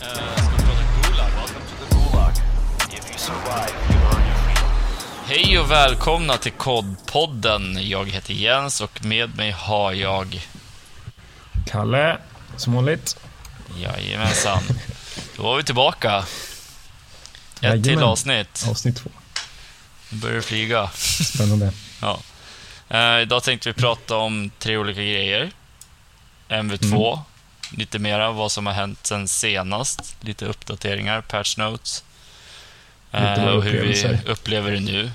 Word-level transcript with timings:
Uh, 0.00 0.06
ska 0.06 0.56
vi 0.56 0.62
prata 0.62 0.82
Gulag? 1.02 1.30
Welcome 1.36 1.66
to 1.66 1.84
the 1.84 1.94
Gulag. 1.94 2.32
If 2.92 3.10
you 3.10 3.18
survive, 3.18 3.72
you 3.90 3.98
earn 4.00 4.22
your 4.26 4.34
freedom. 4.34 4.70
Hej 5.26 5.58
och 5.58 5.70
välkomna 5.70 6.36
till 6.36 6.52
Kodpodden. 6.52 7.88
Jag 7.88 8.10
heter 8.10 8.34
Jens 8.34 8.80
och 8.80 9.04
med 9.04 9.36
mig 9.36 9.50
har 9.50 9.92
jag... 9.92 10.48
Kalle, 11.66 12.18
som 12.56 12.72
vanligt. 12.72 13.16
Jajamensan. 13.78 14.62
Då 15.36 15.42
var 15.42 15.56
vi 15.56 15.64
tillbaka. 15.64 16.18
Ett 16.18 16.26
Jajamän. 17.62 17.82
till 17.82 18.02
avsnitt. 18.02 18.66
Avsnitt 18.70 18.96
två. 18.96 19.10
Nu 20.10 20.18
börjar 20.18 20.36
det 20.36 20.42
flyga. 20.42 20.90
Spännande. 21.24 21.72
Ja. 22.02 22.20
Eh, 22.88 23.22
idag 23.22 23.42
tänkte 23.42 23.68
vi 23.68 23.72
prata 23.72 24.16
om 24.16 24.50
tre 24.58 24.76
olika 24.76 25.00
grejer. 25.00 25.50
MV2, 26.48 27.20
lite 27.76 27.98
mera 27.98 28.30
vad 28.32 28.52
som 28.52 28.66
har 28.66 28.72
hänt 28.72 29.06
sen 29.06 29.28
senast. 29.28 30.16
Lite 30.20 30.46
uppdateringar, 30.46 31.20
patch 31.20 31.56
notes. 31.56 32.04
Eh, 33.12 33.44
och 33.44 33.64
hur 33.64 33.82
vi 33.82 34.18
upplever 34.30 34.70
det 34.72 34.80
nu. 34.80 35.10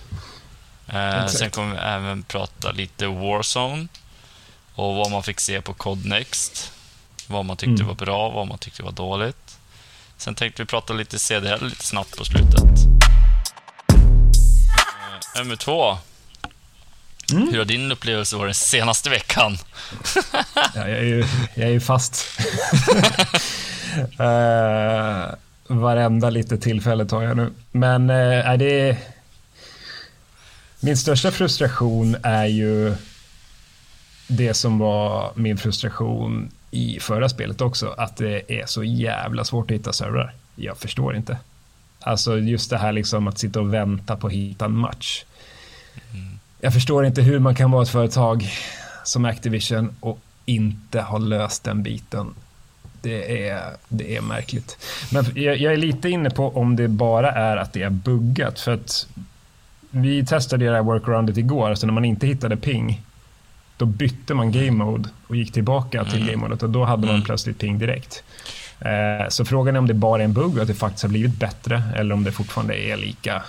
Eh, 0.88 1.28
sen 1.28 1.52
kommer 1.52 1.74
vi 1.74 1.80
även 1.82 2.24
prata 2.24 2.72
lite 2.72 3.08
Warzone. 3.08 3.88
Och 4.76 4.96
vad 4.96 5.12
man 5.12 5.24
fick 5.24 5.40
se 5.40 5.62
på 5.62 5.74
Codnext. 5.74 6.72
Vad 7.28 7.46
man 7.46 7.58
tyckte 7.58 7.74
Mm. 7.84 7.88
var 7.88 7.94
bra, 7.96 8.30
vad 8.30 8.48
man 8.48 8.58
tyckte 8.58 8.84
var 8.84 8.92
dåligt. 8.92 9.58
Sen 10.18 10.36
tänkte 10.36 10.62
vi 10.62 10.66
prata 10.66 10.94
lite 10.94 11.20
CDL 11.20 11.66
lite 11.66 11.86
snabbt 11.86 12.18
på 12.18 12.26
slutet. 12.26 12.64
Eh, 15.36 15.42
MV2. 15.42 15.98
Mm. 17.32 17.48
Hur 17.48 17.58
har 17.58 17.66
din 17.66 17.92
upplevelse 17.92 18.36
varit 18.36 18.48
den 18.48 18.54
senaste 18.56 19.10
veckan? 19.10 19.58
Ja, 20.54 20.90
jag, 20.90 20.90
är 20.90 21.04
ju, 21.04 21.26
jag 21.56 21.68
är 21.68 21.72
ju 21.72 21.80
fast. 21.80 22.40
uh, 24.20 25.36
varenda 25.78 26.30
litet 26.30 26.62
tillfälle 26.62 27.06
tar 27.06 27.22
jag 27.22 27.38
nu. 27.38 27.52
Men 27.72 28.10
uh, 28.10 28.50
är 28.50 28.58
det... 28.58 28.98
Min 30.80 30.98
största 30.98 31.32
frustration 31.32 32.16
är 32.24 32.46
ju 32.46 32.96
det 34.28 34.54
som 34.54 34.80
var 34.80 35.32
min 35.36 35.58
frustration 35.58 36.52
i 36.72 37.00
förra 37.00 37.30
spelet 37.30 37.62
också. 37.62 37.96
Att 37.98 38.18
det 38.18 38.62
är 38.62 38.66
så 38.66 38.84
jävla 38.84 39.44
svårt 39.44 39.72
att 39.72 39.76
hitta 39.76 39.94
servrar. 39.94 40.34
Jag 40.56 40.78
förstår 40.78 41.16
inte. 41.16 41.38
Alltså 42.00 42.38
just 42.38 42.70
det 42.70 42.78
här 42.78 42.92
liksom 42.92 43.28
att 43.28 43.40
sitta 43.40 43.60
och 43.60 43.74
vänta 43.74 44.16
på 44.16 44.28
att 44.28 44.34
hitta 44.34 44.66
en 44.66 44.78
match. 44.78 45.24
Jag 46.66 46.74
förstår 46.74 47.06
inte 47.06 47.22
hur 47.22 47.40
man 47.40 47.56
kan 47.56 47.72
vara 47.72 47.84
ett 47.84 47.90
företag 47.90 48.50
som 49.04 49.26
Activision 49.26 49.96
och 50.00 50.20
inte 50.46 51.02
ha 51.02 51.18
löst 51.18 51.64
den 51.64 51.84
biten. 51.84 52.34
Det 53.02 53.48
är, 53.50 53.62
det 53.90 54.16
är 54.16 54.22
märkligt. 54.22 54.78
Men 55.12 55.26
jag, 55.36 55.58
jag 55.58 55.74
är 55.74 55.78
lite 55.78 56.10
inne 56.10 56.30
på 56.30 56.58
om 56.58 56.76
det 56.76 56.88
bara 56.88 57.32
är 57.32 57.58
att 57.58 57.74
det 57.74 57.82
är 57.84 57.90
buggat. 57.90 58.60
För 58.60 58.74
att 58.74 59.08
vi 59.92 60.26
testade 60.26 60.66
det 60.66 60.72
här 60.72 60.82
workaroundet 60.82 61.38
igår, 61.38 61.76
så 61.76 61.86
när 61.88 61.94
man 61.94 62.06
inte 62.06 62.28
hittade 62.28 62.58
ping, 62.58 63.02
då 63.78 63.86
bytte 63.86 64.34
man 64.34 64.52
game 64.52 64.72
mode 64.72 65.10
och 65.28 65.36
gick 65.36 65.52
tillbaka 65.54 66.06
till 66.06 66.16
Mm. 66.22 66.28
game 66.28 66.38
modet 66.38 66.64
och 66.64 66.70
då 66.70 66.84
hade 66.86 67.02
man 67.06 67.16
Mm. 67.16 67.26
plötsligt 67.26 67.60
ping 67.60 67.80
direkt. 67.80 68.24
Eh, 68.80 69.30
Så 69.30 69.46
frågan 69.46 69.76
är 69.76 69.80
om 69.80 69.88
det 69.88 69.94
bara 69.94 70.22
är 70.22 70.26
en 70.26 70.34
bugg 70.34 70.56
och 70.56 70.62
att 70.62 70.68
det 70.68 70.74
faktiskt 70.74 71.04
har 71.04 71.10
blivit 71.10 71.40
bättre 71.40 71.84
eller 71.96 72.16
om 72.16 72.24
det 72.24 72.32
fortfarande 72.32 72.78
är 72.78 72.98
lika, 72.98 73.44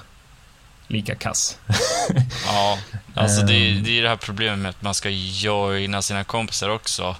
lika 0.88 1.14
kass. 1.14 1.58
Ja, 2.46 2.78
alltså 3.14 3.42
det, 3.42 3.70
Ehm. 3.70 3.82
det 3.82 3.98
är 3.98 4.02
det 4.02 4.08
här 4.08 4.16
problemet 4.16 4.58
med 4.58 4.68
att 4.70 4.82
man 4.82 4.94
ska 4.94 5.08
joina 5.10 6.02
sina 6.02 6.24
kompisar 6.24 6.68
också. 6.68 7.16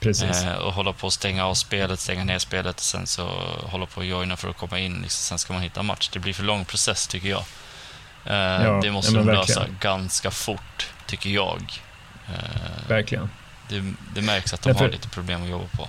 Precis. 0.00 0.42
Eh, 0.42 0.54
och 0.54 0.72
hålla 0.72 0.92
på 0.92 1.06
att 1.06 1.12
stänga 1.12 1.46
av 1.46 1.54
spelet, 1.54 2.00
stänga 2.00 2.24
ner 2.24 2.38
spelet 2.38 2.76
och 2.76 2.82
sen 2.82 3.06
så 3.06 3.26
hålla 3.62 3.86
på 3.86 4.00
att 4.00 4.06
joina 4.06 4.36
för 4.36 4.48
att 4.50 4.56
komma 4.56 4.78
in. 4.78 4.92
Liksom, 4.92 5.10
sen 5.10 5.38
ska 5.38 5.52
man 5.52 5.62
hitta 5.62 5.82
match. 5.82 6.08
Det 6.12 6.18
blir 6.18 6.32
för 6.32 6.42
lång 6.44 6.64
process 6.64 7.06
tycker 7.06 7.28
jag. 7.28 7.42
Eh, 8.24 8.80
det 8.80 8.90
måste 8.90 9.12
ja, 9.12 9.18
de 9.18 9.26
lösa 9.26 9.60
verkligen. 9.60 9.78
ganska 9.80 10.30
fort, 10.30 10.88
tycker 11.06 11.30
jag. 11.30 11.62
Eh, 12.28 12.88
Verkligen. 12.88 13.30
det, 13.68 13.92
det 14.14 14.22
märks 14.22 14.54
att 14.54 14.62
de 14.62 14.68
Därför- 14.68 14.84
har 14.84 14.92
lite 14.92 15.08
problem 15.08 15.42
att 15.42 15.48
jobba 15.48 15.66
på. 15.76 15.88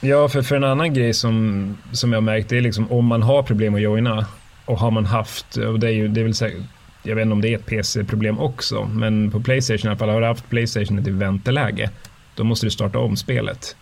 Ja, 0.00 0.28
för, 0.28 0.42
för 0.42 0.56
en 0.56 0.64
annan 0.64 0.94
grej 0.94 1.14
som, 1.14 1.78
som 1.92 2.12
jag 2.12 2.22
märkt, 2.22 2.52
är 2.52 2.60
liksom 2.60 2.92
om 2.92 3.06
man 3.06 3.22
har 3.22 3.42
problem 3.42 3.74
att 3.74 3.80
joina 3.80 4.26
och 4.64 4.78
har 4.78 4.90
man 4.90 5.06
haft, 5.06 5.56
och 5.56 5.80
det 5.80 5.86
är 5.86 5.92
ju, 5.92 6.08
det 6.08 6.22
väl 6.22 6.34
säkert, 6.34 6.60
jag 7.02 7.14
vet 7.16 7.22
inte 7.22 7.32
om 7.32 7.40
det 7.40 7.48
är 7.48 7.58
ett 7.58 7.66
PC-problem 7.66 8.38
också, 8.38 8.84
men 8.84 9.30
på 9.30 9.40
Playstation 9.40 9.86
i 9.86 9.88
alla 9.88 9.98
fall, 9.98 10.08
har 10.08 10.20
du 10.20 10.26
haft 10.26 10.48
Playstation 10.50 10.98
i 11.06 11.10
vänteläge, 11.10 11.90
då 12.34 12.44
måste 12.44 12.66
du 12.66 12.70
starta 12.70 12.98
om 12.98 13.16
spelet 13.16 13.76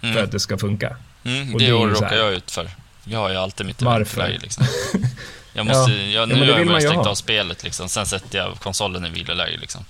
för 0.00 0.08
Mm. 0.08 0.24
att 0.24 0.32
det 0.32 0.40
ska 0.40 0.58
funka. 0.58 0.96
Mm, 1.24 1.54
och 1.54 1.60
det 1.60 1.66
det 1.66 1.72
råkar 1.72 2.16
jag 2.16 2.32
ut 2.32 2.50
för. 2.50 2.70
Jag 3.04 3.18
har 3.18 3.30
ju 3.30 3.36
alltid 3.36 3.66
mitt 3.66 3.82
Varför? 3.82 4.20
eventläge, 4.20 4.42
liksom. 4.42 4.66
Jag 5.52 5.66
måste, 5.66 5.92
Ja, 5.92 5.98
jag, 5.98 6.12
ja, 6.22 6.26
nu 6.26 6.34
det 6.34 6.40
har 6.40 6.46
jag 6.46 6.58
vill 6.58 6.68
bara 6.68 6.80
stängt 6.80 7.06
av 7.06 7.14
spelet, 7.14 7.64
liksom. 7.64 7.88
sen 7.88 8.06
sätter 8.06 8.38
jag 8.38 8.54
konsolen 8.60 9.06
i 9.06 9.10
viloläge. 9.10 9.56
Liksom. 9.60 9.84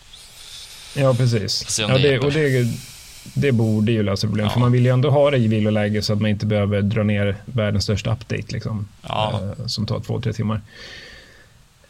Ja, 0.94 1.14
precis. 1.14 1.78
Ja, 1.80 1.98
det 1.98 2.18
och 2.18 2.32
det, 2.32 2.64
det 3.34 3.52
borde 3.52 3.92
ju 3.92 4.02
lösa 4.02 4.26
problem, 4.26 4.46
Ja. 4.46 4.52
för 4.52 4.60
man 4.60 4.72
vill 4.72 4.84
ju 4.84 4.92
ändå 4.92 5.10
ha 5.10 5.30
det 5.30 5.36
i 5.36 5.48
viloläge 5.48 6.02
så 6.02 6.12
att 6.12 6.20
man 6.20 6.30
inte 6.30 6.46
behöver 6.46 6.82
dra 6.82 7.02
ner 7.02 7.36
världens 7.44 7.84
största 7.84 8.12
update, 8.12 8.44
liksom, 8.52 8.88
Ja. 9.08 9.40
eh, 9.58 9.66
som 9.66 9.86
tar 9.86 10.00
två, 10.00 10.20
tre 10.20 10.32
timmar. 10.32 10.60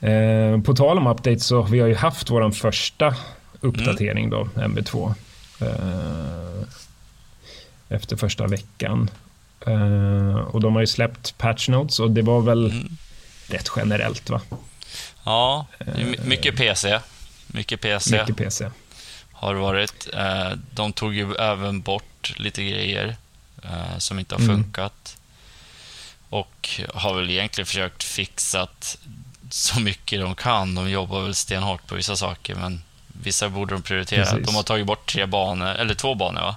Eh, 0.00 0.60
på 0.60 0.74
tal 0.74 0.98
om 0.98 1.06
update 1.06 1.40
så 1.40 1.62
vi 1.62 1.80
har 1.80 1.88
ju 1.88 1.94
haft 1.94 2.30
vår 2.30 2.50
första 2.50 3.14
uppdatering 3.60 4.30
då, 4.30 4.48
MB2. 4.54 5.14
Eh, 5.60 6.62
efter 7.88 8.16
första 8.16 8.46
veckan. 8.46 9.10
Eh, 9.66 10.34
och 10.38 10.60
de 10.60 10.74
har 10.74 10.80
ju 10.80 10.86
släppt 10.86 11.38
patch 11.38 11.68
notes 11.68 12.00
och 12.00 12.10
det 12.10 12.22
var 12.22 12.40
väl 12.40 12.70
Mm. 12.70 12.96
rätt 13.48 13.70
generellt 13.76 14.30
va? 14.30 14.40
Ja, 15.24 15.66
my- 15.96 16.16
mycket 16.24 16.56
PC. 16.56 16.98
Mycket 17.46 17.80
PC 17.80 18.18
Mycket 18.20 18.36
PC. 18.36 18.70
Har 19.40 19.54
varit. 19.54 20.08
Eh, 20.14 20.50
De 20.72 20.92
tog 20.92 21.14
ju 21.14 21.34
även 21.34 21.80
bort 21.80 22.34
lite 22.36 22.64
grejer 22.64 23.16
eh, 23.62 23.98
som 23.98 24.18
inte 24.18 24.34
har 24.34 24.40
Mm. 24.42 24.56
funkat. 24.56 25.16
Och 26.30 26.68
har 26.94 27.14
väl 27.14 27.30
egentligen 27.30 27.66
försökt 27.66 28.04
fixa 28.04 28.68
så 29.50 29.80
mycket 29.80 30.20
de 30.20 30.34
kan. 30.34 30.74
De 30.74 30.90
jobbar 30.90 31.22
väl 31.22 31.34
stenhårt 31.34 31.86
på 31.86 31.94
vissa 31.94 32.16
saker, 32.16 32.54
men 32.54 32.82
vissa 33.22 33.48
borde 33.48 33.74
de 33.74 33.82
prioritera. 33.82 34.24
Precis. 34.24 34.46
De 34.46 34.54
har 34.54 34.62
tagit 34.62 34.86
bort 34.86 35.06
tre 35.12 35.26
banor, 35.26 35.66
eller 35.68 35.94
två 35.94 36.14
banor 36.14 36.40
va? 36.40 36.56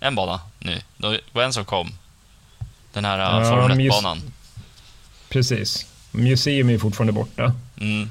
En 0.00 0.14
bana 0.14 0.40
nu. 0.58 0.80
Det 0.96 1.20
var 1.32 1.42
en 1.42 1.52
som 1.52 1.64
kom. 1.64 1.92
Den 2.92 3.04
här 3.04 3.18
Ja, 3.18 3.40
uh, 3.40 3.50
Formel 3.50 3.68
men 3.68 3.80
just- 3.80 3.98
1-banan. 3.98 4.22
Precis. 5.28 5.86
Museum 6.10 6.70
är 6.70 6.78
fortfarande 6.78 7.12
borta. 7.12 7.54
Mm. 7.80 8.10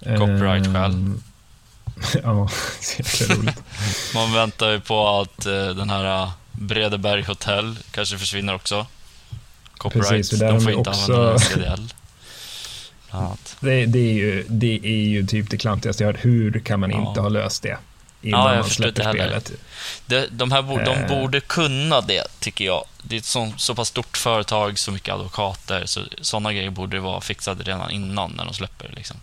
Copyright-skäl. 0.00 0.90
Ehm, 0.92 1.22
ja, 2.22 2.48
så 2.80 3.02
jäkla 3.02 3.34
roligt. 3.36 3.62
Man 4.14 4.32
väntar 4.32 4.70
ju 4.70 4.80
på 4.80 5.08
att 5.20 5.46
eh, 5.46 5.66
den 5.68 5.90
här 5.90 6.22
uh, 6.24 6.30
Bredeberg 6.52 7.22
Hotel 7.22 7.76
kanske 7.90 8.18
försvinner 8.18 8.54
också. 8.54 8.86
Copyright, 9.76 10.08
Precis, 10.10 10.40
de 10.40 10.60
får 10.60 10.72
inte 10.72 10.90
också- 10.90 11.12
använda 11.12 11.38
CDL. 11.38 11.92
Det, 13.60 13.86
det, 13.86 13.98
är 13.98 14.12
ju, 14.14 14.44
det 14.48 14.80
är 14.84 15.08
ju 15.08 15.26
typ 15.26 15.50
det 15.50 15.56
klantigaste 15.58 16.02
jag 16.04 16.08
har 16.08 16.12
hört. 16.14 16.24
Hur 16.24 16.60
kan 16.60 16.80
man 16.80 16.90
Ja. 16.90 17.08
inte 17.08 17.20
ha 17.20 17.28
löst 17.28 17.62
det 17.62 17.78
innan 18.22 18.48
Ja, 18.54 18.54
man 18.60 18.70
släpper 18.70 19.12
spelet? 19.12 19.52
De, 20.06 20.26
de, 20.30 20.52
här 20.52 20.62
bo, 20.62 20.78
de 20.78 20.90
Eh. 20.90 21.08
borde 21.08 21.40
kunna 21.40 22.00
det, 22.00 22.24
tycker 22.40 22.64
jag. 22.64 22.84
Det 23.02 23.14
är 23.14 23.18
ett 23.18 23.24
så, 23.24 23.52
så 23.56 23.74
pass 23.74 23.88
stort 23.88 24.16
företag, 24.16 24.78
så 24.78 24.92
mycket 24.92 25.14
advokater, 25.14 25.86
så 25.86 26.00
sådana 26.20 26.52
grejer 26.52 26.70
borde 26.70 27.00
vara 27.00 27.20
fixade 27.20 27.64
redan 27.64 27.90
innan 27.90 28.30
när 28.36 28.44
de 28.44 28.54
släpper 28.54 28.88
det. 28.88 28.94
Liksom. 28.94 29.16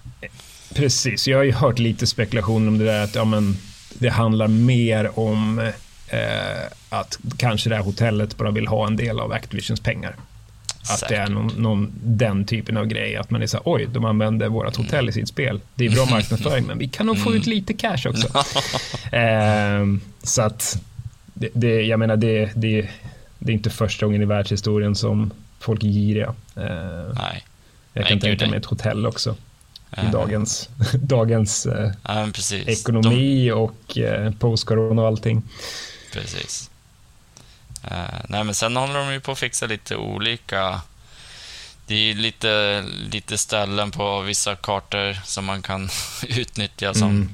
Precis, 0.74 1.28
jag 1.28 1.38
har 1.38 1.44
ju 1.44 1.52
hört 1.52 1.80
lite 1.80 2.08
spekulation 2.08 2.68
om 2.68 2.78
det 2.78 2.86
där 2.86 3.04
att 3.04 3.16
ja, 3.16 3.26
men, 3.26 3.58
det 3.94 4.10
handlar 4.10 4.48
mer 4.48 5.20
om 5.20 5.60
eh, 6.08 6.66
att 6.90 7.20
kanske 7.38 7.70
det 7.70 7.76
här 7.76 7.84
hotellet 7.84 8.38
bara 8.38 8.52
vill 8.52 8.68
ha 8.68 8.88
en 8.88 8.96
del 8.96 9.20
av 9.20 9.32
Activisions 9.32 9.80
pengar. 9.80 10.16
Att 10.90 11.10
det 11.10 11.16
är 11.16 11.26
Säkert. 11.26 11.30
någon, 11.30 11.48
någon, 11.48 11.92
den 12.04 12.46
typen 12.46 12.78
av 12.78 12.86
grej. 12.86 13.16
Att 13.16 13.30
man 13.30 13.42
är 13.42 13.48
så 13.48 13.58
här, 13.58 13.64
oj, 13.66 13.88
de 13.94 14.06
använder 14.06 14.50
vårt 14.50 14.76
hotell 14.76 15.10
i 15.10 15.12
sitt 15.12 15.28
spel. 15.28 15.62
Det 15.76 15.86
är 15.86 15.90
bra 15.90 16.06
marknadsföring, 16.12 16.66
men 16.66 16.78
vi 16.78 16.88
kan 16.88 17.06
nog 17.06 17.24
få 17.24 17.34
ut 17.34 17.46
lite 17.46 17.74
cash 17.74 18.08
också. 18.08 18.28
Ehm, 19.12 20.02
så 20.24 20.42
att, 20.42 20.82
det, 21.34 21.50
det, 21.54 21.82
jag 21.82 22.00
menar, 22.00 22.18
det, 22.18 22.52
det, 22.56 22.90
det 23.40 23.52
är 23.52 23.54
inte 23.54 23.70
första 23.70 24.06
gången 24.06 24.22
i 24.22 24.26
världshistorien 24.26 24.96
som 24.96 25.32
folk 25.60 25.84
är 25.84 25.88
giriga. 25.88 26.36
Nej. 26.54 26.66
jag 26.66 27.16
Nej, 27.94 28.04
kan 28.04 28.04
gud, 28.04 28.22
tänka 28.22 28.46
nej. 28.46 28.50
mig 28.50 28.60
ett 28.60 28.66
hotell 28.66 29.06
också. 29.06 29.36
I 29.98 30.00
Eh, 30.00 30.12
dagens, 30.12 30.70
dagens 30.94 31.66
eh, 31.66 31.92
Ja, 32.04 32.28
ekonomi 32.68 33.52
och 33.52 33.98
eh, 33.98 34.32
post-corona 34.34 35.02
och 35.02 35.08
allting. 35.08 35.42
De, 36.14 36.20
precis. 36.20 36.70
Nej, 38.28 38.44
men 38.44 38.56
sen 38.56 38.76
håller 38.76 39.00
de 39.00 39.12
ju 39.14 39.20
på 39.20 39.32
att 39.32 39.40
fixa 39.40 39.66
lite 39.66 39.96
olika... 39.96 40.82
Det 41.86 41.96
är 41.96 42.00
ju 42.00 42.14
lite, 42.14 42.84
lite 43.12 43.38
ställen 43.38 43.92
på 43.92 44.22
vissa 44.22 44.56
kartor 44.56 45.18
som 45.26 45.46
man 45.46 45.62
kan 45.62 45.90
utnyttja 46.28 46.94
som, 46.94 47.10
Mm. 47.10 47.30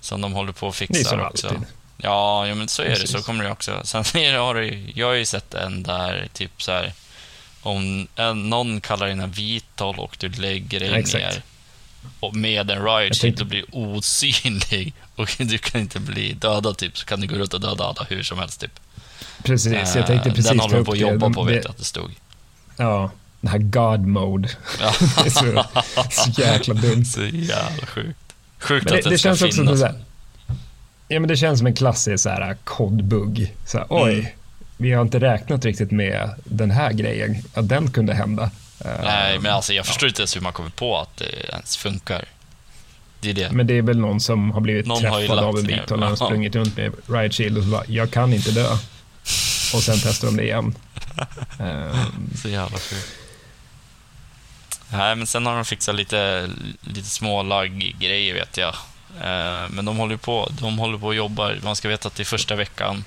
som 0.00 0.20
de 0.20 0.32
håller 0.32 0.52
på 0.52 0.68
att 0.68 0.78
Det 0.78 0.84
är 0.84 0.86
fixa 0.86 1.10
som 1.10 1.20
också. 1.20 1.48
alltid. 1.48 1.62
Ja, 1.96 2.46
ja 2.46 2.54
men 2.54 2.68
så 2.68 2.82
är 2.82 2.86
det. 2.86 2.92
Precis. 2.94 3.10
Så 3.10 3.22
kommer 3.22 3.44
det 3.44 3.50
också. 3.50 3.80
Sen 3.84 4.04
det, 4.12 4.30
har 4.30 4.54
du, 4.54 4.92
jag 4.94 5.06
har 5.06 5.14
ju 5.14 5.24
sett 5.24 5.54
en 5.54 5.82
där, 5.82 6.28
typ 6.32 6.62
så 6.62 6.72
här, 6.72 6.92
om 7.62 8.08
någon 8.34 8.80
kallar 8.80 9.08
in 9.08 9.20
en 9.20 9.30
vitol 9.30 9.98
och 9.98 10.16
du 10.20 10.28
lägger 10.28 10.80
dig 10.80 10.94
Exakt. 10.94 11.24
ner 11.24 11.42
med 12.32 12.70
en 12.70 12.84
riot 12.84 13.20
tänkte- 13.20 13.42
och 13.42 13.48
blir 13.48 13.64
osynlig 13.72 14.92
och 15.16 15.28
du 15.38 15.58
kan 15.58 15.80
inte 15.80 16.00
bli 16.00 16.32
dödad 16.32 16.76
typ, 16.76 16.98
så 16.98 17.06
kan 17.06 17.20
du 17.20 17.26
gå 17.26 17.34
runt 17.36 17.54
och 17.54 17.60
döda 17.60 17.84
alla 17.84 18.06
hur 18.08 18.22
som 18.22 18.38
helst 18.38 18.60
typ. 18.60 18.80
Precis, 19.42 19.72
jag 19.96 20.06
tänkte 20.06 20.28
Eh, 20.28 20.34
precis 20.34 20.48
Den 20.50 20.60
håller 20.60 20.76
de 20.76 20.84
på 20.84 20.92
att 20.92 20.98
jobba 20.98 21.30
på, 21.30 21.42
vet 21.42 21.64
jag 21.64 21.70
att 21.70 21.78
det 21.78 21.84
stod. 21.84 22.10
Ja, 22.76 23.10
den 23.40 23.50
här 23.50 23.58
God 23.58 24.06
mode. 24.06 24.48
Ja. 24.80 24.92
Det 25.00 25.26
är 25.26 25.30
så, 25.30 25.64
så 26.10 26.40
jäkla 26.40 26.74
dumt. 26.74 27.04
Så 27.14 27.20
jävla 27.24 27.86
sjukt. 27.86 28.18
Sjukt 28.58 28.84
Men 28.90 28.98
att 28.98 29.04
det, 29.04 29.10
det, 29.10 29.18
ska 29.18 29.28
känns 29.28 29.42
också 29.42 29.56
finnas. 29.56 29.68
som 29.70 29.78
så 29.78 29.86
här, 29.86 30.04
Ja, 31.08 31.20
men 31.20 31.28
det 31.28 31.36
känns 31.36 31.58
som 31.58 31.66
en 31.66 31.74
klassisk 31.74 32.22
så 32.22 32.28
här 32.28 32.56
kodbugg. 32.64 33.54
Så 33.66 33.78
här, 33.78 33.86
oj, 33.90 34.12
Mm. 34.14 34.26
vi 34.76 34.92
har 34.92 35.02
inte 35.02 35.20
räknat 35.20 35.64
riktigt 35.64 35.90
med 35.90 36.30
den 36.44 36.70
här 36.70 36.92
grejen, 36.92 37.36
att 37.54 37.68
den 37.68 37.90
kunde 37.90 38.14
hända. 38.14 38.50
Eh, 38.84 38.90
Nej, 39.04 39.38
men 39.38 39.52
alltså 39.52 39.72
jag 39.72 39.86
förstår 39.86 40.08
inte 40.08 40.22
ens 40.22 40.36
hur 40.36 40.40
man 40.40 40.52
kommer 40.52 40.70
på 40.70 40.98
att 40.98 41.16
det 41.16 41.50
ens 41.52 41.76
funkar. 41.76 42.24
Det 43.20 43.32
det. 43.32 43.50
Men 43.52 43.66
det 43.66 43.78
är 43.78 43.82
väl 43.82 43.98
någon 43.98 44.20
som 44.20 44.50
har 44.50 44.60
blivit 44.60 44.86
Någon 44.86 45.04
har 45.04 45.18
träffad 45.20 45.38
av 45.38 45.54
lagt 45.54 45.58
en 45.58 45.66
bit 45.80 45.90
och 45.90 45.98
har 46.08 46.16
sprungit 46.16 46.54
runt 46.54 46.76
med 46.76 46.92
Riot 47.06 47.34
Shield 47.34 47.58
och 47.58 47.64
så 47.64 47.70
bara, 47.70 47.84
jag 47.88 48.10
kan 48.10 48.32
inte 48.32 48.50
dö. 48.50 48.70
Och 49.74 49.82
sen 49.82 49.96
testar 50.02 50.26
de 50.28 50.36
det 50.36 50.42
igen. 50.42 50.74
Eh, 51.60 52.04
Så 52.42 52.48
jävla 52.48 52.78
sjukt. 52.78 53.12
Nej, 54.88 55.16
men 55.16 55.26
sen 55.26 55.46
har 55.46 55.54
de 55.56 55.64
fixat 55.64 55.94
lite, 55.94 56.50
lite 56.80 57.08
små 57.08 57.42
lagg-grejer 57.42 58.34
vet 58.34 58.56
jag. 58.56 58.74
Eh, 59.20 59.68
Men 59.70 59.84
de 59.84 59.96
håller 59.96 60.16
på, 60.16 60.48
de 60.60 60.78
håller 60.78 60.98
på 60.98 61.06
och 61.06 61.14
jobbar. 61.14 61.58
Man 61.62 61.76
ska 61.76 61.88
veta 61.88 62.08
att 62.08 62.14
det 62.14 62.22
är 62.22 62.24
första 62.24 62.54
veckan. 62.54 63.04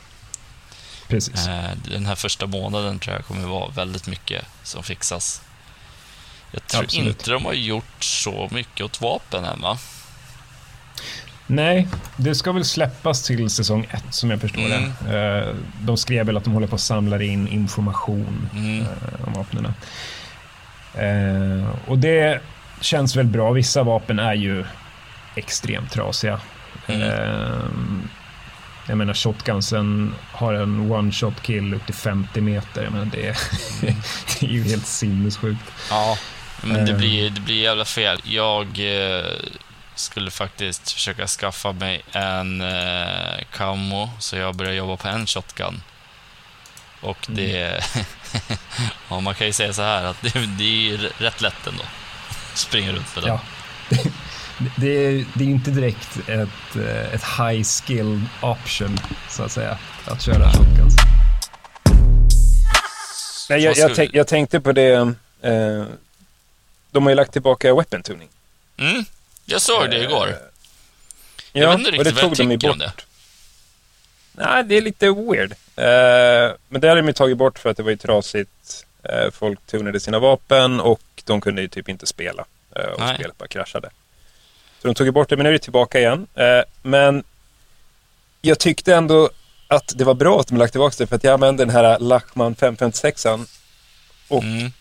precis. 1.07 1.47
Eh, 1.47 1.69
Den 1.91 2.05
här 2.05 2.15
första 2.15 2.47
månaden 2.47 2.99
tror 2.99 3.15
jag 3.15 3.25
kommer 3.25 3.47
vara 3.47 3.69
väldigt 3.69 4.07
mycket 4.07 4.45
som 4.63 4.83
fixas. 4.83 5.41
Jag 6.51 6.67
tror 6.67 6.83
Absolut. 6.83 7.07
inte 7.07 7.31
de 7.31 7.45
har 7.45 7.53
gjort 7.53 8.03
så 8.03 8.47
mycket 8.51 8.81
åt 8.85 9.01
vapen 9.01 9.45
än 9.45 9.61
va? 9.61 9.77
Nej, 11.49 11.87
det 12.17 12.35
ska 12.35 12.51
väl 12.51 12.65
släppas 12.65 13.23
till 13.23 13.49
säsong 13.49 13.87
ett 13.91 14.03
som 14.13 14.29
jag 14.31 14.41
förstår 14.41 14.61
Mm. 14.65 14.91
det. 15.05 15.17
Eh, 15.47 15.55
De 15.81 15.97
skrev 15.97 16.25
väl 16.25 16.37
att 16.37 16.43
de 16.43 16.53
håller 16.53 16.67
på 16.67 16.75
att 16.75 16.81
samla 16.81 17.23
in 17.23 17.47
information 17.47 18.49
Mm. 18.53 18.81
eh, 18.81 18.87
om 19.27 19.33
vapnen. 19.33 19.65
Eh, 20.93 21.69
Och 21.87 21.97
det 21.97 22.41
känns 22.81 23.15
väl 23.15 23.25
bra. 23.25 23.51
Vissa 23.51 23.83
vapen 23.83 24.19
är 24.19 24.33
ju 24.33 24.65
extremt 25.35 25.91
trasiga. 25.91 26.39
Mm. 26.87 28.09
Jag 28.87 28.97
menar 28.97 29.13
shotgunsen 29.13 30.13
har 30.31 30.53
en 30.53 30.91
one 30.91 31.11
shot 31.11 31.41
kill 31.41 31.73
upp 31.73 31.85
till 31.85 31.95
50 31.95 32.41
meter. 32.41 32.83
Jag 32.83 32.91
menar, 32.93 33.05
det, 33.05 33.27
är, 33.27 33.37
det 34.39 34.45
är 34.45 34.49
ju 34.49 34.63
helt 34.63 34.87
sinnessjukt. 34.87 35.61
Ja, 35.89 36.17
men 36.63 36.85
det 36.85 36.91
Eh. 36.91 36.97
blir, 36.97 37.29
det 37.29 37.41
blir 37.41 37.63
jävla 37.63 37.85
fel. 37.85 38.21
Jag 38.23 38.67
eh, 38.79 39.25
skulle 39.95 40.31
faktiskt 40.31 40.91
försöka 40.91 41.27
skaffa 41.27 41.71
mig 41.71 42.01
en 42.11 42.61
eh, 42.61 43.43
camo, 43.53 44.09
så 44.19 44.35
jag 44.35 44.55
börjar 44.55 44.73
jobba 44.73 44.97
på 44.97 45.07
en 45.07 45.27
shotgun. 45.27 45.81
Och 47.01 47.17
det... 47.27 47.83
ja, 49.09 49.19
man 49.19 49.35
kan 49.35 49.47
ju 49.47 49.53
säga 49.53 49.73
så 49.73 49.81
här 49.81 50.03
att 50.03 50.21
det, 50.21 50.33
det 50.57 50.63
är 50.63 50.91
ju 50.91 50.97
rätt 51.17 51.41
lätt 51.41 51.67
ändå. 51.67 51.83
Springa 52.53 52.91
runt 52.91 53.15
med 53.15 53.23
den. 53.23 53.39
Ja. 53.89 53.99
Det 54.75 54.87
är, 54.87 55.25
det 55.33 55.43
är 55.43 55.47
inte 55.47 55.71
direkt 55.71 56.17
ett, 56.29 56.75
eh, 56.75 57.13
ett 57.13 57.23
high 57.23 57.63
skill 57.63 58.21
option, 58.41 58.97
så 59.29 59.43
att 59.43 59.51
säga, 59.51 59.77
att 60.05 60.21
köra 60.21 60.51
shotguns. 60.51 60.95
Nej, 63.49 63.63
jag, 63.63 63.77
jag, 63.77 63.95
tänk, 63.95 64.09
jag 64.13 64.27
tänkte 64.27 64.59
på 64.59 64.71
det. 64.71 64.93
Eh, 65.41 65.83
de 66.91 67.03
har 67.03 67.09
ju 67.09 67.15
lagt 67.15 67.31
tillbaka 67.33 67.73
weapon 67.75 68.03
tuning. 68.03 68.29
Mm, 68.77 69.05
jag 69.45 69.61
såg 69.61 69.89
det 69.89 70.03
igår. 70.03 70.27
Eh, 70.27 70.33
Jag 71.51 71.63
ja, 71.63 71.69
vet 71.69 71.79
inte 71.79 71.89
och 71.89 71.93
riktigt 71.93 72.15
det 72.15 72.21
vad 72.21 72.31
jag 72.31 72.37
tog 72.37 72.47
de 72.47 72.53
tycker 72.57 72.71
om 72.71 72.77
det. 72.79 72.91
Nej, 74.31 74.63
det 74.63 74.77
är 74.77 74.81
lite 74.81 75.09
weird. 75.11 75.51
Eh, 75.75 76.55
men 76.69 76.81
det 76.81 76.87
hade 76.89 77.01
de 77.01 77.07
ju 77.07 77.13
tagit 77.13 77.37
bort 77.37 77.59
för 77.59 77.69
att 77.69 77.77
det 77.77 77.83
var 77.83 77.89
ju 77.91 77.97
trasigt. 77.97 78.85
Eh, 79.03 79.31
folk 79.31 79.59
tunade 79.65 79.99
sina 79.99 80.19
vapen 80.19 80.79
och 80.79 81.01
de 81.23 81.41
kunde 81.41 81.61
ju 81.61 81.67
typ 81.67 81.89
inte 81.89 82.05
spela. 82.05 82.45
Och 82.93 82.99
Nej. 82.99 83.15
spelet 83.15 83.37
bara 83.37 83.47
kraschade. 83.47 83.89
Så 84.81 84.87
de 84.87 84.95
tog 84.95 85.07
ju 85.07 85.11
bort 85.11 85.29
det, 85.29 85.35
men 85.37 85.43
nu 85.43 85.49
är 85.49 85.53
det 85.53 85.59
tillbaka 85.59 85.99
igen. 85.99 86.27
Men 86.81 87.23
jag 88.41 88.59
tyckte 88.59 88.95
ändå 88.95 89.29
att 89.67 89.93
det 89.95 90.03
var 90.03 90.13
bra 90.13 90.39
att 90.39 90.47
de 90.47 90.57
lagt 90.57 90.71
tillbaka 90.73 90.95
det 90.97 91.07
för 91.07 91.15
att 91.15 91.23
jag 91.23 91.33
använde 91.33 91.65
den 91.65 91.69
här 91.75 91.99
Lachman 91.99 92.55
556an 92.55 93.47
och 94.27 94.43
Mm, 94.43 94.71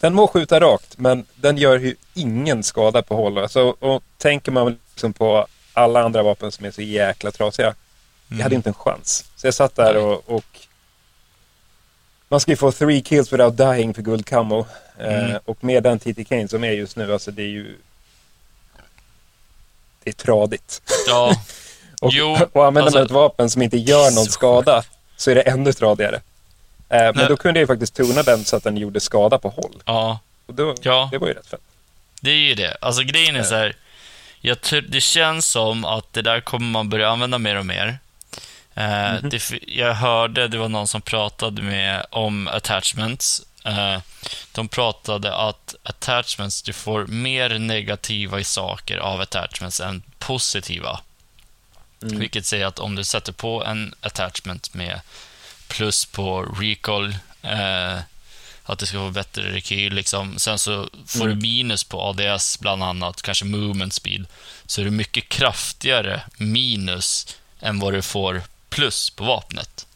den 0.00 0.14
må 0.14 0.26
skjuta 0.26 0.60
rakt, 0.60 0.98
men 0.98 1.24
den 1.36 1.56
gör 1.56 1.78
ju 1.78 1.94
ingen 2.14 2.62
skada 2.62 3.02
på 3.02 3.16
håll. 3.16 3.38
Alltså, 3.38 3.62
och 3.78 4.02
tänker 4.18 4.52
man 4.52 4.78
liksom 4.94 5.12
på 5.12 5.46
alla 5.72 6.02
andra 6.02 6.22
vapen 6.22 6.52
som 6.52 6.66
är 6.66 6.70
så 6.70 6.82
jäkla 6.82 7.30
trasiga. 7.30 7.74
Jag 8.28 8.36
hade 8.42 8.54
inte 8.54 8.70
en 8.70 8.74
chans. 8.74 9.24
Så 9.36 9.46
jag 9.46 9.54
satt 9.54 9.74
där 9.76 9.96
och, 9.96 10.22
och 10.28 10.44
man 12.28 12.40
ska 12.40 12.50
ju 12.52 12.56
få 12.56 12.72
three 12.72 13.00
kills 13.02 13.32
without 13.32 13.56
dying 13.56 13.94
för 13.94 14.02
guld 14.02 14.26
camo. 14.26 14.66
Eh, 14.98 15.24
Mm. 15.24 15.38
och 15.44 15.64
med 15.64 15.82
den 15.82 15.98
TT 15.98 16.24
Kane 16.24 16.48
som 16.48 16.64
är 16.64 16.70
just 16.72 16.96
nu, 16.96 17.12
alltså 17.12 17.30
det 17.30 17.42
är 17.42 17.46
ju... 17.48 17.76
Det 20.04 20.10
är 20.10 20.14
tradigt. 20.14 20.82
ja, 21.08 21.34
Och, 22.00 22.10
Jo, 22.12 22.38
och 22.52 22.66
använder 22.66 22.82
alltså- 22.86 22.98
man 22.98 23.04
ett 23.06 23.10
vapen 23.10 23.50
som 23.50 23.62
inte 23.62 23.76
gör 23.76 24.10
någon 24.14 24.24
skada 24.26 24.84
så 25.16 25.30
är 25.30 25.34
det 25.34 25.40
ännu 25.42 25.72
tradigare. 25.72 26.20
Eh, 26.90 26.98
men 27.04 27.14
Nej. 27.16 27.26
då 27.28 27.36
kunde 27.36 27.60
jag 27.60 27.66
faktiskt 27.68 27.94
tuna 27.94 28.22
den 28.22 28.44
så 28.44 28.56
att 28.56 28.64
den 28.64 28.76
gjorde 28.76 29.00
skada 29.00 29.38
på 29.38 29.48
håll. 29.48 29.82
ja. 29.84 30.18
Och 30.46 30.54
då, 30.54 30.74
Ja. 30.82 31.08
det 31.12 31.18
var 31.18 31.28
ju 31.28 31.34
rätt 31.34 31.46
fett. 31.46 31.60
Det 32.20 32.30
är 32.30 32.34
ju 32.36 32.54
det. 32.54 32.76
Alltså 32.80 33.02
grejen 33.02 33.36
är 33.36 33.42
så 33.42 33.54
här. 33.54 33.76
Jag 34.40 34.56
det 34.88 35.00
känns 35.00 35.46
som 35.46 35.84
att 35.84 36.12
det 36.12 36.22
där 36.22 36.40
kommer 36.40 36.66
man 36.66 36.88
börja 36.88 37.08
använda 37.08 37.38
mer 37.38 37.56
och 37.56 37.66
mer. 37.66 37.98
Eh, 38.74 39.12
Mhm. 39.14 39.28
det, 39.30 39.36
f- 39.36 39.62
jag 39.66 39.94
hörde, 39.94 40.48
det 40.48 40.58
var 40.58 40.68
någon 40.68 40.86
som 40.88 41.00
pratade 41.02 41.62
med 41.62 42.06
om 42.10 42.48
attachments. 42.48 43.42
Eh, 43.64 43.98
de 44.52 44.68
pratade 44.68 45.34
att 45.36 45.74
attachments, 45.82 46.62
du 46.62 46.72
får 46.72 47.06
mer 47.06 47.58
negativa 47.58 48.44
saker 48.44 48.96
av 48.98 49.20
attachments 49.20 49.80
än 49.80 50.02
positiva. 50.18 51.00
Mm. 52.02 52.18
Vilket 52.18 52.46
säger 52.46 52.66
att 52.66 52.78
om 52.78 52.94
du 52.94 53.04
sätter 53.04 53.32
på 53.32 53.64
en 53.64 53.94
attachment 54.00 54.74
med 54.74 55.00
plus 55.70 56.04
på 56.04 56.42
recall, 56.42 57.14
eh, 57.42 57.98
att 58.62 58.78
det 58.78 58.86
ska 58.86 58.98
få 58.98 59.10
bättre 59.10 59.52
rekyl, 59.52 59.94
liksom. 59.94 60.38
sen 60.38 60.58
så 60.58 60.88
får 61.06 61.28
du 61.28 61.34
minus 61.34 61.84
på 61.84 62.02
ADS 62.02 62.58
bland 62.60 62.82
annat, 62.82 63.22
kanske 63.22 63.44
movement 63.44 63.94
speed, 63.94 64.26
så 64.66 64.80
är 64.80 64.84
det 64.84 64.90
mycket 64.90 65.28
kraftigare 65.28 66.20
minus 66.36 67.36
än 67.60 67.78
vad 67.78 67.92
du 67.92 68.02
får 68.02 68.42
plus 68.68 69.10
på 69.10 69.24
vapnet. 69.24 69.86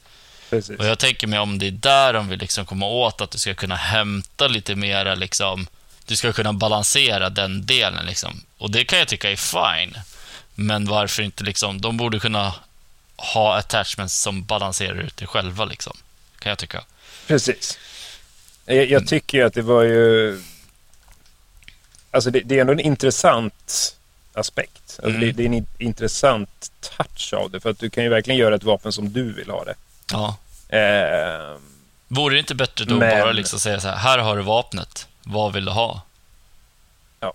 Precis. 0.51 0.79
Och 0.79 0.87
jag 0.87 0.99
tänker 0.99 1.27
mig 1.27 1.39
om 1.39 1.59
det 1.59 1.67
är 1.67 1.71
där 1.71 2.13
de 2.13 2.29
vill 2.29 2.39
liksom 2.39 2.67
komma 2.67 2.87
åt, 2.87 3.21
att 3.21 3.31
du 3.31 3.39
ska 3.39 3.55
kunna 3.55 3.77
hämta 3.77 4.49
lite 4.49 4.75
mera, 4.75 5.15
liksom, 5.15 5.67
du 6.07 6.17
ska 6.17 6.33
kunna 6.33 6.53
balansera 6.53 7.31
den 7.31 7.67
delen. 7.67 8.07
Liksom. 8.07 8.43
Och 8.59 8.71
det 8.71 8.85
kan 8.85 8.99
jag 8.99 9.09
tycka 9.09 9.31
är 9.31 9.37
fine. 9.37 9.99
Men 10.55 10.85
varför 10.85 11.23
inte 11.23 11.45
liksom, 11.45 11.81
de 11.81 11.97
borde 11.97 12.21
kunna 12.21 12.55
ha 13.17 13.57
attachments 13.59 14.15
som 14.23 14.45
balanserar 14.45 14.95
ut 15.01 15.17
det 15.17 15.27
själva, 15.27 15.65
liksom. 15.65 15.97
Kan 16.39 16.51
jag 16.51 16.59
tycka. 16.59 16.85
Precis. 17.27 17.79
Jag, 18.67 18.91
jag 18.91 19.07
tycker 19.09 19.39
ju 19.39 19.45
att 19.45 19.55
det 19.55 19.63
var 19.63 19.83
ju... 19.83 20.43
Alltså 22.11 22.31
det, 22.31 22.41
det 22.41 22.57
är 22.57 22.61
ändå 22.61 22.73
en 22.73 22.81
intressant 22.81 23.97
aspekt. 24.33 24.83
Alltså 24.87 25.09
Mm. 25.09 25.21
det, 25.21 25.33
det 25.33 25.43
är 25.43 25.47
en 25.47 25.55
in, 25.55 25.67
intressant 25.79 26.73
touch 26.81 27.33
av 27.35 27.51
det. 27.51 27.61
För 27.61 27.71
att 27.71 27.79
du 27.79 27.91
kan 27.91 28.05
ju 28.05 28.11
verkligen 28.11 28.39
göra 28.41 28.55
ett 28.55 28.65
vapen 28.65 28.93
som 28.93 29.13
du 29.13 29.33
vill 29.33 29.51
ha 29.51 29.65
det. 29.65 29.75
Ja. 30.13 30.37
Eh, 30.79 31.57
Vore 32.09 32.35
det 32.35 32.39
inte 32.39 32.55
bättre 32.55 32.85
då 32.85 32.95
Men- 32.97 33.21
bara 33.21 33.33
liksom 33.33 33.61
säga 33.61 33.81
så 33.81 33.89
här, 33.89 33.97
här 33.97 34.19
har 34.19 34.37
du 34.37 34.43
vapnet, 34.43 35.09
vad 35.23 35.53
vill 35.53 35.65
du 35.65 35.71
ha? 35.71 36.03
Ja. 37.21 37.33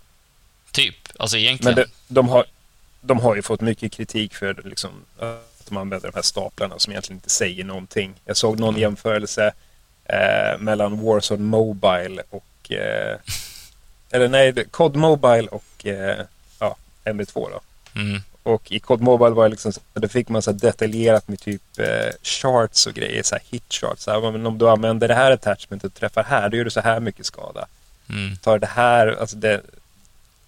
Typ, 0.72 0.96
alltså 1.20 1.38
egentligen. 1.38 1.76
men 1.76 1.86
det, 1.86 1.92
de, 2.08 2.30
har, 2.30 2.46
de 3.02 3.20
har 3.20 3.36
ju 3.36 3.42
fått 3.42 3.62
mycket 3.62 3.92
kritik 3.92 4.36
för 4.36 4.62
liksom, 4.66 4.92
de 5.70 5.78
använder 5.78 6.10
de 6.12 6.16
här 6.16 6.22
staplarna 6.22 6.80
som 6.80 6.92
egentligen 6.92 7.18
inte 7.18 7.30
säger 7.30 7.64
någonting. 7.64 8.14
Jag 8.26 8.38
såg 8.38 8.60
någon 8.60 8.70
Mm. 8.70 8.82
jämförelse 8.82 9.52
eh, 10.06 10.60
mellan 10.60 11.02
Warzone 11.06 11.44
Mobile 11.44 12.22
och... 12.30 12.72
Eh, 12.72 13.18
eller 14.12 14.28
nej, 14.28 14.66
COD 14.72 14.96
Mobile 14.96 15.48
och 15.48 15.86
eh, 15.86 16.18
ja, 16.60 16.76
MB2 17.06 17.34
då. 17.34 17.60
Mm. 18.00 18.22
Och 18.44 18.72
i 18.72 18.80
COD 18.80 19.02
Mobile 19.02 19.30
var 19.36 19.44
det 19.44 19.50
liksom 19.50 19.72
då 19.94 20.08
fick 20.08 20.30
man 20.30 20.42
så 20.42 20.52
detaljerat 20.52 21.28
med 21.28 21.40
typ 21.40 21.80
eh, 21.80 22.10
charts 22.24 22.86
och 22.88 22.94
grejer, 22.94 23.24
så 23.24 23.36
här 23.36 23.44
hit 23.52 23.74
charts. 23.74 24.04
Så 24.04 24.12
här, 24.12 24.32
men 24.32 24.46
om 24.46 24.58
du 24.58 24.70
använder 24.70 25.08
det 25.08 25.14
här 25.14 25.32
attachmentet 25.32 25.92
och 25.92 26.00
träffar 26.00 26.24
här, 26.24 26.50
då 26.50 26.58
gör 26.58 26.64
du 26.64 26.70
så 26.70 26.82
här 26.82 27.00
mycket 27.00 27.26
skada. 27.26 27.68
Mm. 28.10 28.38
Tar 28.38 28.60
det 28.60 28.68
här, 28.68 29.08
alltså 29.20 29.36
det, 29.36 29.62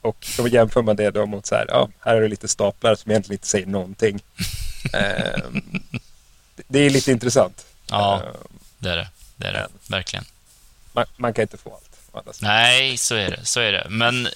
och 0.01 0.27
då 0.37 0.47
jämför 0.47 0.81
man 0.81 0.95
det 0.95 1.11
då 1.11 1.25
mot 1.25 1.45
så 1.45 1.55
här, 1.55 1.65
ja, 1.69 1.89
här 1.99 2.13
har 2.13 2.21
du 2.21 2.27
lite 2.27 2.47
staplar 2.47 2.95
som 2.95 3.11
egentligen 3.11 3.35
inte 3.37 3.47
säger 3.47 3.65
någonting. 3.67 4.19
Eh, 4.93 5.43
det 6.67 6.79
är 6.79 6.89
lite 6.89 7.11
intressant. 7.11 7.65
Ja, 7.89 8.23
Eh, 8.23 8.31
det 8.77 8.89
är 8.89 8.97
det. 8.97 9.07
Det 9.35 9.47
är 9.47 9.53
det. 9.53 9.67
Verkligen. 9.87 10.25
man, 10.93 11.05
man 11.17 11.33
kan 11.33 11.41
inte 11.41 11.57
få 11.57 11.79
allt. 12.13 12.41
Nej, 12.41 12.97
så 12.97 13.15
är 13.15 13.31
det. 13.31 13.45
Så 13.45 13.59
är 13.59 13.71
det. 13.71 13.87
Men 13.89 14.27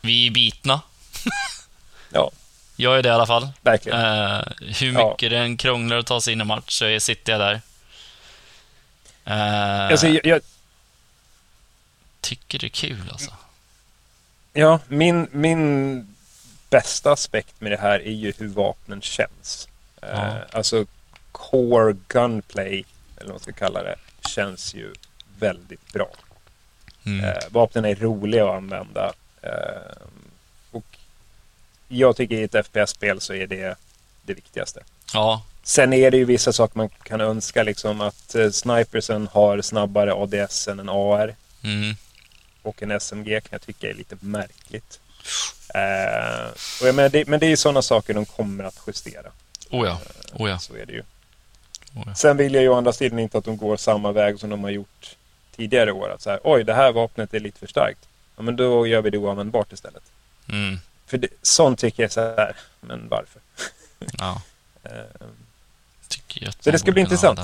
vi 0.00 0.26
är 0.26 0.30
bitna. 0.30 0.80
Ja, 2.12 2.30
Jag 2.76 2.98
är 2.98 3.02
det 3.02 3.08
i 3.08 3.12
alla 3.12 3.26
fall. 3.26 3.48
verkligen. 3.62 4.00
Eh, 4.00 4.42
hur 4.60 4.92
Ja. 4.92 5.10
mycket 5.10 5.30
den 5.30 5.56
krånglar 5.56 5.98
att 5.98 6.06
ta 6.06 6.20
sig 6.20 6.32
in 6.32 6.40
i 6.40 6.44
match 6.44 6.78
så 6.78 6.84
är- 6.84 6.98
sitter 6.98 7.32
jag 7.32 7.40
där. 7.40 7.60
Eh, 9.24 9.86
Alltså, 9.90 10.08
jag, 10.08 10.26
jag, 10.26 10.40
tycker 12.20 12.58
det 12.58 12.66
är 12.66 12.68
kul 12.68 13.08
alltså. 13.12 13.30
ja, 14.52 14.80
min, 14.88 15.28
min 15.32 16.16
bästa 16.70 17.12
aspekt 17.12 17.60
med 17.60 17.72
det 17.72 17.76
här 17.76 18.00
är 18.00 18.12
ju 18.12 18.32
hur 18.38 18.48
vapnen 18.48 19.02
känns. 19.02 19.68
Eh, 20.02 20.08
Ja. 20.10 20.36
Alltså, 20.52 20.86
core 21.32 21.96
gunplay, 22.08 22.84
eller 23.16 23.26
vad 23.26 23.34
man 23.34 23.40
ska 23.40 23.52
kalla 23.52 23.82
det, 23.82 23.96
känns 24.28 24.74
ju 24.74 24.92
väldigt 25.38 25.92
bra. 25.92 26.08
Mm. 27.06 27.24
Eh, 27.24 27.38
vapnen 27.50 27.84
är 27.84 27.94
roliga 27.94 28.48
att 28.48 28.56
använda. 28.56 29.12
Eh, 29.42 30.02
och 30.70 30.84
jag 31.88 32.16
tycker 32.16 32.34
i 32.36 32.42
ett 32.42 32.66
FPS-spel 32.66 33.20
så 33.20 33.34
är 33.34 33.46
det 33.46 33.78
det 34.22 34.34
viktigaste. 34.34 34.82
Ja, 35.12 35.42
Sen 35.68 35.92
är 35.92 36.10
det 36.10 36.16
ju 36.16 36.24
vissa 36.24 36.52
saker 36.52 36.76
man 36.76 36.88
kan 36.88 37.20
önska, 37.20 37.62
liksom 37.62 38.00
att 38.00 38.34
eh, 38.34 38.50
snipersen 38.50 39.28
har 39.32 39.62
snabbare 39.62 40.12
ADS 40.12 40.68
än 40.68 40.80
en 40.80 40.88
AR 40.88 41.34
mm. 41.62 41.96
och 42.62 42.82
en 42.82 43.00
SMG 43.00 43.40
kan 43.40 43.48
jag 43.50 43.62
tycka 43.62 43.90
är 43.90 43.94
lite 43.94 44.16
märkligt. 44.20 45.00
Eh, 45.74 46.50
och 46.80 46.86
jag 46.86 46.94
menar, 46.94 47.08
det, 47.08 47.28
men 47.28 47.40
det 47.40 47.46
är 47.46 47.56
sådana 47.56 47.82
saker 47.82 48.14
de 48.14 48.26
kommer 48.26 48.64
att 48.64 48.80
justera. 48.86 49.30
Oh 49.70 49.86
ja, 49.86 50.00
oh 50.32 50.50
ja. 50.50 50.58
Så 50.58 50.74
är 50.76 50.86
det 50.86 50.92
ju. 50.92 51.02
Oh 51.94 52.02
ja. 52.06 52.14
Sen 52.14 52.36
vill 52.36 52.54
jag 52.54 52.62
ju 52.62 52.68
å 52.68 52.74
andra 52.74 52.92
sidan 52.92 53.18
inte 53.18 53.38
att 53.38 53.44
de 53.44 53.56
går 53.56 53.76
samma 53.76 54.12
väg 54.12 54.40
som 54.40 54.50
de 54.50 54.64
har 54.64 54.70
gjort 54.70 55.16
tidigare 55.56 55.92
år. 55.92 56.10
Att 56.10 56.22
så 56.22 56.30
här, 56.30 56.40
oj, 56.44 56.64
det 56.64 56.74
här 56.74 56.92
vapnet 56.92 57.34
är 57.34 57.40
lite 57.40 57.58
för 57.58 57.66
starkt. 57.66 58.08
Ja, 58.36 58.42
men 58.42 58.56
då 58.56 58.86
gör 58.86 59.02
vi 59.02 59.10
det 59.10 59.18
oanvändbart 59.18 59.72
istället. 59.72 60.02
Mm. 60.48 60.78
För 61.06 61.18
det, 61.18 61.28
sånt 61.42 61.78
tycker 61.78 62.02
jag 62.02 62.12
så 62.12 62.20
här, 62.20 62.56
men 62.80 63.08
varför? 63.08 63.42
ja. 64.18 64.42
Eh, 64.82 65.26
Tycker 66.08 66.44
jag 66.44 66.54
Så 66.60 66.70
det 66.70 66.78
ska 66.78 66.92
bli 66.92 67.00
intressant. 67.00 67.40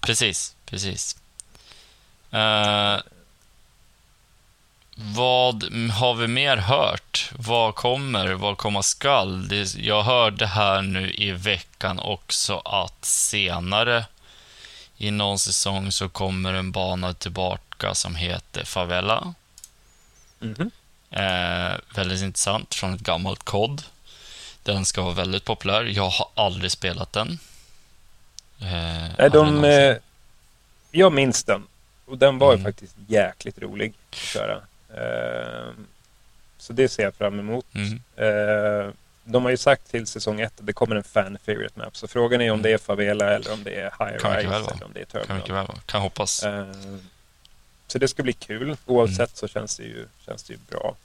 Precis, 0.00 0.56
precis. 0.66 1.16
Eh, 2.30 3.00
vad 4.98 5.64
har 5.92 6.14
vi 6.14 6.26
mer 6.26 6.56
hört? 6.56 7.30
Vad 7.38 7.74
kommer? 7.74 8.28
Vad 8.32 8.56
komma 8.58 8.82
skall? 8.82 9.48
Det, 9.48 9.74
jag 9.74 10.02
hörde 10.02 10.46
här 10.46 10.82
nu 10.82 11.12
i 11.14 11.32
veckan 11.32 11.98
också 11.98 12.58
att 12.58 13.04
senare 13.04 14.04
i 14.96 15.10
någon 15.10 15.38
säsong 15.38 15.92
så 15.92 16.08
kommer 16.08 16.54
en 16.54 16.72
bana 16.72 17.14
tillbaka 17.14 17.94
som 17.94 18.16
heter 18.16 18.64
Favela. 18.64 19.34
mhm. 20.38 20.70
Eh, 21.10 21.72
väldigt 21.94 22.22
intressant 22.22 22.74
från 22.74 22.94
ett 22.94 23.00
gammalt 23.00 23.42
kod. 23.42 23.82
Den 24.62 24.84
ska 24.86 25.02
vara 25.02 25.14
väldigt 25.14 25.44
populär. 25.44 25.84
Jag 25.84 26.08
har 26.08 26.28
aldrig 26.34 26.70
spelat 26.70 27.12
den. 27.12 27.38
Eh, 28.60 29.08
Nej, 29.18 29.30
de, 29.32 29.64
eh, 29.64 29.96
jag 30.90 31.12
minns 31.12 31.44
den. 31.44 31.62
Och 32.06 32.18
den 32.18 32.38
var 32.38 32.52
ju 32.52 32.58
Mm. 32.60 32.64
faktiskt 32.72 32.94
jäkligt 33.08 33.58
rolig 33.58 33.94
att 34.10 34.16
köra. 34.16 34.60
Eh, 34.96 35.72
så 36.58 36.72
det 36.72 36.88
ser 36.88 37.02
jag 37.02 37.14
fram 37.14 37.38
emot. 37.40 37.66
Mm. 37.74 38.00
Eh, 38.16 38.92
de 39.24 39.42
har 39.44 39.50
ju 39.50 39.56
sagt 39.56 39.90
till 39.90 40.06
säsong 40.06 40.40
1 40.40 40.52
att 40.60 40.66
det 40.66 40.72
kommer 40.72 40.96
en 40.96 41.04
fan 41.04 41.38
favorite 41.46 41.78
map. 41.80 41.96
Så 41.96 42.08
frågan 42.08 42.40
är 42.40 42.50
om 42.50 42.54
Mm. 42.54 42.62
det 42.62 42.72
är 42.72 42.78
Favela 42.78 43.30
eller 43.34 43.52
om 43.52 43.64
det 43.64 43.74
är 43.74 43.82
High 43.84 44.18
Kan 44.18 44.36
Rise 44.36 44.48
väl 44.48 44.62
eller 44.62 44.84
om 44.84 44.90
det 44.94 45.00
är 45.00 45.04
Kan 45.04 45.20
Terminal. 45.20 45.36
mycket 45.38 45.54
väl 45.54 45.66
vara. 45.66 45.78
Kan 45.86 46.00
hoppas. 46.02 46.42
Eh, 46.42 46.66
så 47.86 47.98
det 47.98 48.08
ska 48.08 48.22
bli 48.22 48.32
kul. 48.32 48.76
Oavsett 48.86 49.18
Mm. 49.18 49.28
så 49.34 49.48
känns 49.48 49.76
det 49.76 49.82
ju, 49.82 50.06
känns 50.26 50.42
det 50.42 50.52
ju 50.52 50.58
bra. 50.70 50.96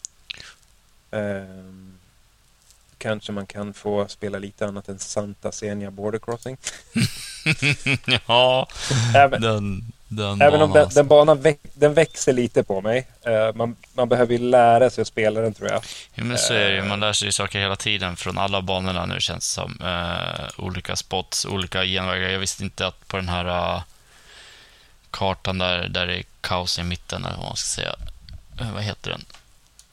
Kanske 2.98 3.32
man 3.32 3.46
kan 3.46 3.74
få 3.74 4.08
spela 4.08 4.38
lite 4.40 4.66
annat 4.66 4.90
än 4.90 5.00
Santa 5.00 5.52
Senia 5.52 5.92
Border 5.92 6.20
Crossing. 6.20 6.58
ja, 8.28 8.68
Även, 9.16 9.42
den, 9.42 9.92
den 10.12 10.42
även 10.42 10.62
om 10.62 10.72
den, 10.72 10.90
den 10.90 11.08
banan 11.08 11.42
väx, 11.42 11.60
den 11.74 11.94
växer 11.94 12.34
lite 12.34 12.64
på 12.64 12.82
mig. 12.82 13.08
Eh, 13.26 13.56
man, 13.56 13.76
man 13.94 14.10
behöver 14.10 14.34
ju 14.34 14.40
lära 14.40 14.90
sig 14.90 15.02
att 15.02 15.08
spela 15.08 15.42
den 15.42 15.54
tror 15.54 15.70
jag. 15.70 15.82
Jo, 16.16 16.26
men 16.26 16.38
så 16.38 16.54
är 16.54 16.60
det 16.70 16.72
ju. 16.76 16.78
eh, 16.80 16.86
Man 16.86 17.00
lär 17.00 17.14
sig 17.14 17.28
ju 17.28 17.32
saker 17.32 17.60
hela 17.60 17.76
tiden 17.76 18.16
från 18.16 18.38
alla 18.38 18.62
banorna 18.62 19.06
nu 19.06 19.20
känns 19.22 19.56
det 19.56 19.62
som. 19.62 19.82
Eh, 19.82 20.46
olika 20.66 20.96
spots, 20.96 21.46
olika 21.46 21.86
genvägar. 21.86 22.30
Jag 22.30 22.40
visste 22.40 22.64
inte 22.64 22.88
att 22.88 23.08
på 23.08 23.18
den 23.18 23.30
här 23.30 23.46
eh, 23.76 23.82
kartan 25.12 25.58
där, 25.58 25.88
där 25.88 26.08
det 26.08 26.16
är 26.18 26.24
kaos 26.42 26.80
i 26.80 26.84
mitten, 26.84 27.26
eller 27.26 27.38
vad 27.38 27.46
man 27.46 27.56
ska 27.56 27.82
säga. 27.82 27.96
Vad 28.74 28.84
heter 28.84 29.10
den? 29.12 29.26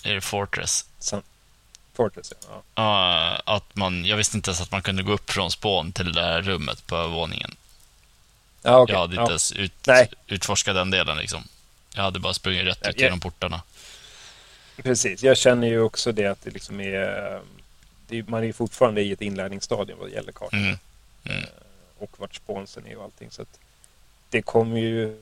Är 0.05 0.15
det 0.15 0.21
Fortress? 0.21 0.85
San, 0.99 1.23
Fortress, 1.97 2.33
ja. 2.51 2.63
Ja, 2.75 3.55
att 3.55 3.77
man, 3.77 4.05
jag 4.05 4.17
visste 4.17 4.37
inte 4.37 4.51
ens 4.51 4.61
att 4.61 4.71
man 4.73 4.83
kunde 4.83 5.03
gå 5.03 5.13
upp 5.13 5.31
från 5.31 5.51
spån 5.51 5.93
till 5.93 6.13
det 6.13 6.21
där 6.21 6.43
rummet 6.43 6.87
på 6.87 6.97
övervåningen. 6.97 7.57
Ja, 8.63 8.79
okej. 8.79 8.93
Jag 8.93 9.01
hade 9.01 9.13
inte 9.13 9.23
ja. 9.23 9.29
ens 9.29 9.53
ut, 9.53 9.73
Nej. 9.87 10.11
utforskat 10.27 10.75
den 10.75 10.91
delen 10.91 11.17
liksom. 11.19 11.45
Jag 11.95 12.03
hade 12.03 12.19
bara 12.19 12.35
sprungit 12.35 12.67
rätt 12.67 12.79
Ja, 12.83 12.91
ut 12.91 13.01
genom 13.01 13.21
portarna. 13.21 13.63
Precis, 14.83 15.23
jag 15.23 15.37
känner 15.37 15.69
ju 15.69 15.81
också 15.81 16.13
det 16.13 16.27
att 16.27 16.43
det 16.45 16.51
liksom 16.51 16.81
är... 16.81 17.33
eh, 17.35 17.41
Det 18.09 18.19
är 18.19 18.23
man 18.29 18.45
är 18.45 18.53
fortfarande 18.53 19.03
i 19.03 19.13
ett 19.13 19.23
inlärningsstadium 19.23 19.99
vad 19.99 20.09
det 20.09 20.15
gäller 20.15 20.33
kartan. 20.33 20.61
Mm. 20.61 20.79
Mm. 21.25 21.45
Och 21.99 22.11
vart 22.21 22.35
sponsen 22.35 22.87
är 22.87 22.97
och 22.97 23.05
allting. 23.05 23.31
Så 23.31 23.45
det 24.31 24.43
kommer 24.43 24.79
ju 24.81 25.17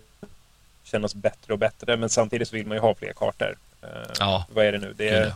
kännas 0.85 1.15
bättre 1.15 1.53
och 1.53 1.59
bättre. 1.59 1.97
Men 1.97 2.09
samtidigt 2.11 2.49
så 2.49 2.57
vill 2.57 2.67
man 2.67 2.77
ju 2.77 2.81
ha 2.81 2.95
fler 2.95 3.13
kartor. 3.13 3.57
Eh, 3.83 3.89
Ja, 4.19 4.47
Vad 4.55 4.67
är 4.67 4.73
det 4.73 4.79
nu? 4.79 4.93
Det 4.97 5.09
är 5.09 5.35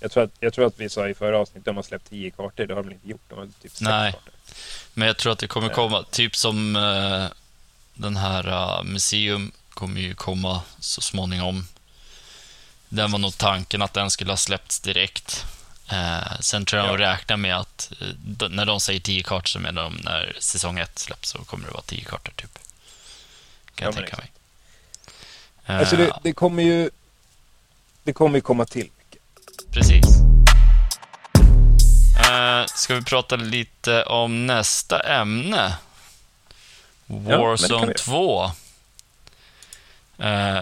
jag, 0.00 0.10
tror 0.10 0.22
att, 0.24 0.30
jag 0.40 0.52
tror 0.52 0.66
att 0.66 0.80
vi 0.80 0.88
sa 0.88 1.08
i 1.08 1.14
förra 1.14 1.38
avsnittet 1.38 1.60
att 1.60 1.64
de 1.64 1.76
har 1.76 1.82
släppt 1.82 2.10
tio 2.10 2.30
kartor. 2.30 2.66
Det 2.66 2.74
har 2.74 2.82
de 2.82 2.92
inte 2.92 3.08
gjort. 3.08 3.20
De 3.28 3.38
har 3.38 3.46
typ 3.46 3.52
sex 3.62 3.80
Nej. 3.80 4.12
kartor. 4.12 4.32
Men 4.94 5.06
jag 5.06 5.16
tror 5.16 5.32
att 5.32 5.38
det 5.38 5.46
kommer 5.46 5.68
komma, 5.68 6.04
typ 6.10 6.36
som 6.36 6.76
eh, 6.76 7.26
den 7.94 8.16
här 8.16 8.48
uh, 8.48 8.82
Museum 8.84 9.52
kommer 9.70 10.00
ju 10.00 10.14
komma 10.14 10.62
så 10.78 11.00
småningom. 11.00 11.66
Den 12.88 13.12
var 13.12 13.18
nog 13.18 13.38
tanken 13.38 13.82
att 13.82 13.94
den 13.94 14.10
skulle 14.10 14.32
ha 14.32 14.36
släppts 14.36 14.80
direkt. 14.80 15.44
Eh, 15.90 16.40
sen 16.40 16.64
tror 16.64 16.82
jag 16.82 16.88
Ja. 16.88 16.96
de 16.96 16.98
räknar 16.98 17.36
med 17.36 17.56
att 17.56 17.92
när 18.50 18.66
de 18.66 18.80
säger 18.80 19.00
10 19.00 19.22
kartor 19.22 19.46
så 19.48 19.58
menar 19.58 19.82
de 19.82 19.94
när 20.04 20.36
säsong 20.38 20.78
1 20.78 20.98
släpps 20.98 21.28
så 21.30 21.38
kommer 21.38 21.66
det 21.66 21.72
vara 21.72 21.82
10 21.82 22.04
kartor 22.04 22.32
typ. 22.36 22.58
Kan 23.74 23.84
jag 23.84 23.94
Ja, 23.94 23.96
tänka 23.96 24.16
mig. 24.16 24.30
Alltså 25.78 25.96
det, 25.96 26.12
det 26.22 26.32
kommer 26.32 26.62
ju... 26.62 26.90
Det 28.02 28.12
kommer 28.12 28.38
ju 28.38 28.40
komma 28.40 28.64
till 28.64 28.88
mycket. 28.98 29.22
Precis. 29.72 30.29
Eh, 32.30 32.66
ska 32.66 32.94
vi 32.94 33.02
prata 33.02 33.36
lite 33.36 34.04
om 34.04 34.46
nästa 34.46 35.00
ämne? 35.00 35.74
Warzone 37.06 37.86
vi. 37.86 37.94
2. 37.94 38.50
Eh, 40.18 40.60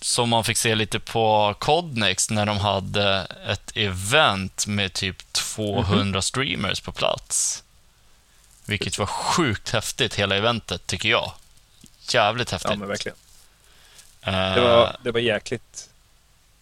som 0.00 0.28
man 0.28 0.44
fick 0.44 0.56
se 0.56 0.74
lite 0.74 1.00
på 1.00 1.54
Codnex 1.58 2.30
när 2.30 2.46
de 2.46 2.58
hade 2.58 3.26
ett 3.46 3.72
event 3.76 4.66
med 4.66 4.92
typ 4.92 5.32
200 5.32 6.04
Mhm. 6.04 6.22
streamers 6.22 6.80
på 6.80 6.92
plats. 6.92 7.62
Vilket 8.64 8.98
var 8.98 9.06
sjukt 9.06 9.70
häftigt, 9.70 10.14
hela 10.14 10.36
eventet, 10.36 10.86
tycker 10.86 11.08
jag. 11.08 11.32
Jävligt 12.08 12.50
häftigt. 12.50 12.70
Ja, 12.70 12.76
men 12.76 12.88
verkligen. 12.88 13.16
Eh, 14.22 14.32
Det 14.54 14.60
var, 14.60 14.96
det 15.04 15.10
var 15.12 15.20
jäkligt, 15.20 15.88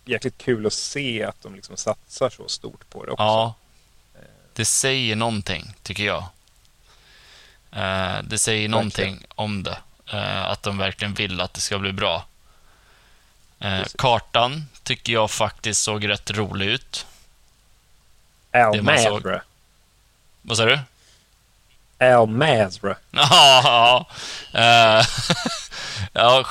jäkligt 0.04 0.38
kul 0.38 0.66
att 0.66 0.72
se 0.72 1.24
att 1.24 1.42
de 1.42 1.54
liksom 1.54 1.76
satsar 1.76 2.30
så 2.30 2.48
stort 2.48 2.90
på 2.90 3.04
det 3.04 3.12
också. 3.12 3.22
Ja. 3.24 3.54
Det 4.54 4.64
säger 4.64 5.16
någonting, 5.16 5.74
tycker 5.82 6.04
jag. 6.04 6.24
Eh, 7.72 8.22
det 8.22 8.38
säger 8.38 8.68
någonting 8.68 9.24
om 9.34 9.62
det. 9.62 9.78
Eh, 10.12 10.44
att 10.44 10.62
de 10.62 10.78
verkligen 10.78 11.14
vill 11.14 11.40
att 11.40 11.54
det 11.54 11.60
ska 11.60 11.78
bli 11.78 11.92
bra. 11.92 12.24
Precis. 13.58 13.94
kartan 13.98 14.64
tycker 14.82 15.12
jag 15.12 15.30
faktiskt 15.30 15.82
såg 15.82 16.08
rätt 16.08 16.30
rolig 16.30 16.66
ut. 16.66 17.06
Al 18.52 18.76
det 18.76 18.82
man 18.82 18.98
såg. 18.98 19.12
Mazra. 19.12 19.42
Vad 20.42 20.56
sa 20.56 20.64
du? 20.64 20.80
Al 21.98 22.26
Mazra. 22.28 22.96
Ja, 23.10 24.06
ja, 26.12 26.44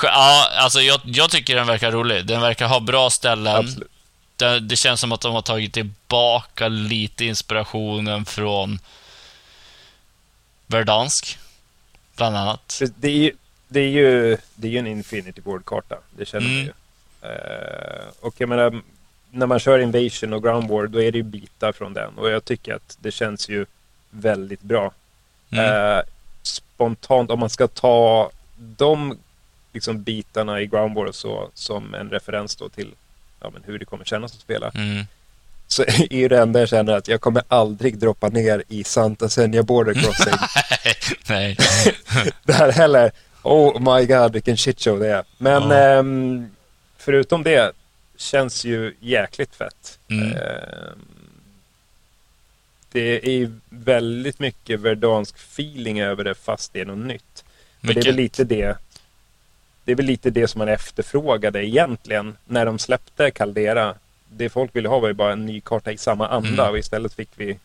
alltså 0.58 0.82
jag, 0.82 1.02
jag 1.04 1.32
tycker 1.32 1.56
den 1.56 1.68
verkar 1.68 1.92
rolig. 1.92 2.26
Den 2.26 2.42
verkar 2.42 2.68
ha 2.68 2.80
bra 2.80 3.10
ställen. 3.10 3.56
Absolut. 3.56 3.93
Det, 4.44 4.60
det 4.60 4.76
känns 4.76 5.00
som 5.00 5.12
att 5.12 5.22
de 5.22 5.34
har 5.34 5.42
tagit 5.42 5.74
tillbaka 5.74 6.68
lite 6.68 7.26
inspirationen 7.26 8.26
från 8.26 8.80
Verdansk, 10.68 11.38
bland 12.16 12.38
annat. 12.38 12.82
Det 12.96 13.08
är 13.08 13.12
ju, 13.12 13.32
det 13.68 13.80
är 13.80 13.90
ju, 13.90 14.38
det 14.56 14.68
är 14.68 14.72
ju 14.72 14.78
en 14.78 14.88
Infinity 14.88 15.42
Ward-karta. 15.46 15.98
Det 16.18 16.26
känner 16.26 16.48
man 16.48 16.56
Mm. 16.56 16.66
ju. 16.66 16.74
Eh, 17.30 18.06
och 18.20 18.34
jag 18.38 18.50
menar, 18.50 18.82
när 19.32 19.46
man 19.46 19.60
kör 19.60 19.80
Invasion 19.80 20.34
och 20.34 20.44
Ground 20.44 20.70
War, 20.70 20.88
då 20.88 21.02
är 21.02 21.12
det 21.12 21.18
ju 21.18 21.24
bitar 21.24 21.72
från 21.72 21.94
den. 21.94 22.18
Och 22.18 22.30
jag 22.30 22.46
tycker 22.46 22.74
att 22.76 22.98
det 23.02 23.12
känns 23.12 23.50
ju 23.50 23.66
väldigt 24.10 24.62
bra. 24.62 24.92
Mm. 25.52 25.66
Eh, 25.66 26.02
spontant, 26.42 27.32
om 27.32 27.40
man 27.40 27.50
ska 27.50 27.68
ta 27.68 28.32
de 28.58 29.18
liksom, 29.74 30.04
bitarna 30.04 30.62
i 30.62 30.68
Ground 30.68 30.96
War 30.96 31.06
och 31.06 31.16
så 31.16 31.50
som 31.54 31.94
en 31.94 32.10
referens 32.10 32.56
då 32.56 32.70
till 32.70 32.92
ja, 33.44 33.50
men 33.50 33.64
hur 33.66 33.80
det 33.80 33.86
kommer 33.86 34.06
kännas 34.06 34.34
att 34.34 34.40
spela. 34.42 34.72
Mm. 34.76 35.06
Så 35.68 35.84
är 35.88 36.14
ju 36.14 36.28
det 36.28 36.40
enda 36.40 36.60
jag 36.60 36.70
känner 36.70 36.94
att 36.94 37.08
jag 37.08 37.22
kommer 37.22 37.44
aldrig 37.48 37.98
droppa 38.00 38.30
ner 38.30 38.64
i 38.68 38.84
Santa 38.84 39.30
Senja 39.30 39.64
Border 39.64 39.94
Crossing. 39.94 40.34
Nej. 41.30 41.58
där 42.44 42.72
heller. 42.72 43.12
Oh 43.42 43.98
my 44.00 44.06
god, 44.06 44.34
vilken 44.34 44.58
shitshow 44.58 45.00
det 45.00 45.08
är. 45.10 45.24
Men 45.38 45.62
Ja. 45.70 45.78
ehm, 45.78 46.52
förutom 46.98 47.44
det 47.44 47.72
känns 48.18 48.66
ju 48.66 48.96
jäkligt 49.00 49.56
fett. 49.56 50.00
Mm. 50.10 50.32
Ehm, 50.32 51.00
det 52.92 53.28
är 53.42 53.52
väldigt 53.70 54.40
mycket 54.40 54.80
verdansk 54.80 55.36
feeling 55.38 56.02
över 56.02 56.24
det 56.24 56.36
fast 56.36 56.74
det 56.74 56.82
är 56.82 56.86
något 56.86 57.08
nytt. 57.08 57.44
Och 57.80 57.88
det 57.88 57.92
är 57.92 57.96
Mycket. 57.96 58.06
väl 58.06 58.16
lite 58.16 58.44
det 58.44 58.78
det 59.86 59.92
är 59.92 59.96
väl 59.96 60.06
lite 60.06 60.30
det 60.30 60.48
som 60.48 60.60
man 60.60 60.70
efterfrågade 60.70 61.66
egentligen 61.66 62.38
när 62.46 62.66
de 62.66 62.80
släppte 62.80 63.32
Caldera. 63.32 63.96
Det 64.30 64.50
folk 64.50 64.76
ville 64.76 64.90
ha 64.90 65.00
var 65.00 65.08
ju 65.08 65.14
bara 65.14 65.34
en 65.34 65.46
ny 65.46 65.62
karta 65.62 65.92
i 65.92 65.98
samma 65.98 66.28
anda 66.28 66.64
Mm. 66.64 66.70
och 66.72 66.78
istället 66.78 67.14
fick 67.14 67.30
vi 67.36 67.60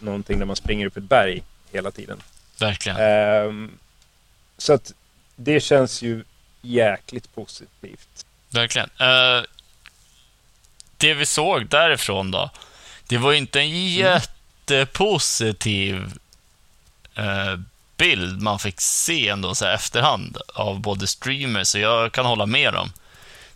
någonting 0.00 0.38
där 0.38 0.46
man 0.46 0.56
springer 0.56 0.86
upp 0.86 0.96
ett 0.96 1.02
berg 1.02 1.42
hela 1.72 1.90
tiden. 1.90 2.22
Verkligen. 2.60 2.98
Ehm, 3.00 3.70
så 4.58 4.72
att 4.72 4.92
det 5.36 5.60
känns 5.60 6.02
ju 6.02 6.24
jäkligt 6.62 7.34
positivt. 7.34 8.26
Verkligen. 8.50 8.88
Eh, 9.00 9.42
det 10.96 11.14
vi 11.14 11.26
såg 11.26 11.66
därifrån 11.66 12.30
då, 12.30 12.50
det 13.08 13.18
var 13.18 13.32
inte 13.32 13.60
en 13.60 13.92
jättepositiv 13.94 16.12
eh, 17.14 17.58
bild 18.00 18.42
man 18.42 18.58
fick 18.58 18.80
se 18.80 19.28
ändå 19.28 19.54
så 19.54 19.64
här 19.64 19.74
efterhand 19.74 20.36
av 20.54 20.80
både 20.80 21.06
streamers 21.06 21.74
och 21.74 21.80
jag 21.80 22.12
kan 22.12 22.26
hålla 22.26 22.46
med 22.46 22.72
dem. 22.72 22.92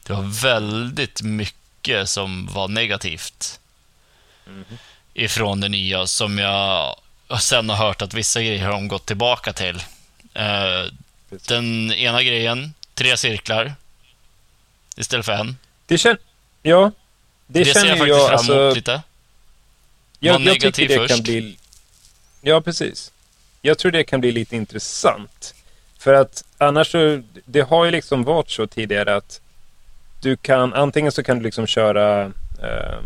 Det 0.03 0.13
var 0.13 0.43
väldigt 0.43 1.23
mycket 1.23 2.09
som 2.09 2.47
var 2.47 2.69
negativt 2.69 3.61
ifrån 5.15 5.61
det 5.61 5.69
nya 5.69 6.07
som 6.07 6.39
jag 6.39 6.97
sen 7.41 7.69
har 7.69 7.77
hört 7.77 8.03
att 8.03 8.15
vissa 8.15 8.41
grejer 8.43 8.65
har 8.65 8.73
de 8.73 8.89
gått 8.89 9.07
tillbaka 9.07 9.53
till. 9.53 9.77
Eh, 10.35 10.85
den 11.47 11.93
ena 11.93 12.23
grejen, 12.23 12.75
tre 12.95 13.17
cirklar 13.17 13.75
istället 14.97 15.27
för 15.27 15.33
en. 15.33 15.57
Det 15.87 15.99
känner... 15.99 16.19
Ja. 16.63 16.93
Det, 17.47 17.65
Det, 17.65 17.65
ser 17.65 17.75
känner 17.75 17.97
jag 17.97 18.09
ju 18.09 18.15
faktiskt 18.15 18.19
jag. 18.19 18.29
fram 18.29 18.39
Alltså, 18.39 18.61
emot 18.65 18.77
lite. 18.77 19.03
jag, 20.21 20.33
jag 20.35 20.39
tycker 20.39 20.51
negativ 20.55 20.89
det 20.89 20.97
kan 20.97 21.09
först. 21.09 21.23
bli... 21.23 21.57
Ja, 22.43 22.61
precis. 22.61 23.11
Jag 23.67 23.79
tror 23.79 23.93
det 23.93 24.05
kan 24.05 24.21
bli 24.21 24.33
lite 24.33 24.57
intressant. 24.57 25.55
För 25.99 26.15
att 26.15 26.45
annars 26.59 26.93
så... 26.93 27.23
Det 27.45 27.61
har 27.61 27.85
ju 27.85 27.91
liksom 27.91 28.25
varit 28.25 28.51
så 28.51 28.67
tidigare 28.67 29.17
att 29.17 29.41
du 30.21 30.37
kan... 30.37 30.75
Antingen 30.75 31.13
så 31.13 31.23
kan 31.23 31.39
du 31.39 31.45
liksom 31.45 31.67
köra... 31.67 32.25
Eh, 32.63 32.99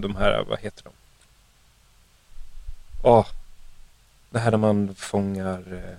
de 0.00 0.16
här... 0.16 0.44
Vad 0.48 0.58
heter 0.58 0.84
de? 0.84 0.92
Åh. 3.02 3.26
det 4.30 4.38
här 4.38 4.50
där 4.50 4.58
man 4.58 4.94
fångar... 4.94 5.62
Eh, 5.72 5.96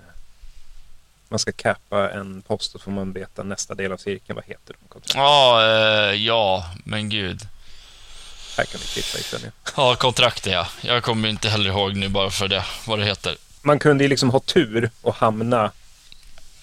man 1.29 1.39
ska 1.39 1.51
kappa 1.51 2.11
en 2.11 2.41
post 2.41 2.75
och 2.75 2.81
får 2.81 2.91
man 2.91 3.13
veta 3.13 3.43
nästa 3.43 3.75
del 3.75 3.91
av 3.91 3.97
cirkeln. 3.97 4.35
Vad 4.35 4.45
heter 4.45 4.75
de? 4.79 4.87
kontrakt? 4.89 5.15
Ja, 5.15 5.61
eh, 5.63 6.13
ja, 6.13 6.65
men 6.83 7.09
gud. 7.09 7.41
Här 8.57 8.65
kan 8.65 8.81
vi 8.81 9.01
klippa 9.01 9.47
i. 9.47 9.51
Ja, 9.75 9.95
kontraktet 9.95 10.53
ja. 10.53 10.67
Jag 10.81 11.03
kommer 11.03 11.29
inte 11.29 11.49
heller 11.49 11.69
ihåg 11.69 11.95
nu 11.95 12.09
bara 12.09 12.29
för 12.29 12.47
det, 12.47 12.65
vad 12.87 12.99
det 12.99 13.05
heter. 13.05 13.37
Man 13.61 13.79
kunde 13.79 14.03
ju 14.03 14.07
liksom 14.07 14.29
ha 14.29 14.39
tur 14.39 14.89
och 15.01 15.13
hamna 15.15 15.71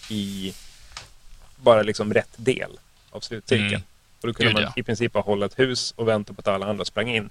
i 0.08 0.54
bara 1.56 1.82
liksom 1.82 2.14
rätt 2.14 2.30
del 2.36 2.70
av 3.10 3.20
slutcirkeln. 3.20 3.68
Mm. 3.68 3.82
Och 4.20 4.26
då 4.28 4.34
kunde 4.34 4.48
Gud, 4.52 4.54
man 4.54 4.62
ja. 4.62 4.72
i 4.76 4.82
princip 4.82 5.12
bara 5.12 5.22
hålla 5.22 5.46
ett 5.46 5.58
hus 5.58 5.92
och 5.96 6.08
vänta 6.08 6.32
på 6.32 6.40
att 6.40 6.48
alla 6.48 6.66
andra 6.66 6.84
sprang 6.84 7.08
in. 7.16 7.30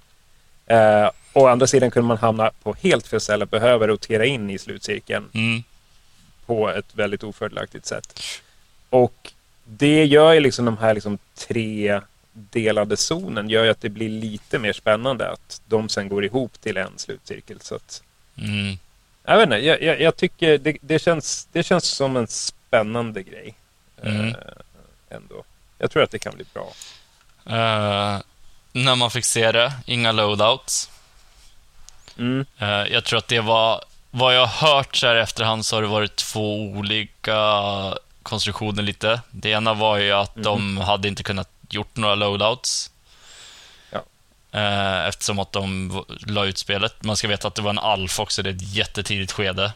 Eh, 0.65 1.09
å 1.33 1.47
andra 1.47 1.67
sidan 1.67 1.91
kunde 1.91 2.07
man 2.07 2.17
hamna 2.17 2.51
på 2.63 2.73
helt 2.81 3.07
fel 3.07 3.21
ställe 3.21 3.43
och 3.43 3.49
behöva 3.49 3.87
rotera 3.87 4.25
in 4.25 4.49
i 4.49 4.57
slutcirkeln 4.57 5.29
Mm. 5.33 5.63
på 6.45 6.69
ett 6.69 6.85
väldigt 6.95 7.23
ofördelaktigt 7.23 7.85
sätt. 7.85 8.19
Och 8.89 9.31
det 9.63 10.05
gör 10.05 10.33
ju 10.33 10.39
liksom 10.39 10.65
de 10.65 10.77
här 10.77 10.93
liksom 10.93 11.17
tre 11.35 12.01
delade 12.33 12.97
zonen 12.97 13.49
gör 13.49 13.63
ju 13.63 13.69
att 13.69 13.81
det 13.81 13.89
blir 13.89 14.09
lite 14.09 14.59
mer 14.59 14.73
spännande 14.73 15.29
att 15.31 15.61
de 15.67 15.89
sen 15.89 16.09
går 16.09 16.25
ihop 16.25 16.61
till 16.61 16.77
en 16.77 16.91
slutcirkel. 16.97 17.57
Så 17.61 17.75
att 17.75 18.01
Mm. 18.37 18.77
Jag 19.25 19.37
vet 19.37 19.43
inte, 19.43 19.57
jag, 19.57 19.81
jag, 19.81 20.01
jag 20.01 20.15
tycker 20.15 20.57
det, 20.57 20.77
det, 20.81 20.99
känns, 20.99 21.47
det 21.51 21.63
känns 21.63 21.85
som 21.85 22.17
en 22.17 22.27
spännande 22.27 23.23
grej. 23.23 23.55
Mm. 24.03 24.27
Eh, 24.27 24.35
ändå. 25.09 25.43
Jag 25.77 25.91
tror 25.91 26.03
att 26.03 26.11
det 26.11 26.19
kan 26.19 26.35
bli 26.35 26.45
bra. 26.53 26.73
Eh, 27.45 28.19
när 28.71 28.95
man 28.95 29.11
fick 29.11 29.25
se 29.25 29.51
det, 29.51 29.73
inga 29.85 30.11
loadouts. 30.11 30.89
Mm. 32.17 32.45
Eh, 32.57 32.67
jag 32.67 33.03
tror 33.03 33.19
att 33.19 33.27
det 33.27 33.39
var, 33.39 33.83
vad 34.11 34.35
jag 34.35 34.45
har 34.45 34.67
hört 34.67 34.95
så 34.95 35.07
här 35.07 35.15
efterhand 35.15 35.65
så 35.65 35.75
har 35.75 35.81
det 35.81 35.87
varit 35.87 36.15
två 36.15 36.61
olika 36.61 37.37
konstruktioner 38.23 38.83
lite. 38.83 39.21
Det 39.31 39.49
ena 39.49 39.73
var 39.73 39.97
ju 39.97 40.11
att 40.11 40.31
de 40.35 40.77
hade 40.77 41.07
inte 41.07 41.23
kunnat 41.23 41.49
gjort 41.69 41.95
några 41.95 42.15
loadouts. 42.15 42.91
Eh, 44.55 45.07
eftersom 45.07 45.39
att 45.39 45.51
de 45.51 45.91
la 46.27 46.45
ut 46.45 46.57
spelet. 46.57 47.03
Man 47.03 47.17
ska 47.17 47.27
veta 47.27 47.47
att 47.47 47.55
det 47.55 47.61
var 47.61 47.69
en 47.69 47.79
alfa 47.79 48.23
också, 48.23 48.43
det 48.43 48.49
är 48.49 48.53
ett 48.53 48.75
jättetidigt 48.75 49.31
skede. 49.31 49.71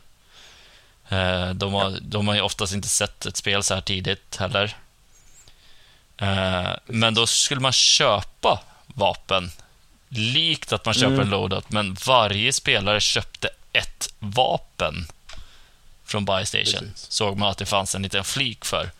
Eh, 1.10 1.50
de, 1.50 1.74
har, 1.74 1.98
de 2.02 2.28
har 2.28 2.36
ju 2.36 2.42
oftast 2.42 2.74
inte 2.74 2.88
sett 2.88 3.26
ett 3.26 3.38
spel 3.38 3.64
så 3.64 3.74
här 3.74 3.82
tidigt 3.82 4.36
heller. 4.38 4.76
Eh, 6.18 6.70
men 6.86 7.14
då 7.14 7.28
skulle 7.28 7.62
man 7.62 7.72
köpa 7.72 8.60
vapen. 8.88 9.52
Likt 10.10 10.74
att 10.74 10.86
man 10.86 10.94
köper 10.94 11.08
Mm. 11.08 11.20
en 11.20 11.30
loadout, 11.30 11.72
men 11.72 11.98
varje 12.08 12.54
spelare 12.54 13.00
köpte 13.00 13.50
ett 13.74 14.14
vapen 14.20 15.08
från 16.06 16.26
Buy 16.26 16.46
Station. 16.46 16.90
Precis. 16.92 17.12
Såg 17.12 17.38
man 17.38 17.50
att 17.50 17.58
det 17.58 17.66
fanns 17.66 17.96
en 17.96 18.02
liten 18.02 18.24
flik 18.24 18.66
för. 18.66 18.92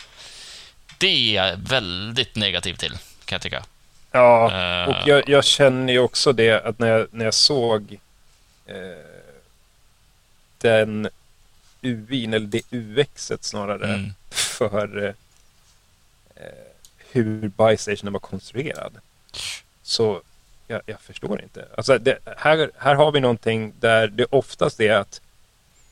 Det 0.98 1.38
är 1.38 1.44
jag 1.50 1.58
väldigt 1.58 2.36
negativ 2.36 2.74
till, 2.76 2.92
kan 3.26 3.36
jag 3.36 3.42
tycka. 3.42 3.64
Ja, 4.12 4.52
Eh, 4.52 4.90
och 4.90 5.08
jag, 5.08 5.30
jag 5.30 5.44
känner 5.44 5.94
ju 5.94 6.00
också 6.00 6.34
det 6.34 6.66
att 6.66 6.80
när 6.80 6.88
jag, 6.88 7.08
när 7.12 7.26
jag 7.26 7.34
såg 7.34 8.00
eh, 8.66 8.76
den 10.58 11.10
UIn, 11.82 12.34
eller 12.34 12.48
det 12.48 12.62
UXet 12.72 13.44
snarare, 13.44 13.94
Mm. 13.94 14.10
för 14.30 15.08
eh, 15.08 15.14
hur 17.12 17.48
Bystation 17.58 18.14
var 18.14 18.20
konstruerad. 18.20 18.94
Så 19.82 20.22
jag, 20.68 20.82
jag 20.86 21.02
förstår 21.02 21.42
inte. 21.42 21.66
Alltså 21.78 21.98
det, 21.98 22.18
här, 22.38 22.72
här 22.78 22.96
har 22.96 23.12
vi 23.12 23.20
någonting 23.20 23.74
där 23.80 24.08
det 24.08 24.26
oftast 24.30 24.80
är 24.80 24.94
att 24.94 25.22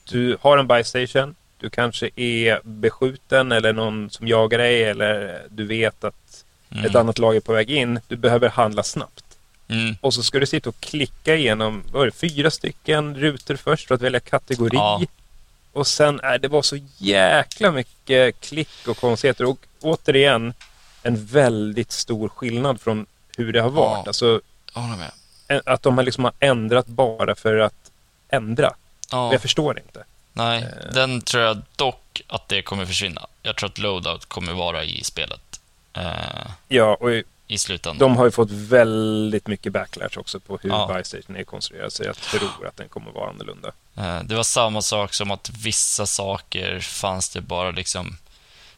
du 0.10 0.38
har 0.41 0.58
en 0.58 0.67
Bystation, 0.67 1.36
du 1.60 1.69
kanske 1.69 2.10
är 2.15 2.60
beskjuten 2.63 3.51
eller 3.51 3.73
någon 3.73 4.10
som 4.10 4.27
jagar 4.27 4.58
dig 4.58 4.84
eller 4.84 5.43
du 5.49 5.65
vet 5.65 6.03
att 6.03 6.45
Mm. 6.71 6.86
ett 6.86 6.95
annat 6.95 7.17
lag 7.19 7.36
är 7.36 7.39
på 7.39 7.53
väg 7.53 7.69
in. 7.71 7.99
Du 8.08 8.15
behöver 8.15 8.49
handla 8.49 8.84
snabbt. 8.84 9.23
Mm. 9.67 9.95
Och 10.01 10.13
så 10.13 10.23
ska 10.23 10.39
du 10.39 10.45
sitta 10.45 10.69
och 10.69 10.80
klicka 10.80 11.36
igenom 11.36 11.84
vad 11.91 12.01
är 12.01 12.06
det, 12.06 12.12
fyra 12.12 12.51
stycken 12.51 13.15
rutor 13.15 13.56
först 13.56 13.88
för 13.88 13.95
att 13.95 14.01
välja 14.01 14.19
kategori. 14.19 14.69
Ja. 14.73 15.01
Och 15.73 15.88
sen 15.88 16.19
är 16.19 16.38
det 16.38 16.47
var 16.47 16.62
så 16.62 16.77
jäkla 16.97 17.71
mycket 17.71 18.39
klick 18.41 18.88
och 18.88 18.97
konstigheter. 18.97 19.45
Och 19.45 19.60
återigen, 19.82 20.53
en 21.03 21.25
väldigt 21.25 21.91
stor 21.91 22.30
skillnad 22.30 22.82
från 22.82 23.06
hur 23.38 23.53
det 23.53 23.62
har 23.62 23.69
varit. 23.69 24.01
Ja. 24.06 24.08
Alltså, 24.08 24.41
att 25.65 25.84
de 25.84 25.97
har 25.97 26.03
liksom 26.06 26.23
har 26.23 26.34
ändrat 26.39 26.88
bara 26.88 27.36
för 27.36 27.58
att 27.58 27.91
ändra. 28.30 28.73
Ja. 29.12 29.32
Jag 29.32 29.41
förstår 29.41 29.80
inte. 29.80 30.03
Nej, 30.34 30.62
Eh. 30.63 30.93
den 30.93 31.21
tror 31.21 31.43
jag 31.43 31.62
dock 31.75 32.21
att 32.27 32.47
det 32.49 32.62
kommer 32.62 32.86
försvinna. 32.86 33.27
Jag 33.41 33.56
tror 33.56 33.69
att 33.69 33.77
loadout 33.80 34.25
kommer 34.25 34.53
vara 34.53 34.84
i 34.84 35.03
spelet. 35.03 35.57
Eh, 35.98 36.52
Ja, 36.68 36.96
och 37.00 37.10
I 37.48 37.58
slutändan. 37.58 37.98
de 38.00 38.18
har 38.18 38.26
ju 38.26 38.32
fått 38.32 38.52
väldigt 38.52 39.48
mycket 39.48 39.74
backlash 39.74 40.18
också 40.18 40.40
på 40.40 40.58
hur 40.62 40.70
Ja. 40.70 40.94
Bystation 40.98 41.36
är 41.36 41.44
konstruerad. 41.44 41.94
Så 41.94 42.04
jag 42.04 42.16
tror 42.18 42.68
att 42.68 42.78
den 42.78 42.90
kommer 42.90 43.12
vara 43.12 43.30
annorlunda. 43.30 43.72
Eh, 43.98 44.20
Det 44.24 44.36
var 44.36 44.44
samma 44.44 44.82
sak 44.82 45.14
som 45.14 45.32
att 45.32 45.50
vissa 45.50 46.06
saker 46.06 46.80
fanns 46.80 47.30
det 47.30 47.42
bara 47.42 47.72
liksom 47.72 48.18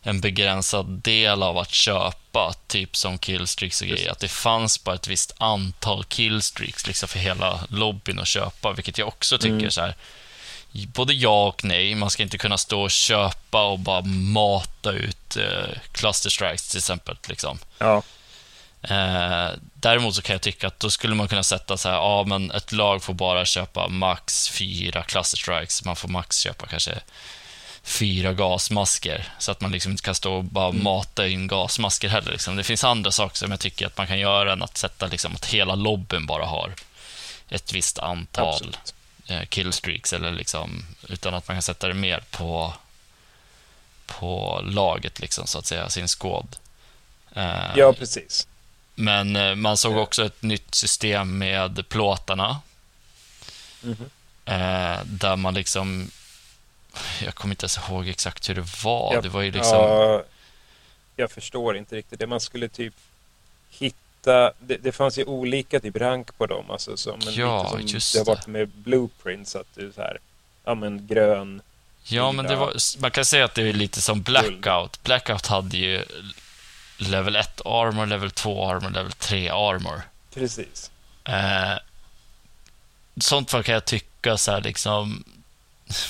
en 0.01 0.21
begränsad 0.21 0.85
del 0.85 1.43
av 1.43 1.57
att 1.57 1.71
köpa, 1.71 2.53
typ 2.67 2.95
som 2.95 3.17
killstreaks 3.17 3.81
och 3.81 3.87
grejer. 3.87 4.11
Att 4.11 4.19
det 4.19 4.27
fanns 4.27 4.83
bara 4.83 4.95
ett 4.95 5.07
visst 5.07 5.33
antal 5.37 6.03
killstreaks 6.03 6.87
liksom 6.87 7.09
för 7.09 7.19
hela 7.19 7.59
lobbyn 7.69 8.19
att 8.19 8.27
köpa, 8.27 8.73
vilket 8.73 8.97
jag 8.97 9.07
också 9.07 9.37
tycker 9.37 9.55
Mm. 9.55 9.71
så 9.71 9.81
här. 9.81 9.95
Både 10.71 11.13
ja 11.13 11.47
och 11.47 11.63
nej. 11.63 11.95
Man 11.95 12.09
ska 12.09 12.23
inte 12.23 12.37
kunna 12.37 12.57
stå 12.57 12.81
och 12.81 12.91
köpa 12.91 13.63
och 13.63 13.79
bara 13.79 14.01
mata 14.01 14.91
ut 14.91 15.37
eh, 15.37 15.77
cluster 15.91 16.29
strikes 16.29 16.69
till 16.69 16.77
exempel. 16.77 17.17
Liksom. 17.27 17.59
Ja, 17.77 18.03
Eh, 18.81 19.49
däremot 19.73 20.15
så 20.15 20.21
kan 20.21 20.33
jag 20.33 20.41
tycka 20.41 20.67
att 20.67 20.79
då 20.79 20.89
skulle 20.89 21.15
man 21.15 21.27
kunna 21.27 21.43
sätta 21.43 21.77
så 21.77 21.89
här, 21.89 21.95
ja 21.95 22.23
men 22.23 22.51
ett 22.51 22.71
lag 22.71 23.03
får 23.03 23.13
bara 23.13 23.45
köpa 23.45 23.87
max 23.87 24.49
fyra 24.49 25.03
cluster 25.03 25.37
strikes, 25.37 25.85
man 25.85 25.95
får 25.95 26.09
max 26.09 26.39
köpa 26.39 26.67
kanske 26.67 26.99
fyra 27.83 28.33
gasmasker, 28.33 29.33
så 29.39 29.51
att 29.51 29.61
man 29.61 29.71
liksom 29.71 29.91
inte 29.91 30.03
kan 30.03 30.15
stå 30.15 30.33
och 30.33 30.43
bara 30.43 30.71
mata 30.71 31.27
in 31.27 31.47
gasmasker 31.47 32.09
heller. 32.09 32.31
Liksom. 32.31 32.55
Det 32.55 32.63
finns 32.63 32.83
andra 32.83 33.11
saker 33.11 33.37
som 33.37 33.51
jag 33.51 33.59
tycker 33.59 33.85
att 33.85 33.97
man 33.97 34.07
kan 34.07 34.19
göra 34.19 34.53
än 34.53 34.63
att 34.63 34.77
sätta 34.77 35.07
liksom, 35.07 35.35
att 35.35 35.45
hela 35.45 35.75
lobbyn 35.75 36.25
bara 36.25 36.45
har 36.45 36.73
ett 37.49 37.73
visst 37.73 37.99
antal 37.99 38.53
Absolut. 38.53 38.93
Eh, 39.29 39.45
killstreaks, 39.45 40.13
eller 40.13 40.31
liksom, 40.31 40.85
utan 41.09 41.33
att 41.33 41.47
man 41.47 41.55
kan 41.55 41.61
sätta 41.61 41.87
det 41.87 41.93
mer 41.93 42.23
på, 42.31 42.73
på 44.05 44.61
laget, 44.63 45.19
liksom, 45.19 45.47
så 45.47 45.59
att 45.59 45.65
säga, 45.65 45.89
sin 45.89 46.07
squad. 46.07 46.55
Eh, 47.33 47.71
Ja, 47.75 47.93
precis. 47.93 48.47
men 48.95 49.35
eh, 49.35 49.55
man 49.55 49.77
såg 49.77 49.97
också 49.97 50.25
ett 50.25 50.41
nytt 50.41 50.75
system 50.75 51.37
med 51.37 51.89
plåtarna. 51.89 52.61
Mhm. 53.81 54.09
Eh, 54.45 54.99
där 55.05 55.35
man 55.35 55.53
liksom... 55.53 56.11
Jag 57.21 57.35
kommer 57.35 57.51
inte 57.53 57.63
ens 57.63 57.77
ihåg 57.77 58.07
exakt 58.07 58.49
hur 58.49 58.55
det 58.55 58.83
var. 58.83 59.13
Ja, 59.13 59.21
det 59.21 59.29
var 59.29 59.41
ju 59.41 59.51
liksom... 59.51 59.77
Ja, 59.77 60.23
jag 61.15 61.31
förstår 61.31 61.77
inte 61.77 61.95
riktigt 61.95 62.19
det. 62.19 62.27
Man 62.27 62.41
skulle 62.41 62.69
typ 62.69 62.93
hitta... 63.69 63.97
Det, 64.23 64.53
det 64.59 64.91
fanns 64.91 65.17
ju 65.17 65.23
olika 65.23 65.79
typ 65.79 65.95
rank 65.95 66.37
på 66.37 66.45
dem. 66.45 66.71
Alltså 66.71 66.97
som, 66.97 67.19
en, 67.27 67.33
Ja, 67.33 67.63
lite 67.63 67.69
som 67.69 67.95
just 67.95 68.13
det 68.13 68.19
har 68.19 68.25
varit 68.25 68.47
med 68.47 68.67
blueprints. 68.67 69.55
Att 69.55 69.67
du 69.75 69.91
så 69.91 70.01
här, 70.01 70.17
ja 70.65 70.75
men 70.75 71.07
grön. 71.07 71.61
ja, 72.03 72.31
men 72.31 72.45
det 72.45 72.55
var, 72.55 72.73
man 73.01 73.11
kan 73.11 73.25
säga 73.25 73.45
att 73.45 73.55
det 73.55 73.61
är 73.61 73.73
lite 73.73 74.01
som 74.01 74.21
Blackout. 74.21 75.03
Blackout 75.03 75.47
hade 75.47 75.77
ju 75.77 76.03
level 76.97 77.35
1 77.35 77.61
armor, 77.65 78.05
level 78.05 78.31
2 78.31 78.69
armor, 78.69 78.89
level 78.89 79.11
3 79.11 79.49
armor. 79.49 80.01
Precis. 80.33 80.91
Eh, 81.23 81.73
sånt 83.21 83.51
kan 83.51 83.73
jag 83.73 83.85
tycka 83.85 84.37
så 84.37 84.51
här 84.51 84.61
liksom... 84.61 85.23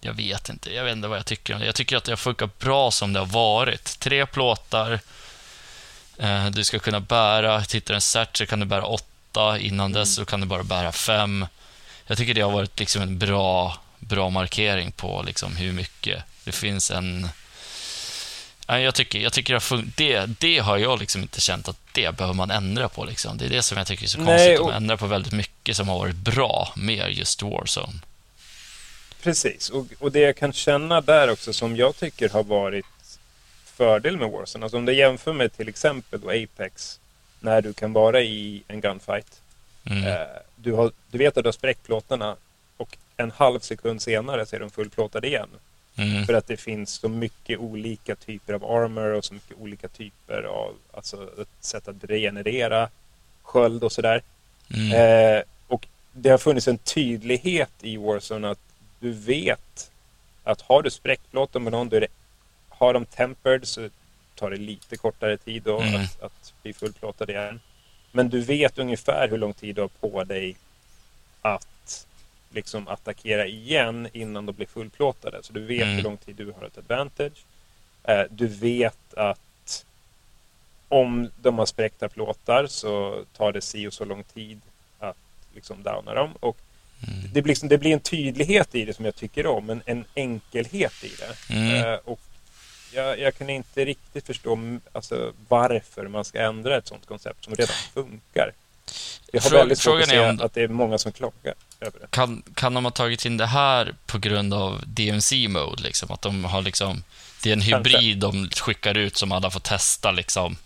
Jag 0.00 0.14
vet 0.14 0.48
inte. 0.48 0.74
Jag 0.74 0.84
vet 0.84 0.92
inte 0.92 1.08
vad 1.08 1.18
jag 1.18 1.26
tycker 1.26 1.54
om 1.54 1.60
det. 1.60 1.66
Jag 1.66 1.74
tycker 1.74 1.96
att 1.96 2.04
det 2.04 2.12
har 2.12 2.16
funkat 2.16 2.58
bra 2.58 2.90
som 2.90 3.12
det 3.12 3.18
har 3.18 3.26
varit. 3.26 3.98
Tre 4.00 4.26
plåtar. 4.26 5.00
Eh, 6.18 6.46
du 6.50 6.64
ska 6.64 6.78
kunna 6.78 7.00
bära, 7.00 7.64
tittar 7.64 7.94
en 7.94 8.00
så 8.32 8.46
kan 8.46 8.60
du 8.60 8.66
bära 8.66 8.84
åtta. 8.86 9.58
Innan 9.58 9.92
dess 9.92 10.14
så 10.14 10.24
kan 10.24 10.40
du 10.40 10.46
bara 10.46 10.62
bära 10.62 10.92
fem. 10.92 11.46
Jag 12.06 12.18
tycker 12.18 12.34
det 12.34 12.40
har 12.40 12.50
varit 12.50 12.78
liksom 12.80 13.02
en 13.02 13.18
bra, 13.18 13.78
bra 13.98 14.30
markering 14.30 14.92
på 14.92 15.22
liksom 15.26 15.56
hur 15.56 15.72
mycket 15.72 16.22
det 16.44 16.52
finns 16.52 16.90
en... 16.90 17.28
Nej, 18.68 18.82
jag 18.82 18.94
tycker, 18.94 19.18
jag 19.18 19.32
tycker 19.32 19.58
fun- 19.58 19.90
det, 19.96 20.26
det 20.40 20.58
har 20.58 20.76
jag 20.78 20.98
liksom 21.00 21.22
inte 21.22 21.40
känt 21.40 21.68
att 21.68 21.76
det 21.92 22.16
behöver 22.16 22.34
man 22.34 22.50
ändra 22.50 22.88
på. 22.88 23.04
Liksom. 23.04 23.38
Det 23.38 23.44
är 23.44 23.48
det 23.48 23.62
som 23.62 23.78
jag 23.78 23.86
tycker 23.86 24.04
är 24.04 24.08
så 24.08 24.18
Nej, 24.18 24.26
konstigt. 24.26 24.60
och- 24.60 24.70
De 24.70 24.76
ändrar 24.76 24.96
på 24.96 25.06
väldigt 25.06 25.32
mycket 25.32 25.76
som 25.76 25.88
har 25.88 25.98
varit 25.98 26.16
bra 26.16 26.72
med 26.76 27.12
just 27.12 27.42
Warzone. 27.42 27.92
Precis. 29.22 29.68
Och, 29.70 29.86
och 29.98 30.12
det 30.12 30.20
jag 30.20 30.36
kan 30.36 30.52
känna 30.52 31.00
där 31.00 31.30
också 31.30 31.52
som 31.52 31.76
jag 31.76 31.96
tycker 31.96 32.28
har 32.28 32.42
varit 32.42 32.86
fördel 33.76 34.16
med 34.16 34.30
Warzone. 34.30 34.64
Alltså 34.64 34.76
om 34.76 34.84
du 34.84 34.94
jämför 34.94 35.32
med 35.32 35.52
till 35.52 35.68
exempel 35.68 36.20
då 36.20 36.30
Apex. 36.30 37.00
När 37.40 37.62
du 37.62 37.72
kan 37.72 37.92
vara 37.92 38.20
i 38.22 38.62
en 38.68 38.80
gunfight. 38.80 39.42
Mm. 39.90 40.06
Eh, 40.06 40.26
du, 40.56 40.72
har, 40.72 40.92
du 41.10 41.18
vet 41.18 41.36
att 41.36 41.44
du 41.44 41.48
har 41.48 41.52
spräckt 41.52 41.86
plåtarna 41.86 42.36
och 42.76 42.96
en 43.16 43.30
halv 43.30 43.60
sekund 43.60 44.02
senare 44.02 44.46
så 44.46 44.56
är 44.56 44.60
de 44.60 44.70
fullplåtade 44.70 45.26
igen. 45.26 45.48
Mm. 45.96 46.26
För 46.26 46.34
att 46.34 46.46
det 46.46 46.56
finns 46.56 46.90
så 46.90 47.08
mycket 47.08 47.58
olika 47.58 48.14
typer 48.14 48.54
av 48.54 48.64
armor 48.64 49.10
och 49.10 49.24
så 49.24 49.34
mycket 49.34 49.56
olika 49.58 49.88
typer 49.88 50.42
av 50.42 50.74
alltså 50.92 51.30
ett 51.40 51.48
sätt 51.64 51.88
att 51.88 52.04
regenerera 52.04 52.88
sköld 53.42 53.84
och 53.84 53.92
sådär. 53.92 54.22
Mm. 54.74 54.92
Eh, 54.92 55.42
och 55.68 55.86
det 56.12 56.28
har 56.28 56.38
funnits 56.38 56.68
en 56.68 56.78
tydlighet 56.78 57.72
i 57.80 57.96
Warzone 57.96 58.50
att 58.50 58.58
du 59.00 59.12
vet 59.12 59.90
att 60.44 60.60
har 60.60 60.82
du 60.82 60.90
spräckt 60.90 61.30
plåten 61.30 61.62
med 61.62 61.72
någon, 61.72 61.88
då 61.88 61.96
är 61.96 62.00
det, 62.00 62.08
har 62.78 62.92
de 62.94 63.04
tempered 63.06 63.68
så 63.68 63.88
tar 64.34 64.50
det 64.50 64.56
lite 64.56 64.96
kortare 64.96 65.36
tid 65.36 65.62
då 65.62 65.80
Mm. 65.80 65.94
att, 65.94 66.22
att 66.22 66.52
bli 66.62 66.72
fullplåtad 66.72 67.30
igen. 67.30 67.60
Men 68.12 68.28
du 68.28 68.40
vet 68.40 68.78
ungefär 68.78 69.28
hur 69.28 69.38
lång 69.38 69.52
tid 69.54 69.74
du 69.74 69.80
har 69.80 69.88
på 69.88 70.24
dig 70.24 70.56
att 71.42 72.06
liksom 72.50 72.88
attackera 72.88 73.46
igen 73.46 74.08
innan 74.12 74.46
de 74.46 74.54
blir 74.54 74.66
fullplåtade. 74.66 75.42
Så 75.42 75.52
du 75.52 75.60
vet 75.60 75.82
Mm. 75.82 75.96
hur 75.96 76.02
lång 76.02 76.16
tid 76.16 76.36
du 76.36 76.52
har 76.60 76.66
ett 76.66 76.78
advantage. 76.78 77.44
Eh, 78.04 78.22
du 78.30 78.46
vet 78.46 79.14
att 79.14 79.84
om 80.88 81.30
de 81.42 81.58
har 81.58 81.66
spräckta 81.66 82.08
plåtar 82.08 82.66
så 82.66 83.24
tar 83.36 83.52
det 83.52 83.60
si 83.60 83.86
och 83.86 83.92
så 83.92 84.04
lång 84.04 84.22
tid 84.24 84.60
att 84.98 85.16
liksom 85.54 85.82
downa 85.82 86.14
dem. 86.14 86.30
Och 86.40 86.56
Mm. 87.08 87.20
det, 87.32 87.42
blir 87.42 87.50
liksom, 87.50 87.68
det 87.68 87.78
blir 87.78 87.92
en 87.92 88.00
tydlighet 88.00 88.74
i 88.74 88.84
det 88.84 88.94
som 88.94 89.04
jag 89.04 89.14
tycker 89.16 89.46
om, 89.46 89.70
en, 89.70 89.82
en 89.86 90.04
enkelhet 90.14 91.04
i 91.04 91.08
det. 91.18 91.54
Mm. 91.54 91.74
Eh, 91.92 91.98
och 92.04 92.20
jag, 92.92 93.20
jag 93.20 93.34
kan 93.38 93.50
inte 93.50 93.84
riktigt 93.84 94.26
förstå 94.26 94.58
alltså, 94.92 95.32
varför 95.48 96.08
man 96.08 96.24
ska 96.24 96.40
ändra 96.42 96.76
ett 96.76 96.86
sånt 96.88 97.06
koncept 97.06 97.44
som 97.44 97.54
redan 97.54 97.74
funkar. 97.94 98.52
Jag 99.32 99.40
har 99.42 99.50
Frå- 99.50 99.54
väldigt 99.54 99.78
svårt 99.78 100.02
att 100.02 100.08
se 100.08 100.18
om- 100.18 100.40
att 100.40 100.54
det 100.54 100.62
är 100.62 100.68
många 100.68 100.98
som 100.98 101.12
klagar 101.12 101.54
över 101.80 101.98
det. 102.00 102.06
Kan, 102.10 102.42
kan 102.54 102.74
de 102.74 102.84
ha 102.84 102.90
tagit 102.90 103.24
in 103.24 103.36
det 103.36 103.46
här 103.46 103.94
på 104.06 104.18
grund 104.18 104.54
av 104.54 104.82
DMC-mode? 104.86 105.82
Liksom? 105.82 106.10
Att 106.10 106.22
de 106.22 106.44
har 106.44 106.62
liksom... 106.62 107.02
Det 107.42 107.48
är 107.48 107.52
en 107.52 107.60
hybrid 107.60 108.18
de 108.18 108.50
skickar 108.50 108.96
ut 108.96 109.16
som 109.16 109.32
alla 109.32 109.50
får 109.50 109.60
testa 109.60 110.10
liksom. 110.10 110.56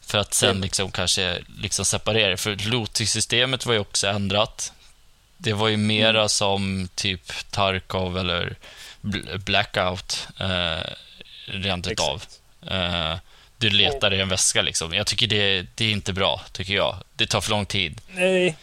För 0.00 0.18
att 0.18 0.34
sen 0.34 0.60
liksom 0.60 0.90
kanske 0.90 1.38
liksom 1.58 1.84
separera. 1.84 2.36
För 2.36 2.56
looting-systemet 2.70 3.66
var 3.66 3.72
ju 3.74 3.78
också 3.80 4.06
ändrat. 4.06 4.72
Det 5.36 5.52
var 5.52 5.68
ju 5.68 5.76
mera 5.76 6.18
Mm. 6.18 6.28
som 6.28 6.88
typ 6.94 7.50
Tarkov 7.50 8.18
eller 8.18 8.56
Bl- 9.00 9.38
Blackout. 9.38 10.28
Eh, 10.40 10.90
rent 11.50 11.86
utav. 11.88 12.22
Eh, 12.70 13.14
du 13.58 13.70
letar 13.70 14.14
i 14.14 14.20
en 14.20 14.28
väska 14.28 14.62
liksom. 14.62 14.94
Jag 14.94 15.06
tycker 15.06 15.26
det, 15.26 15.66
det 15.74 15.84
är 15.84 15.92
inte 15.92 16.12
bra, 16.12 16.40
tycker 16.52 16.74
jag. 16.74 16.96
Det 17.16 17.26
tar 17.26 17.40
för 17.40 17.50
lång 17.50 17.66
tid. 17.66 18.00
Nej, 18.14 18.56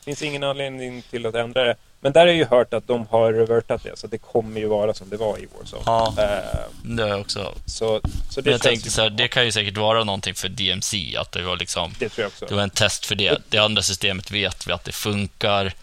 Det 0.04 0.06
finns 0.06 0.22
ingen 0.22 0.44
anledning 0.44 1.02
till 1.02 1.26
att 1.26 1.36
ändra 1.36 1.64
det. 1.64 1.76
Men 2.04 2.14
där 2.14 2.20
har 2.22 2.28
jag 2.28 2.36
ju 2.36 2.46
hört 2.46 2.74
att 2.74 2.88
de 2.88 3.08
har 3.08 3.34
revertat 3.34 3.84
det, 3.84 3.98
så 4.00 4.08
det 4.08 4.18
kommer 4.18 4.60
ju 4.60 4.68
vara 4.68 4.94
som 4.94 5.10
det 5.10 5.18
var 5.18 5.38
i 5.38 5.48
Warzone. 5.58 5.84
Ja. 5.86 6.14
Eh, 6.18 6.60
Det 6.84 7.04
har 7.04 7.10
jag 7.10 7.20
också. 7.22 7.54
så, 7.66 8.02
så 8.30 8.42
det 8.42 8.46
Men 8.46 8.52
jag 8.52 8.62
tänkte 8.62 8.92
så 8.92 9.02
här, 9.02 9.10
det 9.10 9.28
kan 9.28 9.46
ju 9.46 9.52
säkert 9.52 9.78
vara 9.78 10.04
någonting 10.04 10.36
för 10.36 10.50
DMC, 10.50 11.16
att 11.18 11.32
det 11.32 11.42
var 11.42 11.58
liksom 11.58 11.94
Det 12.00 12.10
tror 12.10 12.24
jag 12.24 12.28
också. 12.28 12.46
Det 12.46 12.56
var 12.56 12.64
en 12.64 12.70
test 12.70 13.06
för 13.06 13.16
det. 13.16 13.42
Det 13.50 13.58
andra 13.58 13.82
systemet 13.82 14.32
vet 14.32 14.68
vi 14.68 14.72
att 14.74 14.84
det 14.84 14.92
funkar. 14.92 15.74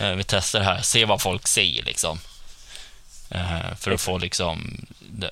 Eh, 0.00 0.12
Vi 0.12 0.24
testar 0.24 0.58
det 0.58 0.64
här, 0.64 0.80
se 0.82 1.04
vad 1.04 1.22
folk 1.22 1.46
säger 1.46 1.84
liksom. 1.84 2.18
Eh, 3.30 3.74
För 3.78 3.90
att 3.90 4.00
få 4.00 4.18
liksom... 4.18 4.86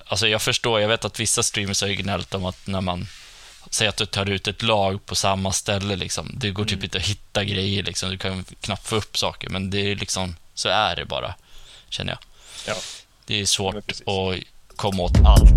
Alltså 0.07 0.27
jag 0.27 0.41
förstår, 0.41 0.81
jag 0.81 0.87
vet 0.87 1.05
att 1.05 1.19
vissa 1.19 1.43
streamers 1.43 1.81
har 1.81 1.87
ju 1.87 1.95
gnällt 1.95 2.33
om 2.33 2.45
att 2.45 2.67
när 2.67 2.81
man 2.81 3.07
säger 3.69 3.89
att 3.89 3.97
du 3.97 4.05
tar 4.05 4.29
ut 4.29 4.47
ett 4.47 4.61
lag 4.61 5.05
på 5.05 5.15
samma 5.15 5.51
ställe 5.51 5.95
liksom. 5.95 6.31
Det 6.33 6.49
går 6.49 6.65
typ 6.65 6.83
inte 6.83 6.97
att 6.97 7.03
hitta 7.03 7.43
grejer 7.43 7.83
liksom. 7.83 8.09
Du 8.09 8.17
kan 8.17 8.45
knappt 8.61 8.87
få 8.87 8.95
upp 8.95 9.17
saker, 9.17 9.49
men 9.49 9.69
det 9.69 9.91
är 9.91 9.95
liksom, 9.95 10.35
så 10.53 10.69
är 10.69 10.95
det 10.95 11.05
bara, 11.05 11.35
känner 11.89 12.11
jag. 12.11 12.19
Ja. 12.75 12.81
Det 13.25 13.41
är 13.41 13.45
svårt 13.45 13.75
att 13.75 14.39
komma 14.75 15.03
åt 15.03 15.17
allt. 15.25 15.49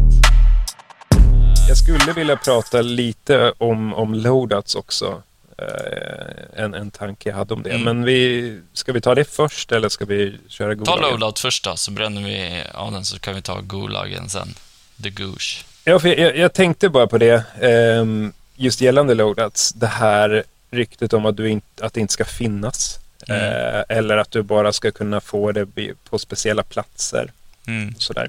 Jag 1.68 1.76
skulle 1.76 2.12
vilja 2.12 2.36
prata 2.36 2.82
lite 2.82 3.52
om, 3.58 3.94
om 3.94 4.14
loadouts 4.14 4.74
också. 4.74 5.22
Eh, 5.58 6.64
en, 6.64 6.74
en 6.74 6.90
tanke 6.90 7.28
jag 7.28 7.36
hade 7.36 7.54
om 7.54 7.62
det. 7.62 7.70
Mm. 7.70 7.82
Men 7.82 8.04
vi, 8.04 8.60
ska 8.72 8.92
vi 8.92 9.00
ta 9.00 9.14
det 9.14 9.24
först 9.24 9.72
eller 9.72 9.88
ska 9.88 10.04
vi 10.04 10.38
köra 10.48 10.68
Ta 10.68 10.74
Gulagen? 10.74 11.00
loadout 11.10 11.38
först 11.38 11.64
då, 11.64 11.76
så 11.76 11.90
bränner 11.90 12.22
vi 12.22 12.62
av 12.74 12.92
den 12.92 13.04
så 13.04 13.18
kan 13.18 13.34
vi 13.34 13.42
ta 13.42 13.60
Gulagen 13.60 14.28
sen. 14.28 14.54
The 15.02 15.10
Goosh. 15.10 15.64
Ja, 15.84 15.98
för 15.98 16.08
jag, 16.20 16.36
jag 16.36 16.52
tänkte 16.52 16.88
bara 16.88 17.06
på 17.06 17.18
det. 17.18 17.44
ehm, 17.60 18.32
just 18.56 18.80
gällande 18.80 19.14
loadouts. 19.14 19.72
Det 19.72 19.86
här 19.86 20.44
ryktet 20.70 21.12
om 21.12 21.26
att, 21.26 21.36
du 21.36 21.48
inte, 21.48 21.84
att 21.86 21.92
det 21.94 22.00
inte 22.00 22.12
ska 22.12 22.24
finnas. 22.24 22.98
Mm. 23.28 23.40
Eh, 23.42 23.84
eller 23.88 24.16
att 24.16 24.30
du 24.30 24.42
bara 24.42 24.72
ska 24.72 24.90
kunna 24.90 25.20
få 25.20 25.52
det 25.52 25.66
på 26.10 26.18
speciella 26.18 26.62
platser. 26.62 27.32
Mm. 27.66 27.94
sådär. 27.98 28.28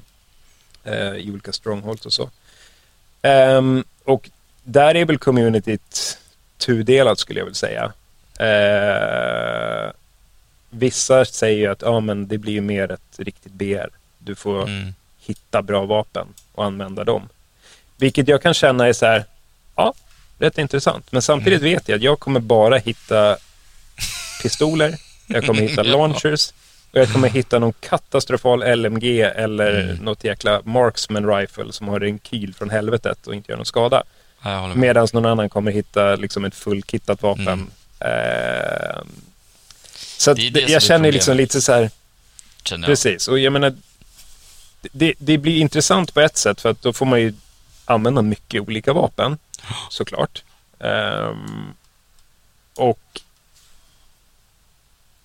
Eh, 0.84 0.94
I 1.14 1.30
olika 1.32 1.52
strongholds 1.52 2.06
och 2.06 2.12
så. 2.12 2.30
Ehm, 3.22 3.84
och 4.04 4.30
där 4.64 4.94
är 4.94 5.04
väl 5.04 5.18
communityt 5.18 6.18
tudelat 6.58 7.18
skulle 7.18 7.40
jag 7.40 7.44
vilja 7.44 7.54
säga. 7.54 7.92
Eh, 8.38 9.90
vissa 10.70 11.24
säger 11.24 11.58
ju 11.58 11.66
att 11.66 11.82
ja, 11.82 12.00
men 12.00 12.28
det 12.28 12.38
blir 12.38 12.52
ju 12.52 12.60
mer 12.60 12.90
ett 12.92 13.18
riktigt 13.18 13.52
BR. 13.52 13.88
Du 14.18 14.34
får 14.34 14.62
Mm. 14.62 14.94
hitta 15.20 15.62
bra 15.62 15.84
vapen 15.86 16.26
och 16.52 16.64
använda 16.64 17.04
dem. 17.04 17.28
Vilket 18.00 18.28
jag 18.28 18.42
kan 18.42 18.54
känna 18.54 18.86
är 18.88 18.92
så 18.92 19.06
här, 19.06 19.24
ja, 19.76 19.94
rätt 20.38 20.58
intressant. 20.58 21.12
Men 21.12 21.22
samtidigt 21.22 21.62
vet 21.62 21.88
jag 21.88 21.96
att 21.96 22.02
jag 22.02 22.20
kommer 22.20 22.40
bara 22.40 22.78
hitta 22.78 23.36
pistoler, 24.42 24.96
jag 25.26 25.46
kommer 25.46 25.62
hitta 25.62 25.82
launchers 25.96 26.52
och 26.92 26.98
jag 27.00 27.12
kommer 27.12 27.28
hitta 27.28 27.58
någon 27.58 27.72
katastrofal 27.80 28.76
LMG 28.76 29.20
eller 29.20 29.80
Mm. 29.84 29.96
något 29.96 30.24
jäkla 30.24 30.60
marksman 30.64 31.36
rifle 31.36 31.72
som 31.72 31.88
har 31.88 32.00
en 32.00 32.18
kyl 32.18 32.54
från 32.54 32.70
helvetet 32.70 33.26
och 33.26 33.34
inte 33.34 33.52
gör 33.52 33.56
någon 33.56 33.66
skada. 33.66 34.02
Medan 34.78 35.08
någon 35.12 35.26
annan 35.26 35.48
kommer 35.48 35.72
hitta 35.72 36.16
liksom 36.16 36.44
ett 36.44 36.54
fullkittat 36.54 37.22
vapen. 37.22 37.48
Mm. 37.48 37.70
Ehm, 38.00 39.06
så 40.16 40.34
Det 40.34 40.50
det 40.50 40.60
jag 40.60 40.82
känner 40.82 41.12
liksom 41.12 41.36
lite 41.36 41.60
så 41.60 41.72
här, 41.72 41.90
precis. 42.86 43.28
Och 43.28 43.38
jag 43.38 43.52
menar, 43.52 43.74
det, 44.92 45.14
det 45.18 45.38
blir 45.38 45.56
intressant 45.56 46.14
på 46.14 46.20
ett 46.20 46.36
sätt 46.36 46.60
för 46.60 46.70
att 46.70 46.82
då 46.82 46.92
får 46.92 47.06
man 47.06 47.20
ju 47.20 47.34
använda 47.90 48.22
mycket 48.22 48.62
olika 48.62 48.92
vapen, 48.92 49.38
såklart. 49.90 50.42
Ehm, 50.78 51.74
och 52.76 53.20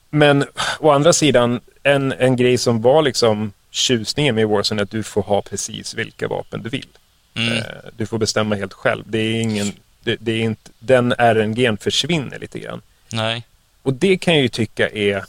men 0.09 0.45
å 0.79 0.91
andra 0.91 1.13
sidan, 1.13 1.59
en, 1.83 2.11
en 2.11 2.35
grej 2.35 2.57
som 2.57 2.81
var 2.81 3.01
liksom 3.01 3.53
tjusningen 3.71 4.35
med 4.35 4.47
Warzone 4.47 4.81
är 4.81 4.83
att 4.83 4.91
du 4.91 5.03
får 5.03 5.21
ha 5.21 5.41
precis 5.41 5.93
vilka 5.93 6.27
vapen 6.27 6.63
du 6.63 6.69
vill. 6.69 6.87
Mm. 7.35 7.57
Eh, 7.57 7.63
Du 7.97 8.05
får 8.05 8.17
bestämma 8.17 8.55
helt 8.55 8.73
själv. 8.73 9.03
Det 9.07 9.17
är 9.19 9.41
ingen, 9.41 9.73
det, 10.03 10.15
det 10.19 10.31
är 10.31 10.39
inte, 10.41 10.71
den 10.79 11.13
RNGn 11.17 11.77
försvinner 11.77 12.39
lite 12.39 12.59
grann. 12.59 12.81
Nej. 13.11 13.43
Och 13.81 13.93
det 13.93 14.17
kan 14.17 14.33
jag 14.33 14.43
ju 14.43 14.49
tycka 14.49 14.89
är 14.89 15.25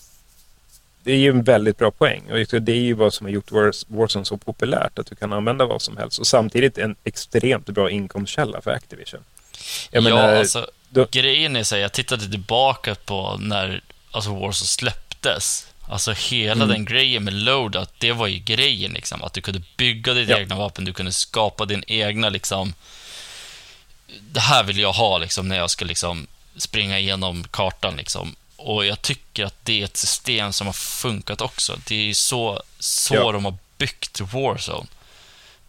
det 1.07 1.12
är 1.12 1.16
ju 1.19 1.31
en 1.31 1.42
väldigt 1.42 1.79
bra 1.79 1.90
poäng. 1.90 2.23
Och 2.31 2.62
det 2.62 2.73
är 2.73 2.77
ju 2.77 2.95
vad 2.95 3.14
som 3.14 3.27
har 3.27 3.33
gjort 3.33 3.51
Warzone 3.88 4.25
så 4.25 4.37
populärt. 4.37 4.99
Att 4.99 5.07
du 5.07 5.14
kan 5.14 5.33
använda 5.33 5.66
vad 5.66 5.83
som 5.83 5.97
helst. 5.97 6.19
Och 6.19 6.27
samtidigt 6.27 6.79
en 6.79 6.97
extremt 7.05 7.66
bra 7.66 7.90
inkomstkälla 7.90 8.61
för 8.61 8.71
Activision. 8.71 9.21
Jag 9.90 10.01
ja, 10.01 10.05
menar, 10.05 10.35
alltså, 10.35 10.71
då- 10.88 11.07
grejen 11.11 11.57
är 11.57 11.62
så 11.62 11.75
här, 11.75 11.83
jag 11.83 11.92
tittade 11.92 12.31
tillbaka 12.31 12.95
på 12.95 13.37
när 13.40 13.81
alltså, 14.11 14.31
Warzone 14.31 14.53
släpptes. 14.66 15.66
Alltså 15.88 16.12
hela 16.12 16.53
Mm. 16.64 16.69
den 16.69 16.85
grejen 16.85 17.25
med 17.25 17.35
loadout, 17.35 17.90
det 17.99 18.12
var 18.12 18.27
ju 18.27 18.38
grejen 18.38 18.92
liksom. 18.92 19.23
Att 19.23 19.33
du 19.33 19.40
kunde 19.40 19.62
bygga 19.77 20.14
ditt 20.14 20.29
Ja. 20.29 20.38
egna 20.38 20.57
vapen, 20.57 20.85
du 20.85 20.92
kunde 20.92 21.12
skapa 21.12 21.64
din 21.64 21.85
egna 21.87 22.29
liksom. 22.29 22.75
Det 24.33 24.40
här 24.40 24.64
vill 24.64 24.79
jag 24.79 24.92
ha 24.92 25.19
liksom 25.19 25.49
när 25.49 25.57
jag 25.57 25.71
ska 25.71 25.85
liksom 25.85 26.27
springa 26.57 26.99
igenom 26.99 27.45
kartan 27.51 27.97
liksom. 27.97 28.37
Och 28.57 28.87
jag 28.87 29.03
tycker 29.03 29.45
att 29.45 29.55
det 29.64 29.81
är 29.81 29.85
ett 29.85 29.97
system 29.97 30.53
som 30.53 30.66
har 30.66 30.75
funkat 30.75 31.40
också. 31.40 31.79
Det 31.87 32.11
är 32.11 32.14
så, 32.14 32.62
så 32.79 33.14
Ja. 33.14 33.33
de 33.33 33.45
har 33.45 33.55
byggt 33.79 34.21
Warzone. 34.21 34.87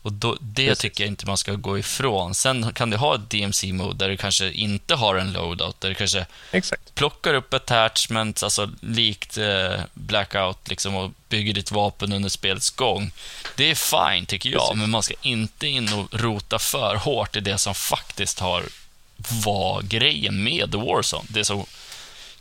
Och 0.01 0.13
då, 0.13 0.37
det 0.41 0.67
Precis. 0.67 0.81
tycker 0.81 1.03
jag 1.03 1.11
inte 1.11 1.25
man 1.25 1.37
ska 1.37 1.53
gå 1.53 1.79
ifrån. 1.79 2.35
Sen 2.35 2.73
kan 2.73 2.89
du 2.89 2.97
ha 2.97 3.15
ett 3.15 3.29
DMC-mode 3.29 3.97
där 3.97 4.09
du 4.09 4.17
kanske 4.17 4.51
inte 4.51 4.95
har 4.95 5.15
en 5.15 5.33
loadout, 5.33 5.81
där 5.81 5.89
du 5.89 5.95
kanske 5.95 6.25
exakt. 6.51 6.95
plockar 6.95 7.33
upp 7.33 7.53
attachments, 7.53 8.43
alltså 8.43 8.69
likt 8.81 9.37
eh, 9.37 9.79
Blackout, 9.93 10.67
liksom, 10.69 10.95
och 10.95 11.11
bygger 11.29 11.53
ditt 11.53 11.71
vapen 11.71 12.13
under 12.13 12.29
spelets 12.29 12.69
gång. 12.69 13.11
Det 13.55 13.71
är 13.71 13.75
fine, 13.75 14.25
tycker 14.25 14.49
jag, 14.49 14.61
Precis. 14.61 14.77
men 14.77 14.89
man 14.89 15.03
ska 15.03 15.13
inte 15.21 15.67
in 15.67 15.93
och 15.93 16.19
rota 16.19 16.59
för 16.59 16.95
hårt 16.95 17.35
i 17.35 17.39
det 17.39 17.57
som 17.57 17.75
faktiskt 17.75 18.39
har 18.39 18.63
var 19.45 19.81
grejen 19.81 20.43
med 20.43 20.75
Warzone. 20.75 21.25
Det 21.29 21.45
som 21.45 21.65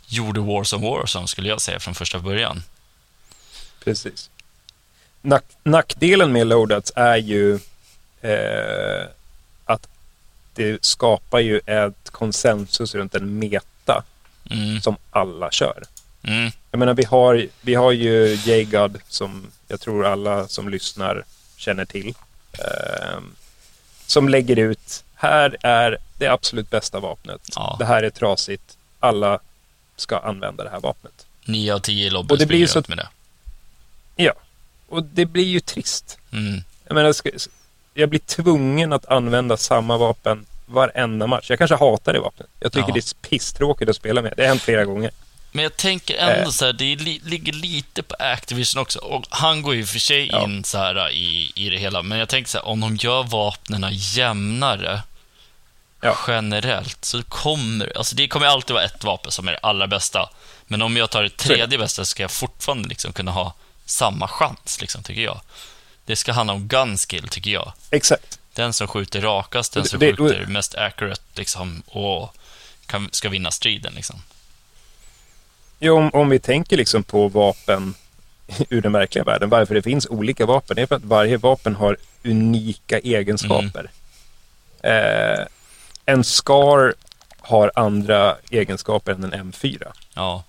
gjorde 0.08 0.40
Warzone 0.40 0.90
Warzone, 0.90 1.28
skulle 1.28 1.48
jag 1.48 1.60
säga, 1.60 1.80
från 1.80 1.94
första 1.94 2.18
början. 2.18 2.62
Precis. 3.84 4.30
Nack, 5.22 5.44
nackdelen 5.62 6.32
med 6.32 6.46
loadouts 6.46 6.92
är 6.96 7.16
ju 7.16 7.54
eh, 8.20 9.06
att 9.64 9.88
det 10.54 10.84
skapar 10.84 11.38
ju 11.40 11.60
ett 11.66 12.10
konsensus 12.10 12.94
runt 12.94 13.14
en 13.14 13.38
meta 13.38 14.04
Mm, 14.50 14.80
som 14.80 14.96
alla 15.10 15.50
kör. 15.50 15.82
mm, 16.22 16.50
Jag 16.70 16.78
menar, 16.78 16.94
vi 16.94 17.04
har, 17.04 17.46
vi 17.60 17.74
har 17.74 17.92
ju 17.92 18.34
J-God 18.34 19.00
som 19.08 19.46
jag 19.68 19.80
tror 19.80 20.06
alla 20.06 20.48
som 20.48 20.68
lyssnar 20.68 21.24
känner 21.56 21.84
till. 21.84 22.14
Eh, 22.58 23.18
som 24.06 24.28
lägger 24.28 24.58
ut, 24.58 25.04
här 25.14 25.56
är 25.62 25.98
det 26.18 26.26
absolut 26.28 26.70
bästa 26.70 27.00
vapnet. 27.00 27.40
Ja. 27.54 27.76
Det 27.78 27.84
här 27.84 28.02
är 28.02 28.10
trasigt. 28.10 28.76
Alla 29.00 29.38
ska 29.96 30.18
använda 30.18 30.64
det 30.64 30.70
här 30.70 30.80
vapnet. 30.80 31.26
9 31.44 31.74
av 31.74 31.78
10 31.78 32.06
i 32.06 32.10
lobbyn 32.10 32.30
Och 32.34 32.38
det 32.38 32.46
blir 32.46 32.46
springer 32.46 32.60
ju 32.60 32.68
så- 32.68 32.78
runt 32.78 32.88
med 32.88 32.98
det. 32.98 33.08
Ja, 34.16 34.32
och 34.88 35.02
det 35.02 35.26
blir 35.26 35.44
ju 35.44 35.60
trist. 35.60 36.18
Mm, 36.32 36.62
Jag 36.88 36.94
menar, 36.94 37.14
jag 37.94 38.08
blir 38.08 38.20
tvungen 38.20 38.92
att 38.92 39.06
använda 39.06 39.56
samma 39.56 39.96
vapen 39.98 40.46
varenda 40.66 41.26
match. 41.26 41.50
Jag 41.50 41.58
kanske 41.58 41.76
hatar 41.76 42.12
det 42.12 42.20
vapnet. 42.20 42.46
Jag 42.60 42.72
tycker 42.72 42.88
Ja. 42.88 42.94
det 42.94 42.98
är 43.00 43.28
pisstråkigt 43.28 43.90
att 43.90 43.96
spela 43.96 44.22
med. 44.22 44.32
Det 44.36 44.42
har 44.42 44.48
hänt 44.48 44.62
flera 44.62 44.84
gånger. 44.84 45.10
Men 45.52 45.62
jag 45.62 45.76
tänker 45.76 46.16
ändå 46.16 46.42
Eh. 46.42 46.48
så 46.48 46.64
här, 46.64 46.72
det 46.72 46.96
li, 46.96 47.20
ligger 47.24 47.52
lite 47.52 48.02
på 48.02 48.14
Activision 48.18 48.82
också. 48.82 48.98
Och 48.98 49.26
han 49.30 49.62
går 49.62 49.74
ju 49.74 49.86
för 49.86 49.98
sig 49.98 50.28
Ja. 50.32 50.44
in 50.44 50.64
så 50.64 50.78
här 50.78 51.10
i, 51.10 51.52
i 51.54 51.68
det 51.70 51.78
hela. 51.78 52.02
Men 52.02 52.18
jag 52.18 52.28
tänker 52.28 52.50
så 52.50 52.58
här, 52.58 52.66
om 52.66 52.80
de 52.80 52.96
gör 52.96 53.22
vapnen 53.22 53.86
jämnare 53.92 55.02
Ja. 56.00 56.16
generellt 56.26 57.04
så 57.04 57.22
kommer, 57.22 57.96
alltså 57.96 58.16
det 58.16 58.28
kommer 58.28 58.46
alltid 58.46 58.74
vara 58.74 58.84
ett 58.84 59.04
vapen 59.04 59.32
som 59.32 59.48
är 59.48 59.52
det 59.52 59.58
allra 59.58 59.86
bästa. 59.86 60.30
Men 60.66 60.82
om 60.82 60.96
jag 60.96 61.10
tar 61.10 61.22
det 61.22 61.36
tredje 61.36 61.78
bästa 61.78 62.04
så 62.04 62.10
ska 62.10 62.22
jag 62.22 62.30
fortfarande 62.30 62.88
liksom 62.88 63.12
kunna 63.12 63.30
ha 63.30 63.54
samma 63.84 64.28
chans, 64.28 64.80
liksom, 64.80 65.02
tycker 65.02 65.22
jag. 65.22 65.40
Det 66.04 66.16
ska 66.16 66.32
handla 66.32 66.52
om 66.52 66.68
gun 66.68 66.98
skill, 66.98 67.28
tycker 67.28 67.50
jag. 67.50 67.72
Exakt. 67.90 68.38
Den 68.54 68.72
som 68.72 68.88
skjuter 68.88 69.20
rakast, 69.20 69.72
den 69.72 69.84
som 69.84 69.98
det- 69.98 70.16
skjuter 70.16 70.46
mest 70.46 70.74
accurate, 70.74 71.22
liksom, 71.34 71.82
och 71.86 72.34
kan, 72.86 73.08
ska 73.12 73.28
vinna 73.28 73.50
striden, 73.50 73.92
liksom. 73.94 74.22
Ja, 75.78 75.92
om, 75.92 76.10
om 76.12 76.28
vi 76.28 76.38
tänker 76.38 76.76
liksom 76.76 77.02
på 77.02 77.28
vapen 77.28 77.94
ur 78.68 78.80
den 78.82 78.92
verkliga 78.92 79.24
världen, 79.24 79.48
varför 79.48 79.74
det 79.74 79.82
finns 79.82 80.06
olika 80.06 80.46
vapen, 80.46 80.76
det 80.76 80.82
är 80.82 80.86
för 80.86 80.94
att 80.96 81.04
varje 81.04 81.36
vapen 81.36 81.76
har 81.76 81.96
unika 82.24 82.98
egenskaper. 82.98 83.90
Eh, 84.82 85.44
en 86.06 86.24
SCAR 86.24 86.94
har 87.40 87.72
andra 87.74 88.36
egenskaper 88.50 89.12
än 89.12 89.24
en 89.24 89.52
M4. 89.52 89.86
Ja. 90.14 90.44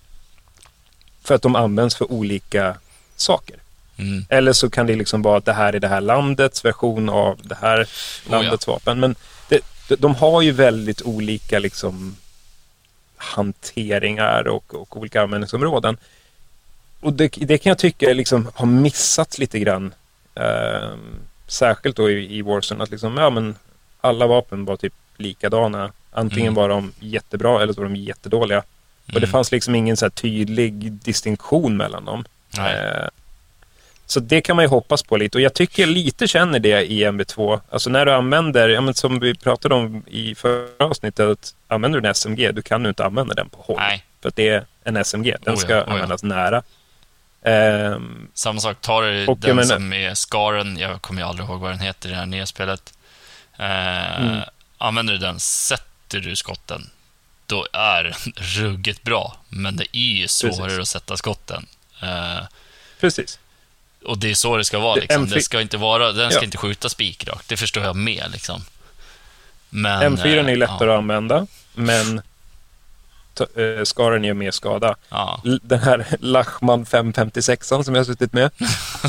För 1.22 1.34
att 1.34 1.42
de 1.42 1.56
används 1.56 1.96
för 1.96 2.12
olika 2.12 2.76
saker. 3.16 3.56
Mm. 3.96 4.24
Eller 4.28 4.52
så 4.52 4.70
kan 4.70 4.86
det 4.86 4.96
liksom 4.96 5.22
vara 5.22 5.38
att 5.38 5.44
det 5.44 5.52
här 5.52 5.72
är 5.72 5.80
det 5.80 5.88
här 5.88 6.00
landets 6.00 6.64
version 6.64 7.08
av 7.08 7.38
det 7.42 7.54
här 7.54 7.88
landets 8.30 8.66
vapen. 8.66 9.00
Men 9.00 9.14
det, 9.48 9.60
de, 9.88 9.96
de 9.96 10.14
har 10.14 10.42
ju 10.42 10.52
väldigt 10.52 11.02
olika 11.02 11.58
liksom 11.58 12.16
hanteringar 13.16 14.48
och, 14.48 14.74
och 14.74 14.96
olika 14.96 15.22
användningsområden. 15.22 15.96
Och 17.00 17.12
det, 17.12 17.28
det 17.28 17.58
kan 17.58 17.70
jag 17.70 17.78
tycka 17.78 18.12
liksom 18.12 18.50
har 18.54 18.66
missats 18.66 19.38
lite 19.38 19.58
grann. 19.58 19.94
Eh, 20.34 20.90
särskilt 21.46 21.96
då 21.96 22.10
i, 22.10 22.38
i 22.38 22.42
Warzone 22.42 22.84
att 22.84 22.90
liksom, 22.90 23.16
ja 23.16 23.30
men 23.30 23.56
alla 24.00 24.26
vapen 24.26 24.64
var 24.64 24.76
typ 24.76 24.94
likadana. 25.18 25.92
Antingen 26.12 26.42
Mm. 26.48 26.54
var 26.54 26.68
de 26.68 26.92
jättebra 27.00 27.62
eller 27.62 27.72
så 27.72 27.80
var 27.80 27.88
de 27.88 27.96
jättedåliga. 27.96 28.58
Och 29.06 29.12
det 29.12 29.18
Mm. 29.18 29.30
fanns 29.30 29.52
liksom 29.52 29.74
ingen 29.74 29.96
så 29.96 30.10
tydlig 30.10 30.92
distinktion 30.92 31.76
mellan 31.76 32.04
dem. 32.04 32.24
Eh, 32.58 33.08
Så 34.06 34.20
det 34.20 34.40
kan 34.40 34.56
man 34.56 34.64
ju 34.64 34.68
hoppas 34.68 35.02
på 35.02 35.16
lite 35.16 35.38
och 35.38 35.42
jag 35.42 35.54
tycker 35.54 35.82
jag 35.82 35.88
lite 35.88 36.28
känner 36.28 36.58
det 36.58 36.82
i 36.92 37.04
MB2. 37.04 37.60
Alltså 37.70 37.90
när 37.90 38.06
du 38.06 38.12
använder, 38.12 38.68
ja, 38.68 38.80
men 38.80 38.94
som 38.94 39.20
vi 39.20 39.34
pratade 39.34 39.74
om 39.74 40.02
i 40.06 40.34
förra 40.34 40.84
avsnittet, 40.86 41.28
att 41.28 41.54
använder 41.68 42.00
du 42.00 42.08
en 42.08 42.14
SMG, 42.14 42.52
du 42.52 42.62
kan 42.62 42.82
ju 42.82 42.88
inte 42.88 43.04
använda 43.04 43.34
den 43.34 43.48
på 43.48 43.58
håll. 43.62 43.76
Nej. 43.78 44.04
För 44.22 44.28
att 44.28 44.36
det 44.36 44.48
är 44.48 44.64
en 44.84 44.96
SMG, 44.96 45.36
den 45.42 45.54
Oh 45.54 45.58
ja, 45.60 45.64
ska 45.64 45.74
oh 45.74 45.84
ja. 45.86 45.92
användas 45.92 46.22
nära. 46.22 46.62
Ehm, 47.42 48.28
Samma 48.34 48.60
sak, 48.60 48.80
tar 48.80 49.02
du 49.02 49.26
Och 49.26 49.38
den 49.38 49.56
menar- 49.56 49.74
som 49.74 49.92
är 49.92 50.14
skaren, 50.14 50.78
jag 50.78 51.02
kommer 51.02 51.22
ju 51.22 51.28
aldrig 51.28 51.48
ihåg 51.48 51.60
vad 51.60 51.70
den 51.70 51.80
heter 51.80 52.08
i 52.08 52.12
det 52.12 52.18
här 52.18 52.26
nya 52.26 52.46
spelet. 52.46 52.92
Eh, 53.58 54.20
Mm. 54.22 54.40
Använder 54.78 55.12
du 55.12 55.18
den, 55.18 55.40
sätter 55.40 56.20
du 56.20 56.36
skotten, 56.36 56.90
då 57.46 57.66
är 57.72 58.04
den 58.24 58.32
ruggigt 58.36 59.02
bra. 59.02 59.36
Men 59.48 59.76
det 59.76 59.96
är 59.96 60.00
ju 60.16 60.28
svårare 60.28 60.56
Precis. 60.68 60.78
att 60.78 60.88
sätta 60.88 61.16
skotten. 61.16 61.66
Eh, 62.02 62.38
precis. 63.00 63.38
och 64.04 64.18
det 64.18 64.30
är 64.30 64.34
så 64.34 64.56
det 64.56 64.64
ska 64.64 64.78
vara. 64.78 64.94
Liksom. 64.94 65.26
M4 65.26 65.34
Det 65.34 65.42
ska 65.42 65.60
inte 65.60 65.76
vara, 65.76 66.12
den 66.12 66.30
ska 66.30 66.40
Ja. 66.40 66.44
inte 66.44 66.58
skjuta 66.58 66.88
spikrakt, 66.88 67.48
det 67.48 67.56
förstår 67.56 67.82
jag 67.84 67.96
med. 67.96 68.24
Liksom. 68.32 68.62
Men, 69.70 70.16
M4 70.16 70.26
är 70.26 70.48
eh, 70.48 70.56
lättare 70.56 70.88
ja, 70.88 70.94
att 70.94 70.98
använda, 70.98 71.46
men 71.74 72.18
eh, 73.56 73.84
skaren 73.84 74.24
gör 74.24 74.34
mer 74.34 74.50
skada. 74.50 74.96
Ja, 75.08 75.42
Den 75.62 75.80
här 75.80 76.06
Lachman 76.20 76.86
556 76.86 77.68
som 77.68 77.82
jag 77.86 77.96
har 77.96 78.04
suttit 78.04 78.32
med, 78.32 78.50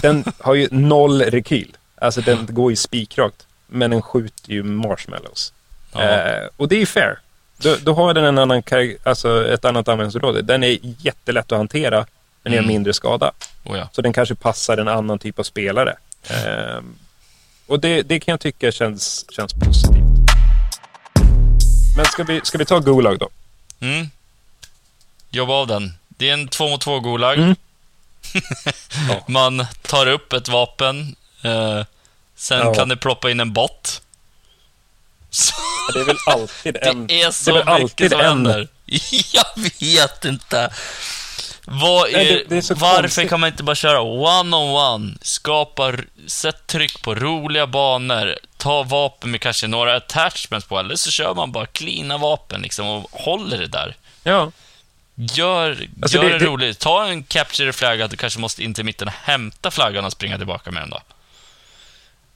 den 0.02 0.24
har 0.40 0.54
ju 0.54 0.68
noll 0.72 1.22
rekyl. 1.22 1.78
Alltså 1.96 2.22
den 2.22 2.46
går 2.50 2.72
ju 2.72 2.76
spikrakt, 2.76 3.48
men 3.68 3.92
den 3.92 4.02
skjuter 4.02 4.52
ju 4.52 4.64
marshmallows. 4.64 5.54
Eh, 5.96 6.48
och 6.58 6.68
det 6.68 6.82
är 6.82 6.86
fair. 6.86 7.20
Då, 7.58 7.76
då 7.82 7.94
har 7.94 8.14
den 8.14 8.26
en 8.26 8.38
annan 8.38 8.64
alltså 9.04 9.48
ett 9.54 9.66
annat 9.66 9.88
användningsområde. 9.88 10.42
Den 10.42 10.64
är 10.64 10.78
jättelätt 10.82 11.52
att 11.52 11.58
hantera, 11.58 12.06
men 12.44 12.54
gör 12.54 12.60
Mm. 12.60 12.68
mindre 12.68 12.94
skada. 12.94 13.32
oh 13.64 13.78
ja. 13.78 13.90
Så 13.92 14.02
den 14.02 14.14
kanske 14.14 14.36
passar 14.36 14.78
en 14.78 14.88
annan 14.88 15.20
typ 15.20 15.40
av 15.40 15.44
spelare. 15.44 15.96
Eh, 16.30 16.80
Och 17.68 17.80
det, 17.80 18.02
det 18.02 18.20
kan 18.20 18.32
jag 18.32 18.40
tycka 18.40 18.72
känns, 18.72 19.26
känns 19.32 19.54
positivt. 19.54 20.04
Men 21.98 22.06
ska 22.06 22.24
vi, 22.24 22.42
ska 22.44 22.58
vi 22.58 22.66
ta 22.66 22.80
Gulag 22.80 23.20
då? 23.20 23.30
Mm. 23.80 24.08
Jobba 25.30 25.54
av 25.54 25.68
den. 25.68 25.94
Det 26.08 26.30
är 26.30 26.34
en 26.34 26.48
två 26.48 26.70
mot 26.70 26.82
två 26.82 27.00
Gulag. 27.00 27.38
Mm. 27.38 27.56
Man 29.28 29.66
tar 29.82 30.08
upp 30.08 30.34
ett 30.34 30.48
vapen. 30.48 31.16
Eh, 31.44 31.86
sen 32.36 32.60
Ja. 32.60 32.74
kan 32.74 32.90
det 32.90 32.98
ploppa 32.98 33.32
in 33.32 33.40
en 33.40 33.54
bot. 33.54 34.02
Så 35.30 35.54
Det 35.94 36.00
är 36.00 36.06
väl 36.06 36.18
alltid 36.26 36.78
en... 36.82 37.08
det 37.08 37.22
är 37.22 37.32
så 37.32 37.54
väl 37.54 37.60
mycket 37.66 37.74
alltid 37.82 38.12
som 38.12 38.20
en- 38.20 38.26
händer. 38.26 38.68
Jag 39.34 39.46
vet 39.80 40.26
inte. 40.26 40.70
Vad 41.66 42.10
är, 42.10 42.14
Nej, 42.14 42.26
det- 42.26 42.56
det 42.56 42.70
är 42.72 42.76
varför 42.76 43.02
konstigt. 43.02 43.30
kan 43.30 43.40
man 43.40 43.48
inte 43.50 43.64
bara 43.64 43.76
köra 43.76 44.02
one-on-one? 44.02 45.18
Skapa, 45.22 45.88
r- 45.90 46.06
sätt 46.28 46.68
tryck 46.68 47.02
på 47.02 47.16
roliga 47.16 47.68
banor. 47.68 48.36
Ta 48.58 48.84
vapen 48.84 49.32
med 49.32 49.42
kanske 49.42 49.68
några 49.68 49.96
attachments 49.96 50.68
på, 50.68 50.80
eller 50.80 50.96
så 50.96 51.12
kör 51.12 51.34
man 51.36 51.52
bara 51.52 51.66
cleana 51.66 52.18
vapen 52.18 52.62
liksom 52.62 52.88
och 52.88 53.10
håller 53.12 53.58
det 53.58 53.68
där. 53.68 53.96
Ja. 54.24 54.52
Gör, 55.16 55.88
Alltså, 56.02 56.18
gör 56.18 56.24
det- 56.24 56.30
det, 56.30 56.38
det- 56.40 56.46
roligt. 56.46 56.80
Ta 56.80 57.06
en 57.08 57.24
capture 57.24 57.74
flagga 57.74 58.06
att 58.06 58.12
du 58.12 58.18
kanske 58.18 58.40
måste 58.40 58.64
in 58.64 58.74
till 58.74 58.86
mitten 58.86 59.08
och 59.08 59.14
hämta 59.24 59.72
flaggan 59.72 60.06
och 60.06 60.12
springa 60.12 60.38
tillbaka 60.38 60.72
med 60.72 60.82
den 60.82 60.90
då. 60.90 61.02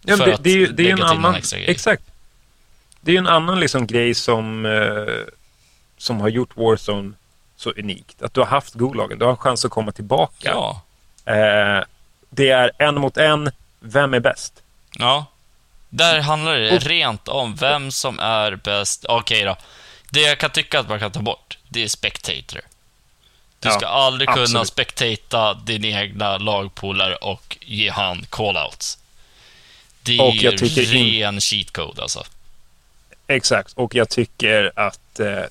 Ja, 0.05 0.17
För 0.17 0.25
det, 0.25 0.33
att 0.33 0.43
det 0.43 0.49
är 0.49 0.55
ju 0.57 0.67
det 0.67 0.89
är 0.89 0.93
en 0.93 1.03
annan... 1.03 1.35
extra 1.35 1.59
grej. 1.59 1.71
Exakt. 1.71 2.03
Det 3.03 3.11
är 3.11 3.13
ju 3.13 3.17
en 3.19 3.27
annan 3.27 3.59
liksom 3.59 3.87
grej 3.87 4.15
som, 4.15 4.65
eh, 4.65 5.33
som 5.97 6.21
har 6.21 6.29
gjort 6.29 6.57
Warzone 6.57 7.13
så 7.55 7.71
unikt. 7.71 8.21
Att 8.21 8.33
du 8.33 8.39
har 8.41 8.47
haft 8.47 8.73
Gulagen, 8.73 9.19
du 9.19 9.25
har 9.25 9.31
en 9.31 9.37
chans 9.37 9.65
att 9.65 9.71
komma 9.71 9.91
tillbaka. 9.91 10.51
Ja. 10.51 10.81
Eh, 11.25 11.83
det 12.29 12.49
är 12.49 12.71
en 12.79 12.95
mot 13.01 13.17
en, 13.17 13.51
vem 13.79 14.13
är 14.13 14.19
bäst? 14.19 14.53
Ja. 14.99 15.25
Där 15.89 16.19
handlar 16.21 16.55
det 16.55 16.75
Och- 16.75 16.81
rent 16.83 17.27
om 17.27 17.55
vem 17.55 17.91
som 17.91 18.19
är 18.19 18.55
bäst. 18.55 19.05
Okej 19.09 19.43
då. 19.43 19.55
Det 20.11 20.21
jag 20.21 20.37
kan 20.39 20.49
tycka 20.49 20.79
att 20.79 20.89
man 20.89 20.99
kan 20.99 21.11
ta 21.11 21.19
bort, 21.19 21.57
det 21.69 21.83
är 21.83 21.87
spectator. 21.87 22.61
Du 23.59 23.69
Ja, 23.69 23.71
ska 23.75 23.87
aldrig 23.87 24.29
kunna 24.29 24.41
absolut. 24.41 24.67
spectata 24.67 25.53
din 25.53 25.85
egna 25.85 26.37
lagpolare 26.37 27.15
och 27.15 27.57
ge 27.61 27.89
han 27.89 28.25
callouts. 28.29 28.97
Det 30.03 30.17
är 30.17 30.21
Och 30.23 30.33
ju 30.35 30.41
jag 30.41 30.57
tycker 30.57 30.95
in- 30.95 31.19
ren 31.21 31.41
cheatcode 31.41 32.01
alltså. 32.01 32.23
Exakt, 33.35 33.73
och 33.75 33.95
jag 33.95 34.09
tycker 34.09 34.71
att 34.75 35.19
eh, 35.19 35.43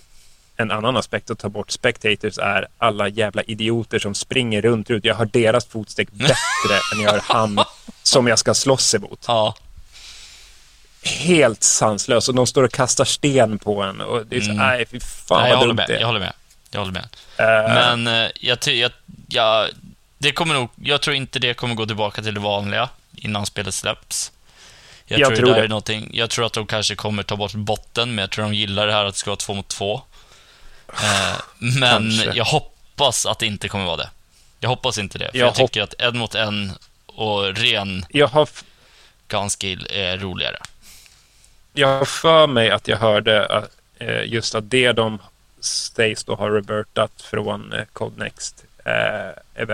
en 0.56 0.70
annan 0.70 0.96
aspekt 0.96 1.30
att 1.30 1.38
ta 1.38 1.48
bort 1.48 1.70
spectators 1.70 2.38
är 2.38 2.66
alla 2.78 3.08
jävla 3.08 3.42
idioter 3.42 3.98
som 3.98 4.14
springer 4.14 4.62
runt 4.62 4.90
ut. 4.90 5.04
Jag 5.04 5.14
har 5.14 5.24
deras 5.26 5.66
fotsteg 5.66 6.08
bättre 6.12 6.34
än 6.94 7.00
jag 7.02 7.10
har 7.12 7.20
han 7.26 7.64
som 8.02 8.26
jag 8.26 8.38
ska 8.38 8.54
slåss 8.54 8.94
emot. 8.94 9.24
Ja. 9.28 9.54
Helt 11.04 11.62
sanslöst. 11.62 12.28
Och 12.28 12.34
de 12.34 12.46
står 12.46 12.62
och 12.62 12.72
kastar 12.72 13.04
sten 13.04 13.58
på 13.58 13.82
en. 13.82 14.00
Och 14.00 14.26
det 14.26 14.36
är 14.36 14.40
så, 14.40 14.50
Mm. 14.50 14.56
nej 14.66 14.86
fy 14.90 15.00
fan 15.00 15.40
Nej, 15.42 15.50
jag 15.50 15.56
vad 15.56 15.58
håller 15.58 15.68
dumt 15.74 15.76
med. 15.76 15.88
det. 15.88 16.00
Jag 16.00 16.06
håller 16.06 16.20
med. 16.20 16.32
Jag 16.70 16.80
håller 16.80 16.92
med. 16.92 17.08
Eh, 17.36 17.74
Men 17.74 18.06
eh, 18.24 18.30
jag, 18.40 18.58
jag, 18.66 18.92
jag, 19.28 19.68
det 20.18 20.32
kommer 20.32 20.54
nog, 20.54 20.68
jag 20.82 21.00
tror 21.00 21.16
inte 21.16 21.38
det 21.38 21.54
kommer 21.54 21.74
gå 21.74 21.86
tillbaka 21.86 22.22
till 22.22 22.34
det 22.34 22.40
vanliga 22.40 22.88
innan 23.16 23.46
spelet 23.46 23.74
släpps. 23.74 24.32
Jag, 25.12 25.20
Jag 25.20 25.36
tror, 25.36 25.46
tror 25.46 25.54
det 25.54 25.64
är 25.64 25.68
någonting, 25.68 26.10
jag 26.12 26.30
tror 26.30 26.46
att 26.46 26.52
de 26.52 26.66
kanske 26.66 26.94
kommer 26.94 27.22
ta 27.22 27.36
bort 27.36 27.54
botten, 27.54 28.14
men 28.14 28.22
jag 28.22 28.30
tror 28.30 28.44
de 28.44 28.54
gillar 28.54 28.86
det 28.86 28.92
här 28.92 29.04
att 29.04 29.14
det 29.14 29.18
ska 29.18 29.30
vara 29.30 29.36
två 29.36 29.54
mot 29.54 29.68
två. 29.68 30.02
Eh, 30.88 31.36
men 31.58 32.10
Kanske. 32.10 32.32
jag 32.34 32.44
hoppas 32.44 33.26
att 33.26 33.38
det 33.38 33.46
inte 33.46 33.68
kommer 33.68 33.84
vara 33.84 33.96
det. 33.96 34.10
Jag 34.60 34.68
hoppas 34.68 34.98
inte 34.98 35.18
det, 35.18 35.30
för 35.30 35.38
Jag 35.38 35.46
jag, 35.46 35.54
tycker 35.54 35.82
att 35.82 35.94
en 35.98 36.18
mot 36.18 36.34
en 36.34 36.72
och 37.06 37.56
ren 37.56 38.06
jag, 38.08 38.28
har, 38.28 38.48
gunskill 39.28 39.86
är 39.90 40.18
roligare. 40.18 40.56
jag 41.72 41.98
har 41.98 42.04
för 42.04 42.46
mig 42.46 42.70
att 42.70 42.88
jag 42.88 42.96
hörde 42.96 43.46
att, 43.46 43.70
eh, 43.98 44.24
just 44.24 44.54
att 44.54 44.70
det 44.70 44.92
de 44.92 45.18
sägs 45.60 46.24
då 46.24 46.34
har 46.34 46.50
revertat 46.50 47.22
från 47.22 47.72
eh, 47.72 47.84
Code 47.92 48.24
Next 48.24 48.64
eh, 48.84 49.64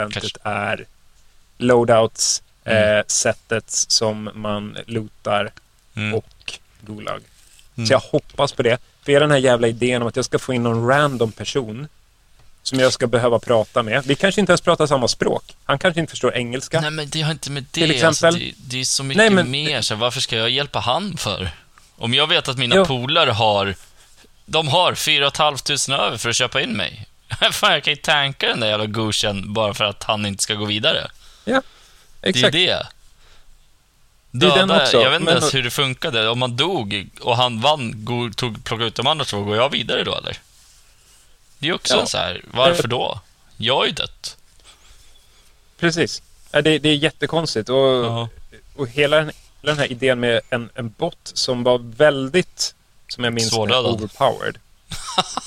är 0.42 0.84
loadouts, 1.58 2.42
Mm. 2.70 2.98
eh, 2.98 3.04
sättet 3.06 3.64
som 3.70 4.30
man 4.34 4.78
lootar 4.86 5.50
Mm. 5.96 6.14
och 6.14 6.52
Gulag. 6.80 7.20
Mm. 7.76 7.86
Så 7.86 7.92
jag 7.92 7.98
hoppas 8.00 8.52
på 8.52 8.62
det. 8.62 8.78
För 9.04 9.12
är 9.12 9.20
den 9.20 9.30
här 9.30 9.38
jävla 9.38 9.68
idén 9.68 10.02
om 10.02 10.08
att 10.08 10.16
jag 10.16 10.24
ska 10.24 10.38
få 10.38 10.52
in 10.54 10.62
någon 10.62 10.86
random 10.88 11.32
person 11.32 11.88
som 12.62 12.78
jag 12.80 12.92
ska 12.92 13.06
behöva 13.06 13.38
prata 13.38 13.82
med. 13.82 14.04
Vi 14.06 14.14
kanske 14.14 14.40
inte 14.40 14.52
ens 14.52 14.60
pratar 14.60 14.86
samma 14.86 15.08
språk. 15.08 15.44
Han 15.64 15.78
kanske 15.78 16.00
inte 16.00 16.10
förstår 16.10 16.34
engelska. 16.36 16.80
Nej, 16.80 16.90
men 16.90 17.08
det 17.08 17.22
har 17.22 17.30
inte 17.32 17.50
med 17.50 17.62
det. 17.62 17.86
Till 17.86 18.06
Alltså, 18.06 18.26
exempel? 18.26 18.40
det, 18.40 18.76
det 18.76 18.80
är 18.80 18.84
så 18.84 19.04
mycket 19.04 19.16
Nej, 19.18 19.30
men- 19.30 19.50
mer. 19.50 19.80
Så 19.82 19.94
varför 19.94 20.20
ska 20.20 20.36
jag 20.36 20.50
hjälpa 20.50 20.78
han 20.78 21.16
för? 21.16 21.50
Om 21.96 22.14
jag 22.14 22.26
vet 22.26 22.48
att 22.48 22.58
mina 22.58 22.84
polare 22.84 23.30
har... 23.30 23.74
De 24.46 24.68
har 24.68 24.94
4 24.94 25.30
500 25.30 26.06
över 26.06 26.16
för 26.16 26.28
att 26.30 26.36
köpa 26.36 26.60
in 26.60 26.72
mig. 26.76 27.06
Fan, 27.52 27.72
jag 27.72 27.84
kan 27.84 27.92
ju 27.92 27.96
tanka 27.96 28.46
den 28.46 28.60
där 28.60 28.68
jävla 28.68 28.86
gushen 28.86 29.52
bara 29.52 29.74
för 29.74 29.84
att 29.84 30.04
han 30.04 30.26
inte 30.26 30.42
ska 30.42 30.54
gå 30.54 30.64
vidare. 30.64 31.10
Ja, 31.44 31.62
Det 32.20 32.26
är 32.26 32.30
exakt. 32.30 32.52
det. 32.52 32.86
Det 34.30 34.46
är 34.46 34.56
den 34.56 34.68
Döda- 34.68 34.82
också, 34.82 34.96
Jag 35.02 35.10
vet 35.10 35.20
inte 35.20 35.32
men- 35.32 35.40
ens 35.42 35.54
hur 35.54 35.62
det 35.62 35.70
funkade. 35.70 36.28
Om 36.28 36.38
man 36.38 36.56
dog 36.56 37.08
och 37.20 37.36
han 37.36 37.60
vann, 37.60 38.06
tog, 38.36 38.64
plockade 38.64 38.88
ut 38.88 38.94
de 38.94 39.06
andra 39.06 39.24
två, 39.24 39.42
går 39.42 39.56
jag 39.56 39.70
vidare 39.70 40.04
då 40.04 40.14
eller? 40.14 40.38
Det 41.58 41.68
är 41.68 41.72
också 41.72 41.96
Ja. 41.96 42.06
så 42.06 42.18
här, 42.18 42.42
varför 42.54 42.88
då? 42.88 43.20
Jag 43.56 43.76
har 43.76 43.86
ju 43.86 43.92
dött. 43.92 44.36
Precis. 45.78 46.22
Det, 46.50 46.60
det 46.78 46.88
är 46.88 46.94
jättekonstigt. 46.96 47.68
Och, 47.68 47.76
Ja. 47.76 48.28
och 48.76 48.88
hela 48.88 49.16
den, 49.16 49.26
hela 49.62 49.72
den 49.74 49.78
här 49.78 49.92
idén 49.92 50.20
med 50.20 50.40
en, 50.50 50.70
en 50.74 50.88
bot 50.90 51.30
som 51.34 51.62
var 51.62 51.78
väldigt, 51.96 52.74
som 53.08 53.24
jag 53.24 53.32
minns 53.32 53.50
det, 53.50 53.54
Svårdödad. 53.56 53.86
overpowered. 53.94 54.58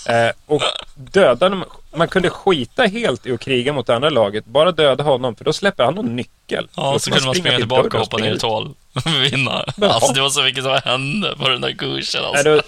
Eh, 0.08 0.32
och 0.46 0.62
dödade 0.96 1.64
man, 1.96 2.08
kunde 2.08 2.30
skita 2.30 2.84
helt 2.84 3.26
i 3.26 3.32
att 3.32 3.40
kriga 3.40 3.74
mot 3.74 3.88
det 3.88 3.96
andra 3.96 4.10
laget. 4.10 4.46
Bara 4.46 4.72
döda 4.72 5.04
honom, 5.04 5.36
för 5.36 5.46
då 5.46 5.54
släpper 5.54 5.84
han 5.84 5.96
någon 5.96 6.16
nyckel. 6.16 6.68
Ja, 6.76 7.00
så 7.00 7.12
får 7.12 7.18
kunde 7.18 7.26
man 7.26 7.36
springa 7.36 7.50
till 7.50 7.62
tillbaka 7.62 7.98
och 7.98 8.04
hoppa 8.04 8.18
ner 8.18 8.34
i 8.34 8.38
och 8.44 8.76
vinna. 9.32 9.66
Ja. 9.78 9.94
Alltså, 9.94 10.14
det 10.14 10.22
var 10.22 10.30
så 10.30 10.44
mycket 10.44 10.64
som 10.64 10.80
hände 10.86 11.36
på 11.36 11.50
den 11.50 11.62
där 11.62 11.72
kursen. 11.72 12.22
Nej, 12.22 12.30
Alltså. 12.30 12.44
det, 12.44 12.50
var, 12.56 12.64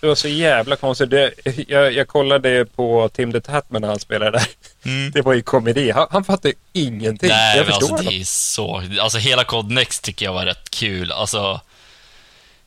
det 0.00 0.06
var 0.06 0.14
så 0.14 0.28
jävla 0.28 0.76
konstigt. 0.76 1.10
Det, 1.10 1.32
jag, 1.68 1.92
jag 1.92 2.08
kollade 2.08 2.64
på 2.64 3.10
Tim 3.12 3.32
the 3.32 3.40
Tatman 3.40 3.82
när 3.82 3.88
han 3.88 4.00
spelade 4.00 4.30
där. 4.30 4.46
Mm. 4.84 5.10
Det 5.10 5.22
var 5.22 5.32
ju 5.34 5.42
komedi. 5.42 5.90
Han, 5.90 6.06
han 6.10 6.24
fattade 6.24 6.54
ingenting. 6.72 7.28
Nej, 7.28 7.56
jag 7.56 7.64
men 7.64 7.72
förstår 7.72 7.86
alltså 7.86 7.94
honom. 7.94 8.12
det 8.12 8.20
är 8.20 8.24
så... 8.24 8.82
Alltså 9.00 9.18
hela 9.18 9.44
Code 9.44 9.74
Next 9.74 10.04
tycker 10.04 10.26
jag 10.26 10.32
var 10.32 10.44
rätt 10.44 10.70
kul. 10.70 11.12
Alltså, 11.12 11.60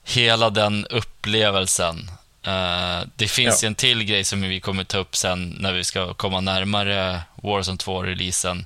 hela 0.04 0.50
den 0.50 0.86
upplevelsen. 0.86 2.12
Eh, 2.46 3.02
det 3.16 3.28
finns 3.28 3.64
Ja. 3.64 3.68
en 3.68 3.76
till 3.76 4.04
grej 4.04 4.24
som 4.24 4.42
vi 4.42 4.60
kommer 4.60 4.84
ta 4.84 4.98
upp 4.98 5.16
sen 5.16 5.50
när 5.60 5.74
vi 5.74 5.84
ska 5.84 6.14
komma 6.14 6.42
närmare 6.42 7.22
Warzone 7.36 7.78
2-releasen. 7.78 8.66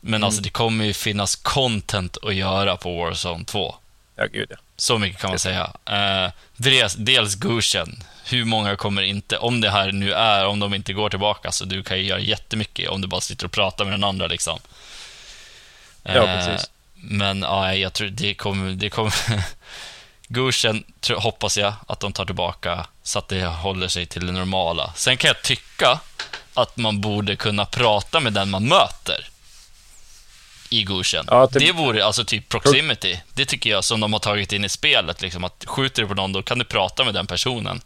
Men 0.00 0.14
Mm. 0.14 0.24
alltså 0.24 0.42
det 0.42 0.50
kommer 0.50 0.84
ju 0.84 0.92
finnas 0.92 1.36
content 1.36 2.16
att 2.22 2.34
göra 2.34 2.76
på 2.76 2.96
Warzone 3.04 3.44
2. 3.44 3.74
Ja, 4.16 4.26
gud 4.32 4.46
ja. 4.50 4.56
Så 4.76 4.98
mycket 4.98 5.20
kan 5.20 5.30
man 5.30 5.38
säga. 5.38 5.70
Eh, 5.84 6.32
dels, 6.56 6.94
dels 6.94 7.34
Gushen. 7.34 8.02
Hur 8.24 8.44
många 8.44 8.76
kommer 8.76 9.02
inte, 9.02 9.38
om 9.38 9.60
det 9.60 9.70
här 9.70 9.92
nu 9.92 10.12
är, 10.12 10.46
om 10.46 10.58
de 10.60 10.74
inte 10.74 10.92
går 10.92 11.10
tillbaka, 11.10 11.52
så 11.52 11.64
du 11.64 11.82
kan 11.82 11.98
ju 11.98 12.04
göra 12.04 12.20
jättemycket 12.20 12.88
om 12.88 13.00
du 13.00 13.08
bara 13.08 13.20
sitter 13.20 13.44
och 13.46 13.52
pratar 13.52 13.84
med 13.84 13.92
den 13.94 14.04
andra 14.04 14.26
liksom. 14.26 14.58
Ja, 16.02 16.10
Eh, 16.12 16.46
precis. 16.46 16.70
Men 16.94 17.42
ja, 17.42 17.74
jag 17.74 17.92
tror 17.92 18.08
det 18.08 18.34
kommer, 18.34 18.70
det 18.72 18.90
kommer 18.90 19.14
Gushen 20.32 20.84
hoppas 21.16 21.58
jag 21.58 21.72
att 21.86 22.00
de 22.00 22.12
tar 22.12 22.24
tillbaka 22.24 22.86
så 23.02 23.18
att 23.18 23.28
det 23.28 23.44
håller 23.44 23.88
sig 23.88 24.06
till 24.06 24.26
det 24.26 24.32
normala. 24.32 24.92
Sen 24.96 25.16
kan 25.16 25.28
jag 25.28 25.42
tycka 25.42 26.00
att 26.54 26.76
man 26.76 27.00
borde 27.00 27.36
kunna 27.36 27.64
prata 27.64 28.20
med 28.20 28.32
den 28.32 28.50
man 28.50 28.64
möter 28.68 29.28
i 30.70 30.82
Gushen. 30.82 31.24
Ja, 31.28 31.46
typ- 31.46 31.58
Det 31.62 31.72
vore 31.72 32.04
alltså 32.04 32.24
typ 32.24 32.48
proximity. 32.48 33.20
Det 33.32 33.44
tycker 33.44 33.70
jag 33.70 33.84
som 33.84 34.00
de 34.00 34.12
har 34.12 34.20
tagit 34.20 34.52
in 34.52 34.64
i 34.64 34.68
spelet. 34.68 35.20
Liksom, 35.22 35.44
att 35.44 35.64
skjuter 35.66 36.02
du 36.02 36.08
på 36.08 36.14
någon, 36.14 36.32
då 36.32 36.42
kan 36.42 36.58
du 36.58 36.64
prata 36.64 37.04
med 37.04 37.14
den 37.14 37.26
personen. 37.26 37.80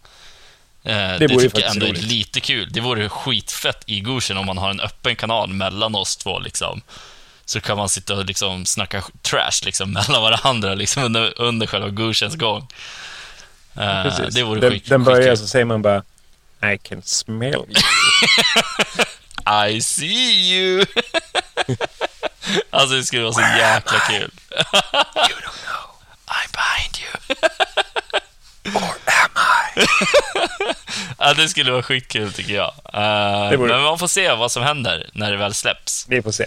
Eh, 0.82 0.94
det 1.18 1.18
ju 1.20 1.40
tycker 1.40 1.60
jag 1.60 1.70
ändå 1.70 1.86
är 1.86 1.92
lite 1.92 2.40
kul. 2.40 2.68
Det 2.72 2.80
vore 2.80 3.08
skitfett 3.08 3.82
i 3.86 4.00
Gushen 4.00 4.36
om 4.36 4.46
man 4.46 4.58
har 4.58 4.70
en 4.70 4.80
öppen 4.80 5.16
kanal 5.16 5.48
mellan 5.48 5.94
oss 5.94 6.16
två. 6.16 6.38
Liksom. 6.38 6.80
Så 7.44 7.60
kan 7.60 7.76
man 7.76 7.88
sitta 7.88 8.14
och 8.14 8.24
liksom 8.24 8.66
snacka 8.66 9.02
trash 9.22 9.64
liksom, 9.64 9.92
mellan 10.08 10.22
varandra 10.22 10.74
liksom, 10.74 11.04
under, 11.04 11.40
under 11.40 11.66
själva 11.66 11.88
Gushens 11.88 12.34
gång. 12.36 12.68
Precis. 13.74 14.34
det 14.34 14.42
vore 14.42 14.60
den, 14.60 14.70
skit, 14.70 14.88
den 14.88 15.04
börjar 15.04 15.36
så 15.36 15.46
säger 15.46 15.64
man 15.64 15.82
bara 15.82 16.02
I 16.74 16.78
can 16.82 17.02
smell 17.02 17.54
you. 17.54 17.66
I 19.68 19.80
see 19.82 20.54
you! 20.54 20.84
alltså 22.70 22.96
det 22.96 23.04
skulle 23.04 23.22
vara 23.22 23.32
så 23.32 23.40
jäkla 23.40 23.98
kul. 23.98 24.30
you 25.16 25.38
don't 25.40 25.64
know. 25.64 25.90
I'm 26.26 26.52
behind 26.52 26.98
you. 27.00 27.10
Or 28.76 28.94
am 29.06 29.30
I? 29.76 29.86
ja, 31.18 31.34
det 31.34 31.48
skulle 31.48 31.72
vara 31.72 31.82
skitkul 31.82 32.32
tycker 32.32 32.54
jag. 32.54 32.72
Vore- 32.92 33.68
Men 33.68 33.82
man 33.82 33.98
får 33.98 34.08
se 34.08 34.32
vad 34.32 34.52
som 34.52 34.62
händer 34.62 35.10
när 35.12 35.30
det 35.30 35.36
väl 35.36 35.54
släpps. 35.54 36.04
Vi 36.08 36.22
får 36.22 36.32
se. 36.32 36.46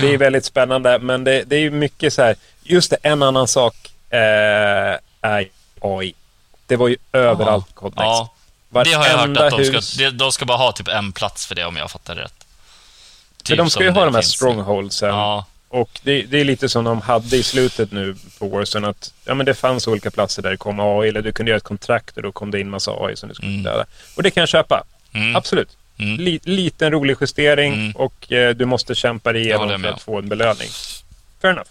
Det 0.00 0.14
är 0.14 0.18
väldigt 0.18 0.44
spännande, 0.44 0.98
men 0.98 1.24
det, 1.24 1.42
det 1.46 1.56
är 1.56 1.70
mycket 1.70 2.12
så 2.12 2.22
här. 2.22 2.36
Just 2.62 2.90
det, 2.90 2.96
en 3.02 3.22
annan 3.22 3.48
sak 3.48 3.74
eh, 4.10 4.18
är 5.20 5.48
AI. 5.80 6.14
Det 6.66 6.76
var 6.76 6.88
ju 6.88 6.96
överallt 7.12 7.68
på 7.74 7.80
Codex. 7.80 7.96
Ja, 8.00 8.34
det 8.84 8.92
har 8.92 9.06
jag 9.06 9.18
hört 9.18 9.36
att 9.36 9.50
de 9.58 9.64
ska, 9.64 9.76
hus- 9.76 9.98
de 10.12 10.32
ska 10.32 10.44
bara 10.44 10.58
ha 10.58 10.72
typ 10.72 10.88
en 10.88 11.12
plats 11.12 11.46
för 11.46 11.54
det 11.54 11.64
om 11.64 11.76
jag 11.76 11.90
fattar 11.90 12.14
rätt. 12.14 12.34
För 13.38 13.44
Typ 13.44 13.58
de 13.58 13.70
ska 13.70 13.82
ju 13.84 13.90
ha 13.90 14.04
de 14.04 14.14
här 14.14 14.22
strongholdsen. 14.22 15.08
Ja, 15.08 15.46
Och 15.68 16.00
det, 16.02 16.22
det 16.22 16.40
är 16.40 16.44
lite 16.44 16.68
som 16.68 16.84
de 16.84 17.00
hade 17.00 17.36
i 17.36 17.42
slutet 17.42 17.92
nu 17.92 18.16
på 18.38 18.48
Warzone 18.48 18.88
att 18.88 19.12
ja, 19.24 19.34
men 19.34 19.46
det 19.46 19.54
fanns 19.54 19.86
olika 19.88 20.10
platser 20.10 20.42
där 20.42 20.50
det 20.50 20.56
kom 20.56 20.80
AI 20.80 21.08
eller 21.08 21.22
du 21.22 21.32
kunde 21.32 21.50
göra 21.50 21.56
ett 21.56 21.62
kontrakt 21.64 22.16
och 22.16 22.22
då 22.22 22.32
kom 22.32 22.50
det 22.50 22.60
in 22.60 22.70
massa 22.70 22.90
AI 22.92 23.16
som 23.16 23.28
du 23.28 23.34
skulle 23.34 23.50
Mm. 23.50 23.62
döda. 23.62 23.84
Och 24.16 24.22
det 24.22 24.30
kan 24.30 24.40
jag 24.40 24.48
köpa. 24.48 24.84
mm. 25.12 25.36
Absolut. 25.36 25.76
Mm. 25.98 26.16
Li, 26.20 26.40
liten 26.42 26.90
rolig 26.92 27.16
justering 27.20 27.72
Mm. 27.74 27.92
och 27.92 28.32
eh, 28.32 28.54
du 28.54 28.64
måste 28.64 28.94
kämpa 28.94 29.32
dig 29.32 29.42
igenom 29.42 29.82
för 29.82 29.88
att 29.88 30.02
få 30.02 30.18
en 30.18 30.28
belöning. 30.28 30.68
Fair 31.42 31.52
enough. 31.52 31.68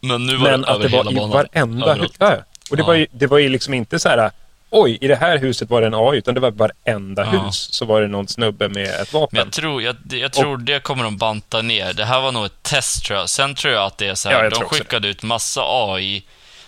Men 0.00 0.26
nu 0.26 0.36
var 0.36 0.50
Men 0.50 0.60
det 0.60 0.68
att 0.68 0.82
det 0.82 0.88
var 0.88 1.12
i 1.12 1.14
banan. 1.14 1.30
varenda 1.30 1.94
hus. 1.94 2.10
Ja. 2.18 2.36
Och 2.70 2.76
det, 2.76 2.82
Ja. 2.82 2.86
var 2.86 2.94
ju, 2.94 3.06
det 3.12 3.26
var 3.26 3.38
ju 3.38 3.48
liksom 3.48 3.74
inte 3.74 3.98
så 3.98 4.08
här 4.08 4.30
oj, 4.70 4.98
i 5.00 5.08
det 5.08 5.16
här 5.16 5.38
huset 5.38 5.70
var 5.70 5.80
det 5.80 5.86
en 5.86 5.94
AI, 5.94 6.18
utan 6.18 6.34
det 6.34 6.40
var 6.40 6.50
varenda 6.50 7.22
Ja. 7.32 7.44
hus 7.44 7.68
så 7.72 7.84
var 7.84 8.00
det 8.00 8.08
någon 8.08 8.28
snubbe 8.28 8.68
med 8.68 8.86
ett 9.00 9.12
vapen. 9.12 9.28
Men 9.36 9.46
jag 9.46 9.52
tror, 9.52 9.82
jag, 9.82 9.96
jag 10.10 10.32
tror 10.32 10.56
det 10.56 10.80
kommer 10.82 11.04
de 11.04 11.16
banta 11.16 11.62
ner. 11.62 11.92
Det 11.92 12.04
här 12.04 12.20
var 12.20 12.32
nog 12.32 12.44
ett 12.46 12.62
test 12.62 13.04
tror 13.04 13.18
jag. 13.18 13.28
Sen 13.28 13.54
tror 13.54 13.74
jag 13.74 13.84
att 13.86 13.98
det 13.98 14.06
är 14.08 14.14
så 14.14 14.28
här, 14.28 14.44
Ja, 14.44 14.50
de 14.50 14.64
skickade 14.64 15.08
ut 15.08 15.22
massa 15.22 15.60
AI, 15.64 16.22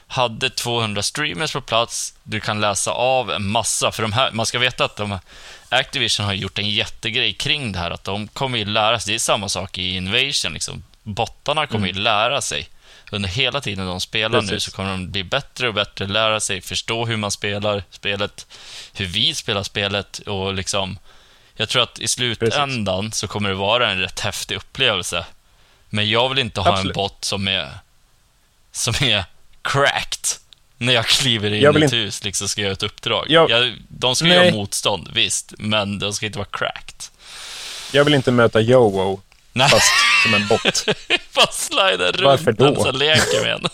hade 0.07 0.51
200 0.51 1.03
streamers 1.03 1.53
på 1.53 1.61
plats, 1.61 2.15
du 2.23 2.41
kan 2.41 2.61
läsa 2.61 2.91
av 2.93 3.31
en 3.31 3.47
massa. 3.47 3.91
För 3.93 4.03
de 4.03 4.13
här, 4.13 4.31
man 4.33 4.47
ska 4.47 4.59
veta 4.59 4.85
att 4.85 4.97
de, 4.97 5.19
Activision 5.77 6.27
har 6.27 6.33
gjort 6.33 6.59
en 6.59 6.71
jättegrej 6.71 7.33
kring 7.33 7.73
det 7.73 7.79
här, 7.79 7.91
att 7.91 8.05
de 8.05 8.29
kommer 8.29 8.59
ju 8.59 8.65
lära 8.65 9.01
sig. 9.01 9.13
Det 9.13 9.17
är 9.17 9.19
samma 9.19 9.49
sak 9.49 9.79
i 9.79 9.97
Invasion, 9.97 10.53
liksom. 10.53 10.85
Bottarna 11.03 11.67
kommer 11.67 11.87
ju 11.87 11.93
lära 11.93 12.41
sig. 12.41 12.69
Under 13.13 13.29
hela 13.29 13.61
tiden 13.61 13.87
de 13.87 14.01
spelar 14.01 14.43
nu 14.43 14.49
Precis. 14.49 14.65
så 14.65 14.77
kommer 14.77 14.91
de 14.91 15.11
bli 15.11 15.25
bättre 15.25 15.69
och 15.69 15.75
bättre, 15.75 16.07
lära 16.07 16.41
sig, 16.41 16.61
förstå 16.61 17.07
hur 17.07 17.17
man 17.17 17.31
spelar 17.31 17.85
spelet, 17.91 18.47
hur 18.93 19.07
vi 19.07 19.35
spelar 19.35 19.63
spelet 19.63 20.19
och 20.19 20.55
liksom 20.55 20.99
jag 21.57 21.69
tror 21.69 21.83
att 21.83 21.99
i 21.99 22.09
slutändan 22.09 23.13
så 23.13 23.29
kommer 23.29 23.49
det 23.49 23.55
vara 23.55 23.91
en 23.91 23.99
rätt 23.99 24.21
häftig 24.21 24.57
upplevelse. 24.57 25.27
Men 25.91 26.11
jag 26.11 26.29
vill 26.29 26.39
inte 26.39 26.61
ha 26.61 26.73
Absolut. 26.73 26.97
en 26.97 27.03
bot 27.03 27.25
som 27.25 27.49
är, 27.49 27.71
som 28.73 28.95
är 29.01 29.25
cracked. 29.63 30.27
När 30.85 30.93
jag 30.93 31.07
kliver 31.07 31.53
in 31.53 31.61
Jag 31.63 31.75
i 31.75 31.79
ett 31.79 31.83
inte- 31.85 31.97
hus 31.97 32.25
liksom 32.25 32.49
ska 32.49 32.61
göra 32.61 32.73
ett 32.73 32.83
uppdrag. 32.83 33.27
Jag- 33.29 33.51
Jag, 33.51 33.73
de 33.89 34.17
ska 34.17 34.27
Nej. 34.29 34.37
göra 34.37 34.55
motstånd, 34.55 35.09
visst. 35.15 35.53
Men 35.59 35.99
de 35.99 36.13
ska 36.13 36.27
inte 36.27 36.39
vara 36.39 36.49
cracked. 36.53 37.03
Jag 37.93 38.05
vill 38.05 38.15
inte 38.15 38.31
möta 38.31 38.61
Yowo, 38.61 39.21
Nej, 39.53 39.69
fast 39.69 39.93
som 40.23 40.35
en 40.35 40.49
bot. 40.49 40.85
bara 41.35 41.47
slida 41.53 42.05
runt 42.13 42.21
Varför 42.23 42.53
då? 42.53 42.65
den 42.65 42.77
så 42.83 42.93
leker 42.93 43.45
med 43.45 43.53
en. 43.53 43.67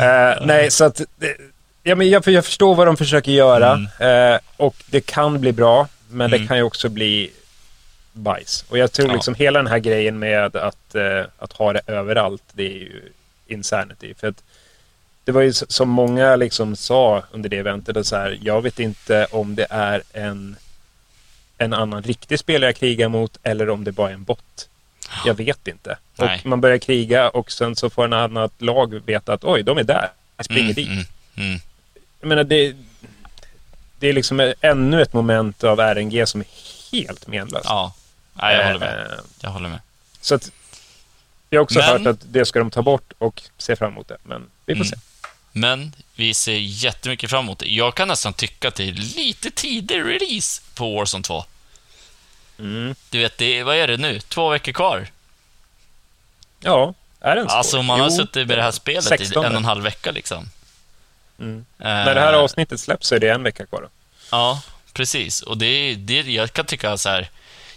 Eh, 0.00 0.46
nej, 0.46 0.70
så 0.70 0.84
att... 0.84 1.00
det- 1.18 1.36
Ja, 1.84 1.94
men 1.94 2.10
jag, 2.10 2.26
jag 2.28 2.44
förstår 2.44 2.74
vad 2.74 2.86
de 2.86 2.96
försöker 2.96 3.32
göra. 3.32 3.72
Eh, 4.00 4.38
och 4.56 4.76
det 4.86 5.00
kan 5.00 5.40
bli 5.40 5.52
bra, 5.52 5.88
men 6.10 6.30
det 6.30 6.36
Mm. 6.36 6.48
kan 6.48 6.56
ju 6.56 6.62
också 6.62 6.88
bli 6.88 7.30
bajs. 8.12 8.64
Och 8.68 8.78
jag 8.78 8.92
tror 8.92 9.08
Ja. 9.08 9.14
liksom 9.14 9.34
hela 9.34 9.58
den 9.58 9.66
här 9.72 9.78
grejen 9.78 10.18
med 10.18 10.56
att, 10.56 10.94
eh, 10.94 11.24
att 11.38 11.52
ha 11.52 11.72
det 11.72 11.80
överallt, 11.86 12.42
det 12.52 12.62
är 12.62 12.68
ju 12.78 13.12
insanity. 13.46 14.14
För 14.20 14.28
att 14.28 14.42
det 15.24 15.32
var 15.32 15.42
ju 15.42 15.52
som 15.52 15.88
många 15.88 16.36
liksom 16.36 16.76
sa 16.76 17.22
under 17.32 17.48
det 17.48 17.56
eventet, 17.58 17.96
att 17.96 18.06
så 18.06 18.16
här, 18.16 18.38
jag 18.42 18.62
vet 18.62 18.78
inte 18.78 19.26
om 19.30 19.54
det 19.54 19.66
är 19.70 20.02
en, 20.12 20.56
en 21.58 21.72
annan 21.74 22.02
riktig 22.02 22.38
spelare 22.38 22.68
jag 22.68 22.76
krigar 22.76 23.08
mot 23.08 23.38
eller 23.42 23.70
om 23.70 23.84
det 23.84 23.92
bara 23.92 24.10
är 24.10 24.14
en 24.14 24.24
bot. 24.24 24.68
Jag 25.26 25.34
vet 25.34 25.68
inte. 25.68 25.98
Nej. 26.16 26.40
Och 26.40 26.46
man 26.46 26.60
börjar 26.60 26.78
kriga 26.78 27.28
och 27.28 27.52
sen 27.52 27.76
så 27.76 27.90
får 27.90 28.04
en 28.04 28.12
annat 28.12 28.52
lag 28.62 28.94
veta 29.06 29.32
att 29.32 29.44
oj, 29.44 29.62
de 29.62 29.78
är 29.78 29.82
där. 29.84 30.08
Jag 30.36 30.44
springer 30.44 30.62
Mm, 30.62 30.74
dit. 30.74 30.88
mm, 30.88 31.04
mm. 31.36 31.60
Jag 32.20 32.28
menar, 32.28 32.44
det, 32.44 32.76
det 33.98 34.08
är 34.08 34.12
liksom 34.12 34.52
ännu 34.60 35.02
ett 35.02 35.12
moment 35.12 35.64
av 35.64 35.80
RNG 35.80 36.26
som 36.26 36.40
är 36.40 36.46
helt 36.92 37.26
menlöst. 37.26 37.64
Ja, 37.68 37.94
Nej, 38.34 38.56
jag 38.56 38.66
håller 38.66 38.78
med. 38.80 38.98
Eh, 39.06 39.12
Jag 39.40 39.50
håller 39.50 39.68
med. 39.68 39.80
Så 40.20 40.34
att 40.34 40.50
jag 41.50 41.60
har 41.60 41.64
också 41.64 41.78
Men- 41.78 41.88
hört 41.88 42.06
att 42.06 42.32
det 42.32 42.44
ska 42.44 42.58
de 42.58 42.70
ta 42.70 42.82
bort 42.82 43.12
och 43.18 43.42
se 43.58 43.76
fram 43.76 43.92
emot 43.92 44.08
det. 44.08 44.16
Men 44.22 44.46
vi 44.66 44.74
får 44.74 44.84
Mm. 44.84 44.88
se. 44.88 44.96
Men 45.52 45.94
vi 46.14 46.34
ser 46.34 46.56
jättemycket 46.58 47.30
fram 47.30 47.44
emot 47.44 47.58
det. 47.58 47.68
Jag 47.68 47.94
kan 47.94 48.08
nästan 48.08 48.32
tycka 48.32 48.68
att 48.68 48.74
det 48.74 48.88
är 48.88 48.92
lite 48.92 49.50
tidig 49.50 49.96
release 50.04 50.62
på 50.74 50.94
Warzone 50.96 51.22
2. 51.24 51.44
Mm. 52.58 52.94
Du 53.10 53.18
vet, 53.18 53.38
det 53.38 53.62
vad 53.62 53.76
är 53.76 53.86
det 53.86 53.96
nu? 53.96 54.20
Två 54.20 54.48
veckor 54.48 54.72
kvar? 54.72 55.06
Ja, 56.60 56.94
är 57.20 57.36
den 57.36 57.48
så? 57.48 57.54
Alltså, 57.54 57.82
man 57.82 58.00
har 58.00 58.10
Jo, 58.10 58.16
suttit 58.16 58.48
med 58.48 58.58
det 58.58 58.62
här 58.62 58.70
spelet 58.70 59.04
16. 59.04 59.42
i 59.44 59.46
en 59.46 59.52
och 59.52 59.58
en 59.58 59.64
halv 59.64 59.84
vecka 59.84 60.10
liksom. 60.10 60.48
Mm. 61.38 61.64
Eh, 61.78 61.84
När 61.84 62.14
det 62.14 62.20
här 62.20 62.32
avsnittet 62.32 62.80
släpps 62.80 63.06
så 63.08 63.14
är 63.14 63.20
det 63.20 63.28
en 63.28 63.42
vecka 63.42 63.66
kvar. 63.66 63.80
Då. 63.82 63.88
Ja, 64.30 64.62
precis. 64.92 65.42
Och 65.42 65.58
det 65.58 65.94
det 65.94 66.20
jag 66.20 66.52
kan 66.52 66.66
tycka 66.66 66.98
så 66.98 67.08
här, 67.08 67.30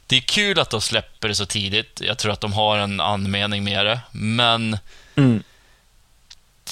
det 0.08 0.16
är 0.18 0.22
kul 0.22 0.60
att 0.60 0.70
de 0.70 0.82
släpper 0.82 1.28
det 1.28 1.36
så 1.36 1.46
tidigt. 1.46 2.02
Jag 2.04 2.18
tror 2.18 2.32
att 2.32 2.42
de 2.42 2.54
har 2.54 2.78
en 2.78 3.00
anmening 3.00 3.64
med 3.64 3.86
det, 3.86 4.00
men 4.12 4.78
Mm. 5.18 5.44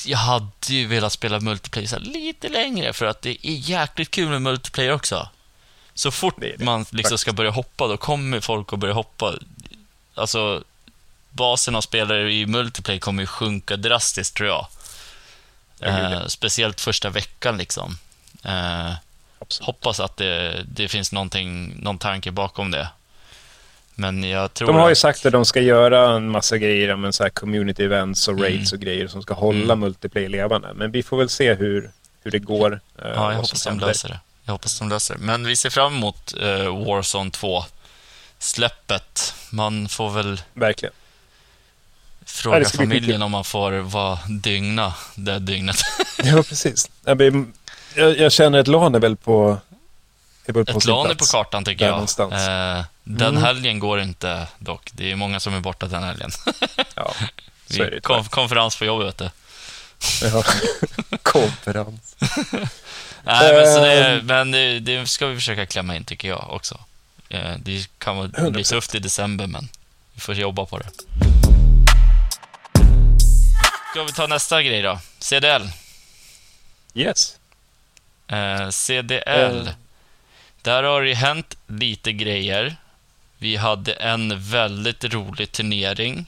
Jag 0.06 0.18
hade 0.18 0.50
ju 0.68 0.88
velat 0.88 1.14
spela 1.14 1.40
multiplayer 1.40 1.88
så 1.88 2.00
lite 2.00 2.50
längre 2.50 2.94
för 2.94 3.06
att 3.06 3.22
det 3.22 3.30
är 3.30 3.52
jäkligt 3.52 4.12
kul 4.12 4.30
med 4.30 4.42
multiplayer 4.42 4.92
också. 4.92 5.30
Så 5.94 6.12
fort 6.12 6.36
Det 6.40 6.56
det, 6.58 6.66
man 6.66 6.80
liksom 6.80 7.04
faktiskt. 7.04 7.22
ska 7.22 7.34
börja 7.34 7.52
hoppa, 7.52 7.88
då 7.88 7.98
kommer 7.98 8.40
folk 8.40 8.74
att 8.74 8.80
börja 8.80 8.94
hoppa. 8.94 9.34
Alltså, 10.16 10.64
basen 11.30 11.76
av 11.76 11.82
spelare 11.82 12.34
i 12.34 12.46
multiplayer 12.46 13.00
kommer 13.00 13.24
ju 13.24 13.28
sjunka 13.28 13.78
drastiskt 13.78 14.36
tror 14.38 14.50
jag. 14.50 14.68
Eh, 15.80 16.26
speciellt 16.28 16.82
första 16.82 17.10
veckan 17.10 17.58
liksom. 17.58 17.98
Eh, 18.44 18.92
hoppas 19.62 20.00
att 20.00 20.18
det, 20.18 20.64
det 20.68 20.88
finns 20.88 21.12
någonting, 21.12 21.76
någon 21.84 21.98
tanke 21.98 22.32
bakom 22.32 22.72
det. 22.72 22.90
Men 23.96 24.24
jag 24.24 24.54
tror 24.54 24.68
De 24.68 24.76
har 24.76 24.88
ju 24.88 24.92
att, 24.92 24.98
sagt 24.98 25.26
att 25.26 25.32
de 25.32 25.46
ska 25.46 25.62
göra 25.62 26.16
en 26.16 26.30
massa 26.30 26.58
grejer, 26.58 26.96
men 26.96 27.14
så 27.14 27.24
här 27.24 27.30
community 27.30 27.84
events 27.84 28.28
och 28.28 28.40
raids 28.40 28.72
Mm. 28.74 28.80
och 28.80 28.86
grejer 28.86 29.08
som 29.08 29.22
ska 29.22 29.34
hålla 29.34 29.76
multiplayer 29.76 30.30
levande. 30.30 30.74
Men 30.74 30.92
vi 30.92 31.04
får 31.04 31.18
väl 31.18 31.30
se 31.30 31.54
hur, 31.54 31.92
hur 32.24 32.32
det 32.32 32.40
går. 32.40 32.74
eh, 32.74 32.80
Ja, 33.16 33.32
jag 33.32 33.36
hoppas 33.38 33.64
de 33.64 33.80
löser 33.80 34.10
det. 34.10 34.20
Jag 34.46 34.52
hoppas 34.54 34.80
de 34.80 34.90
löser 34.90 35.14
det. 35.16 35.22
Men 35.22 35.48
vi 35.48 35.56
ser 35.56 35.70
fram 35.70 35.94
emot 35.96 36.34
uh, 36.44 36.86
Warzone 36.88 37.32
2 37.32 37.64
släppet. 38.40 39.34
Man 39.50 39.88
får 39.90 40.10
väl 40.12 40.42
Verkligen. 40.54 40.94
fråga 42.26 42.58
bli 42.60 42.66
familjen 42.66 43.22
om 43.22 43.32
man 43.32 43.44
får 43.44 43.72
vara 43.72 44.20
dygna 44.30 44.94
det 45.16 45.40
dygnet. 45.40 45.76
Ja, 46.24 46.44
precis. 46.44 46.90
Jag, 47.96 48.18
jag, 48.18 48.32
känner 48.32 48.60
ett 48.60 48.68
LAN 48.68 48.96
är 48.96 49.00
väl 49.00 49.16
på... 49.16 49.58
Ett 50.46 50.86
LAN 50.86 51.10
är 51.12 51.16
på 51.16 51.26
kartan 51.26 51.66
tycker 51.66 51.86
jag. 51.86 52.00
Eh, 52.00 52.84
den 53.04 53.28
Mm. 53.28 53.44
helgen 53.44 53.80
går 53.80 54.02
inte 54.02 54.48
dock. 54.60 54.90
Det 54.94 55.12
är 55.12 55.16
många 55.16 55.40
som 55.40 55.54
är 55.54 55.60
borta 55.60 55.86
den 55.88 56.04
helgen. 56.04 56.32
Ja, 56.96 57.14
så 57.70 57.84
är 57.84 57.92
det. 57.92 58.00
Kon- 58.02 58.24
konferens 58.30 58.76
på 58.76 58.86
jobbet. 58.86 59.08
vet 59.08 59.18
du. 59.18 59.30
Ja. 60.28 60.44
Konferens. 61.22 62.16
Nej, 63.26 63.54
men, 63.54 63.74
så 63.74 63.80
det, 63.80 64.06
Ehm. 64.06 64.26
men 64.26 64.52
det, 64.52 64.80
det 64.80 65.08
ska 65.08 65.28
vi 65.28 65.36
försöka 65.36 65.66
klämma 65.66 65.96
in 65.96 66.04
tycker 66.04 66.28
jag 66.28 66.50
också. 66.50 66.80
Eh, 67.30 67.52
Det 67.60 67.90
kan 67.98 68.30
bli 68.32 68.40
100%. 68.42 68.64
tufft 68.70 68.96
i 68.96 69.00
december, 69.00 69.48
men 69.48 69.70
vi 70.14 70.20
får 70.22 70.36
jobba 70.36 70.66
på 70.66 70.80
det. 70.80 70.90
Ska 73.92 74.04
vi 74.04 74.12
ta 74.12 74.28
nästa 74.28 74.62
grej 74.64 74.82
då? 74.82 75.00
CDL. 75.20 75.70
Yes. 76.94 77.36
Eh, 78.28 78.70
CDL. 78.70 79.68
Eh. 79.68 79.74
Där 80.64 80.84
har 80.84 81.02
det 81.02 81.14
hänt 81.14 81.58
lite 81.68 82.14
grejer. 82.14 82.76
Vi 83.38 83.56
hade 83.56 83.94
en 83.94 84.40
väldigt 84.50 85.04
rolig 85.04 85.52
turnering 85.52 86.26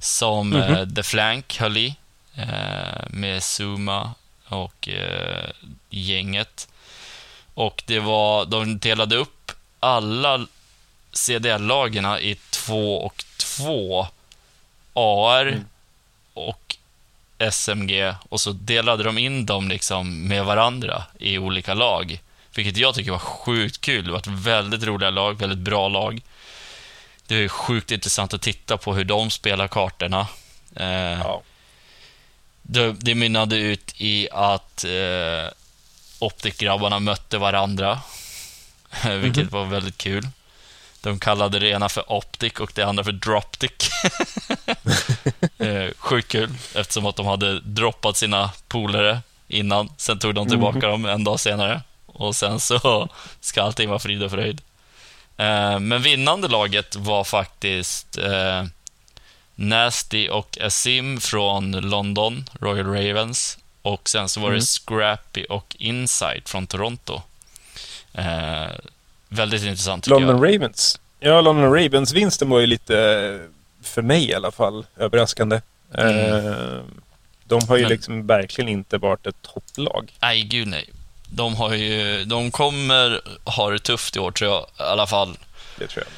som 0.00 0.48
Mhm. 0.50 0.62
eh, 0.74 0.88
The 0.88 1.02
Flank 1.02 1.56
höll 1.58 1.76
i 1.76 1.94
eh, 2.36 3.04
med 3.10 3.42
Zuma 3.42 4.14
och 4.48 4.88
eh, 4.88 5.50
gänget. 5.90 6.68
Och 7.54 7.82
det 7.86 8.00
var, 8.00 8.44
de 8.46 8.78
delade 8.78 9.16
upp 9.16 9.52
alla 9.80 10.46
CDL-lagen 11.12 12.04
i 12.18 12.36
två 12.50 13.04
och 13.06 13.24
två 13.38 14.06
AR 14.94 15.46
Mm. 15.46 15.64
och 16.34 16.76
SMG 17.38 18.14
och 18.28 18.40
så 18.40 18.52
delade 18.52 19.04
de 19.04 19.18
in 19.18 19.46
dem 19.46 19.68
liksom 19.68 20.28
med 20.28 20.44
varandra 20.44 21.04
i 21.18 21.38
olika 21.38 21.74
lag. 21.74 22.20
Vilket 22.54 22.76
jag 22.76 22.94
tycker 22.94 23.10
var 23.10 23.18
sjukt 23.18 23.80
kul. 23.80 24.04
Det 24.04 24.10
var 24.12 24.18
ett 24.18 24.26
väldigt 24.26 24.82
roliga 24.82 25.10
lag, 25.10 25.38
väldigt 25.38 25.58
bra 25.58 25.88
lag. 25.88 26.22
Det 27.26 27.34
är 27.36 27.48
sjukt 27.48 27.90
intressant 27.90 28.34
att 28.34 28.42
titta 28.42 28.76
på 28.76 28.94
hur 28.94 29.04
de 29.04 29.30
spelar 29.30 29.68
kartorna. 29.68 30.26
Eh, 30.76 30.86
Ja. 31.20 31.42
det, 32.62 32.92
det 32.92 33.14
mynnade 33.14 33.56
ut 33.56 33.94
i 33.96 34.28
att 34.32 34.84
eh, 34.84 35.50
Optic-grabbarna 36.18 36.98
mötte 36.98 37.38
varandra, 37.38 38.00
vilket 39.20 39.50
var 39.52 39.64
väldigt 39.64 39.98
kul. 39.98 40.28
De 41.00 41.18
kallade 41.18 41.58
det 41.58 41.68
ena 41.68 41.88
för 41.88 42.12
Optic 42.12 42.52
och 42.52 42.72
det 42.74 42.82
andra 42.82 43.04
för 43.04 43.12
Droptic. 43.12 43.70
eh, 45.58 45.88
sjukt 45.98 46.28
kul 46.28 46.50
eftersom 46.74 47.06
att 47.06 47.16
de 47.16 47.26
hade 47.26 47.60
droppat 47.60 48.16
sina 48.16 48.50
polare 48.68 49.20
innan. 49.48 49.88
Sen 49.96 50.18
tog 50.18 50.34
de 50.34 50.48
tillbaka 50.48 50.78
dem 50.88 51.04
en 51.06 51.24
dag 51.24 51.40
senare 51.40 51.80
och 52.14 52.36
sen 52.36 52.60
så 52.60 53.08
ska 53.40 53.62
allting 53.62 53.88
vara 53.88 53.98
frid 53.98 54.22
och 54.22 54.30
fröjd. 54.30 54.60
Eh, 55.36 55.78
men 55.80 56.02
vinnande 56.02 56.48
laget 56.48 56.96
var 56.96 57.24
faktiskt 57.24 58.18
eh, 58.18 58.64
Nasty 59.54 60.28
och 60.28 60.58
Asim 60.60 61.20
från 61.20 61.70
London, 61.72 62.44
Royal 62.60 62.86
Ravens. 62.86 63.58
Och 63.82 64.08
sen 64.08 64.28
så 64.28 64.40
var 64.40 64.52
det 64.52 64.60
Scrappy 64.62 65.44
och 65.44 65.76
Inside 65.78 66.42
från 66.48 66.66
Toronto. 66.66 67.22
Eh, 68.12 68.66
väldigt 69.28 69.62
intressant 69.62 70.04
tycker 70.04 70.14
London 70.20 70.36
jag. 70.44 70.54
Ravens. 70.54 71.00
Ja, 71.20 71.40
London 71.40 71.72
Ravens-vinsten 71.74 72.48
var 72.48 72.60
ju 72.60 72.66
lite, 72.66 72.94
för 73.82 74.02
mig 74.02 74.30
i 74.30 74.34
alla 74.34 74.50
fall, 74.50 74.86
överraskande. 74.96 75.60
Eh, 75.98 76.82
de 77.44 77.68
har 77.68 77.76
ju 77.76 77.82
Men- 77.82 77.90
liksom 77.92 78.26
verkligen 78.26 78.68
inte 78.68 78.98
varit 78.98 79.26
ett 79.26 79.42
topplag. 79.42 80.12
Nej, 80.20 80.42
gud 80.42 80.68
nej. 80.68 80.90
De, 81.28 81.54
har 81.56 81.74
ju, 81.74 82.24
de 82.24 82.50
kommer 82.50 83.20
ha 83.44 83.70
det 83.70 83.78
tufft 83.78 84.16
i 84.16 84.18
år, 84.18 84.30
tror 84.30 84.50
jag 84.50 84.66
i 84.78 84.90
alla 84.90 85.06
fall. 85.06 85.38
Det 85.78 85.86
tror 85.86 86.04
jag. 86.04 86.12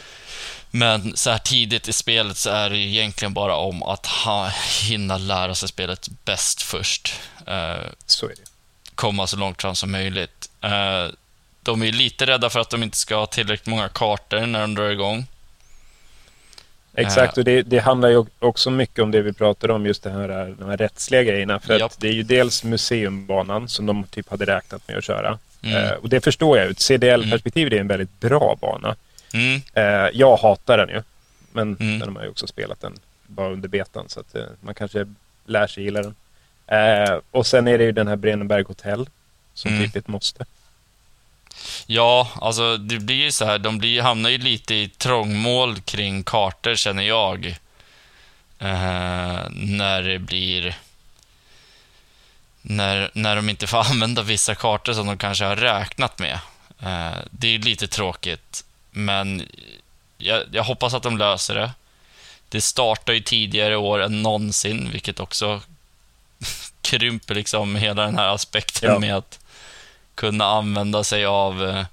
Men 0.70 1.16
så 1.16 1.30
här 1.30 1.38
tidigt 1.38 1.88
i 1.88 1.92
spelet 1.92 2.36
så 2.36 2.50
är 2.50 2.70
det 2.70 2.78
egentligen 2.78 3.34
bara 3.34 3.56
om 3.56 3.82
att 3.82 4.06
ha, 4.06 4.50
hinna 4.82 5.18
lära 5.18 5.54
sig 5.54 5.68
spelet 5.68 6.08
bäst 6.24 6.62
först. 6.62 7.14
Eh, 7.46 7.74
Så 8.06 8.26
är 8.26 8.30
det. 8.30 8.42
komma 8.94 9.26
så 9.26 9.36
långt 9.36 9.62
fram 9.62 9.74
som 9.76 9.90
möjligt. 9.92 10.50
Eh, 10.60 11.06
de 11.62 11.82
är 11.82 11.92
lite 11.92 12.26
rädda 12.26 12.50
för 12.50 12.60
att 12.60 12.70
de 12.70 12.82
inte 12.82 12.96
ska 12.96 13.16
ha 13.16 13.26
tillräckligt 13.26 13.66
många 13.66 13.88
kartor 13.88 14.46
när 14.46 14.60
de 14.60 14.74
drar 14.74 14.90
igång. 14.90 15.26
Exakt, 16.96 17.38
och 17.38 17.44
det, 17.44 17.62
det 17.62 17.78
handlar 17.78 18.08
ju 18.08 18.24
också 18.38 18.70
mycket 18.70 18.98
om 19.02 19.10
det 19.10 19.22
vi 19.22 19.32
pratade 19.32 19.72
om, 19.72 19.86
just 19.86 20.02
det 20.02 20.10
här, 20.10 20.54
de 20.58 20.68
här 20.68 20.76
rättsliga 20.76 21.22
grejerna. 21.22 21.60
För 21.60 21.80
att 21.84 22.00
det 22.00 22.08
är 22.08 22.12
ju 22.12 22.22
dels 22.22 22.64
museumbanan 22.64 23.68
som 23.68 23.86
de 23.86 24.04
typ 24.04 24.30
hade 24.30 24.44
räknat 24.46 24.88
med 24.88 24.96
att 24.98 25.04
köra. 25.04 25.38
Mm. 25.62 25.84
Eh, 25.84 25.90
och 25.92 26.08
det 26.08 26.20
förstår 26.20 26.58
jag. 26.58 26.66
Ur 26.66 26.70
ett 26.70 26.80
CDL-perspektiv 26.80 27.72
är 27.72 27.80
en 27.80 27.88
väldigt 27.88 28.20
bra 28.20 28.56
bana. 28.60 28.96
Mm, 29.34 29.60
Eh, 29.74 30.10
jag 30.12 30.36
hatar 30.36 30.78
den 30.78 30.88
ju. 30.88 31.02
Men 31.52 31.76
Mm. 31.80 31.98
den 31.98 32.08
har 32.08 32.10
man 32.14 32.22
ju 32.22 32.28
också 32.30 32.46
spelat 32.46 32.80
den 32.80 32.92
bara 33.26 33.50
under 33.52 33.68
betan. 33.68 34.08
Så 34.08 34.20
att 34.20 34.34
eh, 34.34 34.42
man 34.60 34.74
kanske 34.74 35.06
lär 35.46 35.66
sig 35.66 35.84
gilla 35.84 36.02
den. 36.02 36.14
Eh, 36.66 37.18
och 37.30 37.46
sen 37.46 37.68
är 37.68 37.78
det 37.78 37.84
ju 37.84 37.92
den 37.92 38.08
här 38.08 38.16
Brenneberg 38.16 38.62
Hotel. 38.62 39.08
Som 39.54 39.70
Mm. 39.70 39.84
typ 39.84 39.96
ett 39.96 40.08
måste. 40.08 40.44
Ja, 41.86 42.28
alltså 42.40 42.76
det 42.76 42.98
blir 42.98 43.16
ju 43.16 43.32
så 43.32 43.44
här, 43.44 43.58
de 43.58 43.78
blir, 43.78 44.02
hamnar 44.02 44.30
ju 44.30 44.38
lite 44.38 44.74
i 44.74 44.88
trångmål 44.88 45.80
kring 45.80 46.24
kartor 46.24 46.74
känner 46.74 47.02
jag. 47.02 47.46
Eh, 48.58 49.42
när 49.50 50.02
det 50.02 50.18
blir... 50.18 50.78
När, 52.62 53.10
när 53.12 53.36
de 53.36 53.48
inte 53.50 53.66
får 53.66 53.78
använda 53.90 54.22
vissa 54.22 54.54
kartor 54.54 54.92
som 54.92 55.06
de 55.06 55.18
kanske 55.18 55.44
har 55.44 55.56
räknat 55.56 56.18
med. 56.18 56.38
Eh, 56.82 57.18
det 57.30 57.54
är 57.54 57.58
lite 57.58 57.88
tråkigt, 57.88 58.64
men 58.90 59.48
jag, 60.18 60.42
jag 60.52 60.64
hoppas 60.64 60.94
att 60.94 61.02
de 61.02 61.18
löser 61.18 61.54
det. 61.54 61.70
Det 62.48 62.60
startar 62.60 63.12
ju 63.12 63.20
tidigare 63.20 63.76
år 63.76 64.02
än 64.02 64.22
någonsin, 64.22 64.90
vilket 64.92 65.20
också 65.20 65.60
krymper 66.80 67.34
liksom 67.34 67.76
hela 67.76 68.02
den 68.02 68.18
här 68.18 68.28
aspekten 68.28 68.92
Ja. 68.92 68.98
med 68.98 69.16
att 69.16 69.38
kunna 70.16 70.44
använda 70.44 71.04
sig 71.04 71.24
av, 71.24 71.64
eh, 71.68 71.84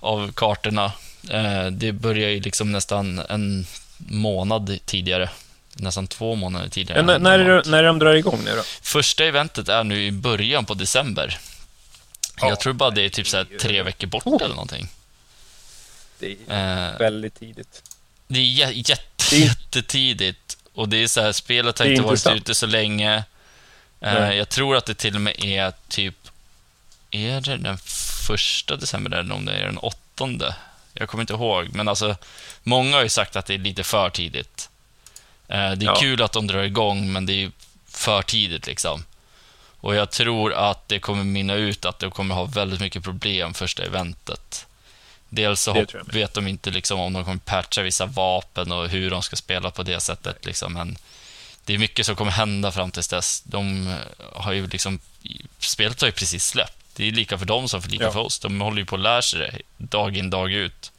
av 0.00 0.32
kartorna. 0.32 0.92
Eh, 1.30 1.66
det 1.66 1.92
börjar 1.92 2.28
ju 2.30 2.40
liksom 2.40 2.72
nästan 2.72 3.18
en 3.18 3.66
månad 3.98 4.78
tidigare. 4.84 5.30
Nästan 5.72 6.06
två 6.06 6.34
månader 6.34 6.68
tidigare. 6.68 6.98
Ja, 7.00 7.04
när, 7.06 7.14
än 7.14 7.22
när, 7.22 7.38
är 7.38 7.62
när 7.66 7.78
är 7.78 7.86
de 7.86 7.98
drar 7.98 8.14
igång 8.14 8.40
nu 8.44 8.50
då? 8.56 8.62
Första 8.82 9.24
eventet 9.24 9.68
är 9.68 9.84
nu 9.84 10.06
i 10.06 10.10
början 10.12 10.64
på 10.64 10.74
december. 10.74 11.38
Ja, 12.40 12.48
jag 12.48 12.60
tror 12.60 12.72
bara 12.72 12.90
det 12.90 13.02
är 13.02 13.08
typ 13.08 13.26
så 13.28 13.36
här 13.36 13.46
tre 13.60 13.82
veckor 13.82 14.06
bort 14.06 14.26
Oh. 14.26 14.42
eller 14.42 14.54
någonting. 14.54 14.88
Det 16.18 16.36
är 16.48 16.92
Eh, 16.92 16.98
väldigt 16.98 17.34
tidigt. 17.40 17.82
det 18.28 18.38
är 18.40 18.44
jä- 18.44 18.88
jätte, 18.90 19.36
jättetidigt. 19.36 20.56
Och 20.74 20.88
det 20.88 21.02
är 21.02 21.06
så 21.08 21.20
här, 21.20 21.32
spelet 21.32 21.78
har 21.78 21.86
inte 21.86 22.02
varit 22.02 22.26
ute 22.26 22.54
så 22.54 22.66
länge. 22.66 23.14
Eh, 24.00 24.14
Nej. 24.14 24.36
jag 24.36 24.48
tror 24.48 24.76
att 24.76 24.86
det 24.86 24.94
till 24.94 25.14
och 25.14 25.20
med 25.20 25.44
är 25.44 25.72
typ... 25.88 26.14
Är 27.10 27.40
det 27.40 27.56
den 27.56 27.78
första 28.26 28.76
december 28.76 29.10
eller 29.18 29.34
om 29.34 29.44
det 29.44 29.52
är 29.52 29.64
den 29.64 29.78
åttonde? 29.78 30.54
Jag 30.94 31.08
kommer 31.08 31.22
inte 31.22 31.32
ihåg, 31.32 31.68
men 31.74 31.88
alltså 31.88 32.16
många 32.62 32.96
har 32.96 33.02
ju 33.02 33.08
sagt 33.08 33.36
att 33.36 33.46
det 33.46 33.54
är 33.54 33.58
lite 33.58 33.84
för 33.84 34.10
tidigt. 34.10 34.68
Eh, 35.48 35.56
det 35.72 35.84
är 35.84 35.86
Ja. 35.86 35.94
kul 36.00 36.22
att 36.22 36.32
de 36.32 36.46
drar 36.46 36.62
igång, 36.62 37.12
men 37.12 37.26
det 37.26 37.32
är 37.32 37.50
för 37.88 38.22
tidigt 38.22 38.66
liksom. 38.66 39.04
Och 39.80 39.94
jag 39.94 40.10
tror 40.10 40.52
att 40.52 40.88
det 40.88 40.98
kommer 40.98 41.24
minna 41.24 41.54
ut 41.54 41.84
att 41.84 41.98
de 41.98 42.10
kommer 42.10 42.34
ha 42.34 42.44
väldigt 42.44 42.80
mycket 42.80 43.04
problem 43.04 43.54
första 43.54 43.82
eventet. 43.84 44.66
Dels 45.28 45.60
så 45.62 45.86
vet 46.06 46.34
de 46.34 46.48
inte 46.48 46.70
liksom 46.70 47.00
om 47.00 47.12
de 47.12 47.24
kommer 47.24 47.38
patcha 47.38 47.82
vissa 47.82 48.06
vapen 48.06 48.72
och 48.72 48.88
hur 48.88 49.10
de 49.10 49.22
ska 49.22 49.36
spela 49.36 49.70
på 49.70 49.82
det 49.82 50.00
sättet. 50.00 50.44
Liksom. 50.44 50.72
Men 50.72 50.96
det 51.64 51.74
är 51.74 51.78
mycket 51.78 52.06
som 52.06 52.16
kommer 52.16 52.30
hända 52.32 52.72
fram 52.72 52.90
tills 52.90 53.08
dess. 53.08 53.42
De 53.46 53.94
har 54.32 54.52
ju 54.52 54.66
liksom, 54.66 55.00
spelet 55.58 56.00
har 56.00 56.08
ju 56.08 56.12
precis 56.12 56.44
släppt. 56.44 56.87
Det 56.98 57.08
är 57.08 57.12
lika 57.12 57.38
för 57.38 57.46
dem 57.46 57.68
som 57.68 57.82
för 57.82 57.90
lika 57.90 58.04
Ja. 58.04 58.12
för 58.12 58.20
oss. 58.20 58.38
De 58.38 58.60
håller 58.60 58.78
ju 58.78 58.84
på 58.84 58.94
att 58.94 59.00
lära 59.02 59.22
sig 59.22 59.40
det 59.40 59.86
dag 59.86 60.16
in, 60.16 60.30
dag 60.30 60.52
ut. 60.52 60.92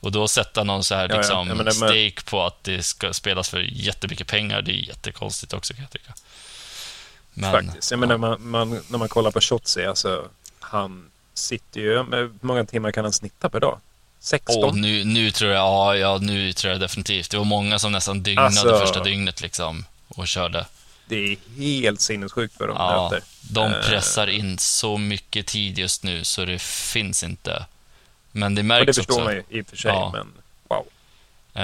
Och 0.00 0.12
då 0.12 0.28
sätta 0.28 0.64
någon 0.64 0.84
så 0.84 0.94
här 0.94 1.02
Ja, 1.08 1.14
ja. 1.14 1.16
liksom, 1.18 1.48
Jag 1.48 1.56
menar, 1.56 1.64
men- 1.64 1.72
stake 1.74 2.30
på 2.30 2.44
att 2.44 2.64
det 2.64 2.82
ska 2.82 3.12
spelas 3.12 3.48
för 3.48 3.60
jättemycket 3.72 4.26
pengar, 4.26 4.62
det 4.62 4.70
är 4.72 4.88
jättekonstigt 4.88 5.52
också 5.52 5.74
kan 5.74 5.82
jag 5.82 5.90
tycka. 5.90 6.14
Men, 7.34 7.52
Faktiskt. 7.52 7.90
Jag 7.90 8.00
menar, 8.00 8.16
man, 8.16 8.48
man, 8.48 8.80
när 8.88 8.98
man 8.98 9.08
kollar 9.08 9.30
på 9.30 9.40
Shotzi, 9.40 9.84
alltså 9.84 10.28
han 10.60 11.10
sitter 11.34 11.80
ju... 11.80 11.98
Hur 11.98 12.30
många 12.46 12.64
timmar 12.64 12.92
kan 12.92 13.04
han 13.04 13.12
snitta 13.12 13.48
per 13.50 13.60
dag? 13.60 13.78
16? 14.20 14.64
Åh, 14.64 14.74
nu, 14.74 15.04
nu 15.04 15.30
tror 15.30 15.50
jag, 15.50 15.60
ja, 15.62 15.96
ja, 15.96 16.18
nu 16.22 16.52
tror 16.52 16.72
jag 16.72 16.80
definitivt. 16.80 17.30
Det 17.30 17.36
var 17.38 17.44
många 17.44 17.78
som 17.78 17.92
nästan 17.92 18.22
dygnade 18.22 18.46
Alltså- 18.46 18.78
första 18.78 19.02
dygnet 19.02 19.40
liksom 19.40 19.84
och 20.08 20.28
körde. 20.28 20.66
Det 21.08 21.16
är 21.32 21.36
helt 21.56 22.00
sinnessjukt 22.00 22.54
vad 22.58 22.68
de 22.68 22.76
Ja, 22.76 23.02
möter. 23.10 23.26
de 23.40 23.72
Eh, 23.72 23.80
pressar 23.88 24.26
in 24.26 24.58
så 24.58 24.96
mycket 24.98 25.46
tid 25.46 25.78
just 25.78 26.02
nu 26.02 26.24
så 26.24 26.44
det 26.44 26.62
finns 26.62 27.22
inte. 27.24 27.66
Men 28.32 28.54
det 28.54 28.60
Och 28.60 28.64
det 28.64 28.68
märks 28.68 28.96
förstår 28.96 29.14
också. 29.14 29.24
man 29.24 29.34
ju 29.34 29.42
i 29.58 29.62
och 29.62 29.66
för 29.66 29.76
sig, 29.76 29.90
Ja. 29.90 30.10
men 30.12 30.32
wow. 30.68 30.86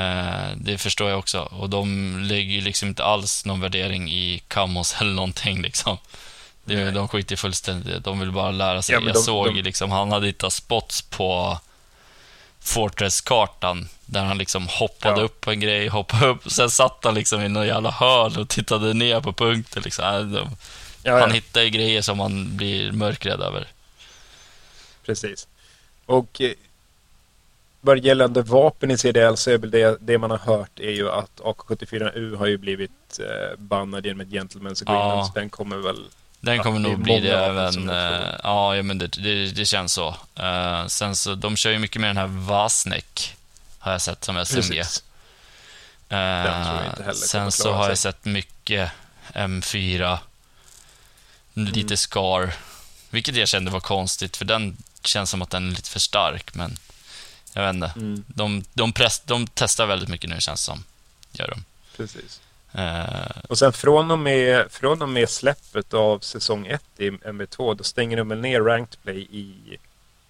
Eh, 0.01 0.57
det 0.57 0.79
förstår 0.79 1.11
jag 1.11 1.19
också. 1.19 1.41
Och 1.41 1.71
de 1.71 2.19
lägger 2.23 2.53
ju 2.53 2.61
liksom 2.61 2.89
inte 2.89 3.05
alls 3.05 3.45
någon 3.45 3.61
värdering 3.61 4.11
i 4.13 4.43
kamos 4.49 4.95
eller 5.01 5.13
någonting 5.13 5.63
liksom. 5.63 5.99
Det, 6.65 6.91
de 6.91 7.09
skiter 7.09 7.37
fullständigt 7.37 7.87
i 7.89 7.91
det. 7.91 7.99
De 7.99 8.21
vill 8.21 8.33
bara 8.33 8.51
lära 8.51 8.83
sig. 8.83 8.93
Ja, 8.93 9.01
men 9.01 9.07
jag 9.07 9.17
de- 9.17 9.23
såg 9.23 9.55
de- 9.55 9.63
liksom, 9.63 9.91
han 9.91 10.13
hade 10.13 10.27
hittat 10.27 10.53
spots 10.53 11.03
på 11.03 11.59
Fortress-kartan 12.61 13.89
där 14.13 14.25
han 14.25 14.39
liksom 14.39 14.69
hoppade 14.69 15.21
Ja. 15.21 15.25
upp 15.25 15.41
på 15.41 15.51
en 15.51 15.61
grej, 15.61 15.89
hoppade 15.89 16.27
upp, 16.27 16.51
sen 16.53 16.71
satt 16.71 17.05
han 17.05 17.15
liksom 17.15 17.41
i 17.43 17.49
någon 17.49 17.67
jävla 17.67 17.91
hörn 17.91 18.37
och 18.37 18.49
tittade 18.49 18.95
ner 18.95 19.21
på 19.21 19.33
punkter 19.33 19.81
liksom. 19.81 20.05
Äh, 20.05 20.21
de- 20.21 20.57
Ja, 21.05 21.13
Han 21.13 21.21
ja, 21.21 21.27
hittar 21.35 21.63
ju 21.63 21.71
grejer 21.71 22.03
som 22.03 22.19
man 22.19 22.57
blir 22.57 22.93
mörkrädd 22.93 23.41
över. 23.41 23.67
precis. 25.07 25.49
Och 26.07 26.41
eh, 26.41 26.53
vad 27.81 27.99
gällande 28.05 28.43
vapen 28.43 28.91
i 28.91 28.99
CDL 28.99 29.35
så 29.37 29.51
är 29.51 29.59
väl 29.59 29.71
det, 29.71 29.97
det 30.01 30.19
man 30.19 30.31
har 30.31 30.39
hört 30.39 30.81
är 30.81 30.91
ju 30.91 31.11
att 31.11 31.41
AK74U 31.41 32.37
har 32.37 32.47
ju 32.47 32.57
blivit 32.59 33.19
eh, 33.21 33.59
bannad 33.59 34.07
genom 34.07 34.21
ett 34.21 34.29
gentleman's 34.29 34.83
agreement. 34.83 35.19
Ja. 35.19 35.31
Så 35.35 35.39
den 35.41 35.51
kommer 35.51 35.77
väl... 35.77 36.05
Den 36.41 36.59
kommer 36.59 36.79
nog 36.79 36.99
bli 36.99 37.21
det 37.21 37.37
även... 37.37 37.89
eh, 37.91 38.29
ja, 38.43 38.77
ja, 38.77 38.83
men 38.83 38.99
det, 38.99 39.07
det, 39.07 39.47
det 39.47 39.65
känns 39.67 39.93
så. 39.93 40.15
Eh, 40.39 40.87
sen 40.87 41.17
så, 41.17 41.35
de 41.35 41.57
kör 41.57 41.71
ju 41.71 41.79
mycket 41.79 42.01
med 42.01 42.11
den 42.11 42.17
här 42.17 42.27
Vasnek, 42.27 43.35
har 43.83 43.93
jag 43.93 44.03
sett 44.03 44.25
som 44.25 44.37
SMG. 44.37 44.63
Precis. 44.63 45.03
Eh, 46.09 47.13
sen 47.13 47.53
så 47.53 47.73
har 47.73 47.83
sig. 47.85 47.91
jag 47.91 47.99
sett 47.99 48.25
mycket 48.25 48.91
M4, 49.35 50.19
lite 51.55 51.81
Mm. 51.81 51.97
Scar, 51.97 52.55
vilket 53.11 53.37
jag 53.37 53.49
kände 53.49 53.71
var 53.71 53.81
konstigt, 53.81 54.37
för 54.37 54.45
den 54.45 54.77
känns 55.05 55.31
som 55.31 55.43
att 55.43 55.51
den 55.51 55.67
är 55.67 55.71
lite 55.71 55.91
för 55.91 56.01
stark, 56.01 56.55
men 56.55 56.77
jag 57.53 57.63
vet 57.63 57.75
inte. 57.75 57.93
Mm, 57.97 58.25
De, 58.29 58.65
de, 58.73 58.93
press, 58.93 59.21
de 59.25 59.47
testar 59.55 59.87
väldigt 59.87 60.09
mycket 60.09 60.31
nu, 60.31 60.41
känns 60.41 60.61
det 60.61 60.65
som. 60.65 60.85
Gör 61.33 61.49
de. 61.49 61.65
precis. 61.97 62.41
Eh, 62.73 63.43
Och 63.49 63.59
sen 63.59 63.73
från 63.73 64.11
och, 64.11 64.19
med, 64.19 64.73
från 64.73 65.03
och 65.03 65.09
med 65.09 65.31
släppet 65.31 65.95
av 65.95 66.19
säsong 66.19 66.67
1 66.67 66.83
i 66.99 67.11
MV2 67.11 67.75
då 67.75 67.85
stänger 67.85 68.17
de 68.17 68.29
väl 68.29 68.41
ner 68.41 68.61
Ranked 68.61 69.03
Play 69.03 69.21
i 69.31 69.55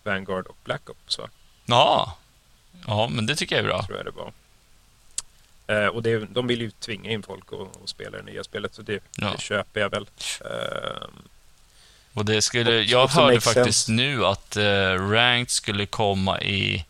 Vanguard 0.05 0.47
och 0.47 0.57
Black 0.65 0.91
Ops 0.91 1.19
va? 1.19 1.29
ja. 1.67 2.17
Ja, 2.87 3.09
men 3.09 3.27
det 3.27 3.37
tycker 3.37 3.57
jag 3.57 3.65
är 3.65 3.69
bra. 3.69 3.83
Tror 3.87 3.97
jag 3.99 4.07
det 4.07 4.11
var. 4.11 4.33
Eh, 5.67 5.87
och 5.89 6.03
det, 6.03 6.19
de 6.19 6.47
vill 6.47 6.61
ju 6.61 6.71
tvinga 6.71 7.11
in 7.11 7.23
folk 7.23 7.45
att 7.53 7.89
spela 7.89 8.17
det 8.19 8.23
nya 8.25 8.45
spelet 8.45 8.75
så 8.75 8.83
det, 8.83 9.03
Ja. 9.17 9.33
det 9.33 9.41
köper 9.41 9.81
jag 9.81 9.91
väl. 9.91 10.07
Eh, 10.41 11.09
Och 12.15 12.25
det 12.25 12.43
skulle, 12.43 12.79
Och- 12.79 12.85
jag 12.85 13.07
hörde 13.09 13.41
faktiskt 13.41 13.87
sense. 13.87 13.93
nu 13.93 14.27
att 14.27 14.57
uh, 14.57 15.11
Ranked 15.11 15.51
skulle 15.51 15.87
komma 15.87 16.41
i... 16.41 16.85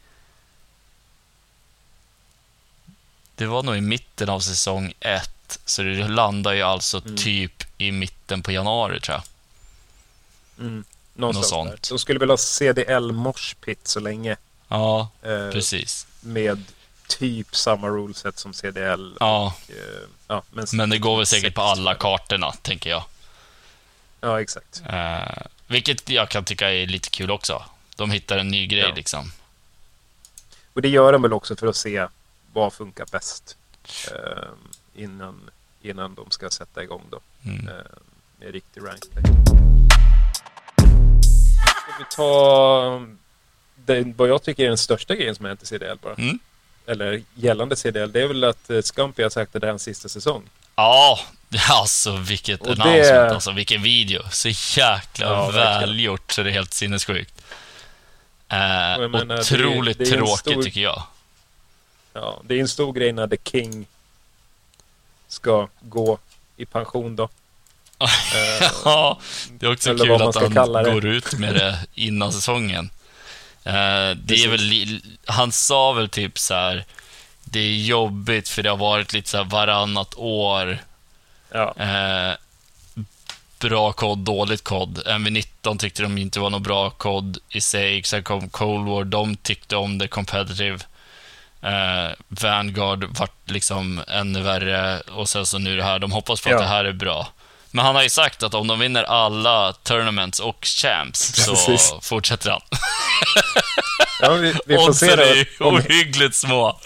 Det 3.34 3.46
var 3.46 3.62
nog 3.62 3.76
i 3.76 3.80
mitten 3.80 4.28
av 4.28 4.40
säsong 4.40 4.86
1. 4.86 4.94
rätt. 5.00 5.58
Så 5.64 5.82
det 5.82 6.08
landar 6.08 6.52
ju 6.52 6.62
alltså 6.62 6.98
Mm. 7.04 7.16
typ 7.16 7.64
i 7.78 7.92
mitten 7.92 8.42
på 8.42 8.52
januari, 8.52 9.00
tror 9.00 9.14
jag. 9.16 9.24
Någonstans 11.14 11.14
Något 11.14 11.34
där. 11.34 11.70
sånt. 11.70 11.88
De 11.88 11.98
skulle 11.98 12.18
väl 12.18 12.30
ha 12.30 12.36
CDL 12.36 13.12
Mosh 13.12 13.54
Pit 13.64 13.88
så 13.88 14.00
länge. 14.00 14.36
Ja, 14.72 15.08
Eh, 15.22 15.50
precis. 15.50 16.06
med 16.20 16.64
typ 17.06 17.56
samma 17.56 17.88
ruleset 17.88 18.38
som 18.38 18.52
CDL. 18.52 19.16
Ja, 19.20 19.54
Och, 19.66 19.70
eh, 19.74 20.08
ja, 20.28 20.42
men, 20.50 20.66
men 20.72 20.90
det 20.90 20.98
går 20.98 21.16
väl 21.16 21.26
säkert 21.26 21.54
på 21.54 21.62
alla 21.62 21.94
kartorna, 21.94 22.52
tänker 22.52 22.90
jag. 22.90 23.04
Ja, 24.20 24.40
exakt. 24.40 24.82
Eh, 24.88 25.42
vilket 25.66 26.08
jag 26.08 26.28
kan 26.28 26.44
tycka 26.44 26.72
är 26.72 26.86
lite 26.86 27.10
kul 27.10 27.30
också. 27.30 27.64
De 27.96 28.10
hittar 28.10 28.38
en 28.38 28.48
ny 28.48 28.66
grej 28.66 28.80
Ja. 28.88 28.94
liksom. 28.94 29.32
Och 30.72 30.82
det 30.82 30.88
gör 30.88 31.12
de 31.12 31.22
väl 31.22 31.32
också 31.32 31.56
för 31.56 31.66
att 31.66 31.76
se 31.76 32.06
vad 32.52 32.72
funkar 32.72 33.06
bäst. 33.12 33.56
Eh, 34.10 34.48
innan, 34.94 35.50
innan 35.82 36.14
de 36.14 36.30
ska 36.30 36.50
sätta 36.50 36.82
igång 36.82 37.02
då. 37.10 37.20
Mm. 37.44 37.68
Eh, 37.68 37.74
med 38.38 38.52
riktig 38.52 38.80
rankplay. 38.86 39.22
Ska 41.62 41.98
vi 41.98 42.04
ta 42.16 43.06
det, 43.86 44.04
vad 44.16 44.28
jag 44.28 44.42
tycker 44.42 44.64
är 44.64 44.68
den 44.68 44.78
största 44.78 45.14
grejen 45.14 45.34
som 45.34 45.44
har 45.44 45.50
hänt 45.50 45.62
i 45.62 45.66
CDL 45.66 45.96
bara. 46.02 46.14
Mm. 46.14 46.38
Eller 46.86 47.22
gällande 47.34 47.76
CDL. 47.76 48.12
Det 48.12 48.22
är 48.22 48.26
väl 48.28 48.44
att 48.44 48.70
eh, 48.70 48.82
Scumpy 48.82 49.22
har 49.22 49.30
sagt 49.30 49.56
att 49.56 49.60
det 49.60 49.66
är 49.66 49.70
hans 49.70 49.82
sista 49.82 50.08
säsong. 50.08 50.42
Ja, 50.76 51.18
alltså 51.70 52.16
vilket 52.16 52.60
Och 52.66 52.76
det- 52.76 53.30
alltså 53.32 53.52
vilken 53.52 53.82
video. 53.82 54.22
Så 54.30 54.48
jäkla 54.48 55.26
Ja, 55.26 55.50
välgjort 55.50 56.32
så 56.32 56.42
det 56.42 56.50
är 56.50 56.52
helt 56.52 56.74
sinnessjukt. 56.74 57.42
Eh, 58.48 58.58
menar, 58.58 59.24
det 59.24 59.34
är- 59.34 59.40
otroligt 59.40 59.98
det 59.98 60.04
är 60.04 60.12
en 60.12 60.18
tråkigt 60.18 60.38
stor- 60.38 60.62
tycker 60.62 60.80
jag. 60.80 61.02
Ja, 62.12 62.40
det 62.44 62.54
är 62.54 62.60
en 62.60 62.68
stor 62.68 62.92
grej 62.92 63.12
när 63.12 63.26
The 63.28 63.36
King 63.50 63.86
ska 65.28 65.68
gå 65.80 66.18
i 66.56 66.64
pension 66.66 67.16
då. 67.16 67.24
Eh, 68.02 68.70
Ja, 68.84 69.18
det 69.58 69.66
är 69.66 69.72
också 69.72 69.90
Eller 69.90 70.04
kul 70.04 70.22
att 70.22 70.34
han 70.34 70.72
det. 70.84 70.92
går 70.92 71.04
ut 71.06 71.32
med 71.38 71.54
det 71.54 71.78
innan 71.94 72.32
säsongen. 72.32 72.90
Eh, 73.64 74.16
det 74.16 74.34
är 74.44 74.48
väl, 74.48 75.00
han 75.26 75.52
sa 75.52 75.92
väl 75.92 76.08
typ 76.08 76.38
så 76.38 76.54
här. 76.54 76.84
Det 77.44 77.60
är 77.60 77.74
jobbigt 77.84 78.48
för 78.48 78.62
det 78.62 78.70
har 78.70 78.76
varit 78.76 79.12
lite 79.12 79.28
så 79.30 79.36
här 79.36 79.44
varannat 79.44 80.14
år. 80.16 80.78
ja, 81.52 81.74
Eh, 81.78 82.34
bra 83.60 83.92
kod, 83.92 84.18
dåligt 84.18 84.64
kod. 84.64 84.98
MV19 85.06 85.78
tyckte 85.78 86.02
de 86.02 86.18
inte 86.18 86.40
var 86.40 86.50
någon 86.50 86.62
bra 86.62 86.90
kod 86.90 87.38
i 87.48 87.60
sig. 87.60 88.02
Sen 88.02 88.22
kom 88.22 88.48
Cold 88.48 88.88
War, 88.88 89.04
de 89.04 89.36
tyckte 89.36 89.76
om 89.76 89.98
det 89.98 90.08
competitive. 90.08 90.78
Eh, 91.62 92.10
Vanguard 92.28 93.04
vart 93.04 93.50
liksom 93.50 94.02
ännu 94.08 94.40
värre 94.42 95.00
och 95.00 95.28
sen 95.28 95.46
så 95.46 95.58
nu 95.58 95.76
det 95.76 95.84
här. 95.84 95.98
De 95.98 96.12
hoppas 96.12 96.40
på 96.40 96.50
Ja. 96.50 96.54
att 96.54 96.62
det 96.62 96.68
här 96.68 96.84
är 96.84 96.92
bra. 96.92 97.28
Men 97.74 97.84
han 97.84 97.94
har 97.94 98.02
ju 98.02 98.08
sagt 98.08 98.42
att 98.42 98.54
om 98.54 98.66
de 98.66 98.78
vinner 98.78 99.02
alla 99.02 99.72
tournaments 99.72 100.40
och 100.40 100.64
champs 100.64 101.44
så 101.44 101.50
Precis. 101.54 101.92
fortsätter 102.02 102.50
han. 102.50 102.60
ja 104.20 104.32
vi, 104.32 104.54
vi, 104.66 104.76
får 104.76 104.92
se 104.92 105.10
är 105.10 105.34
ju 105.34 105.44
då, 105.58 105.64
om, 105.64 105.74
ohyggligt 105.74 106.34
små. 106.34 106.80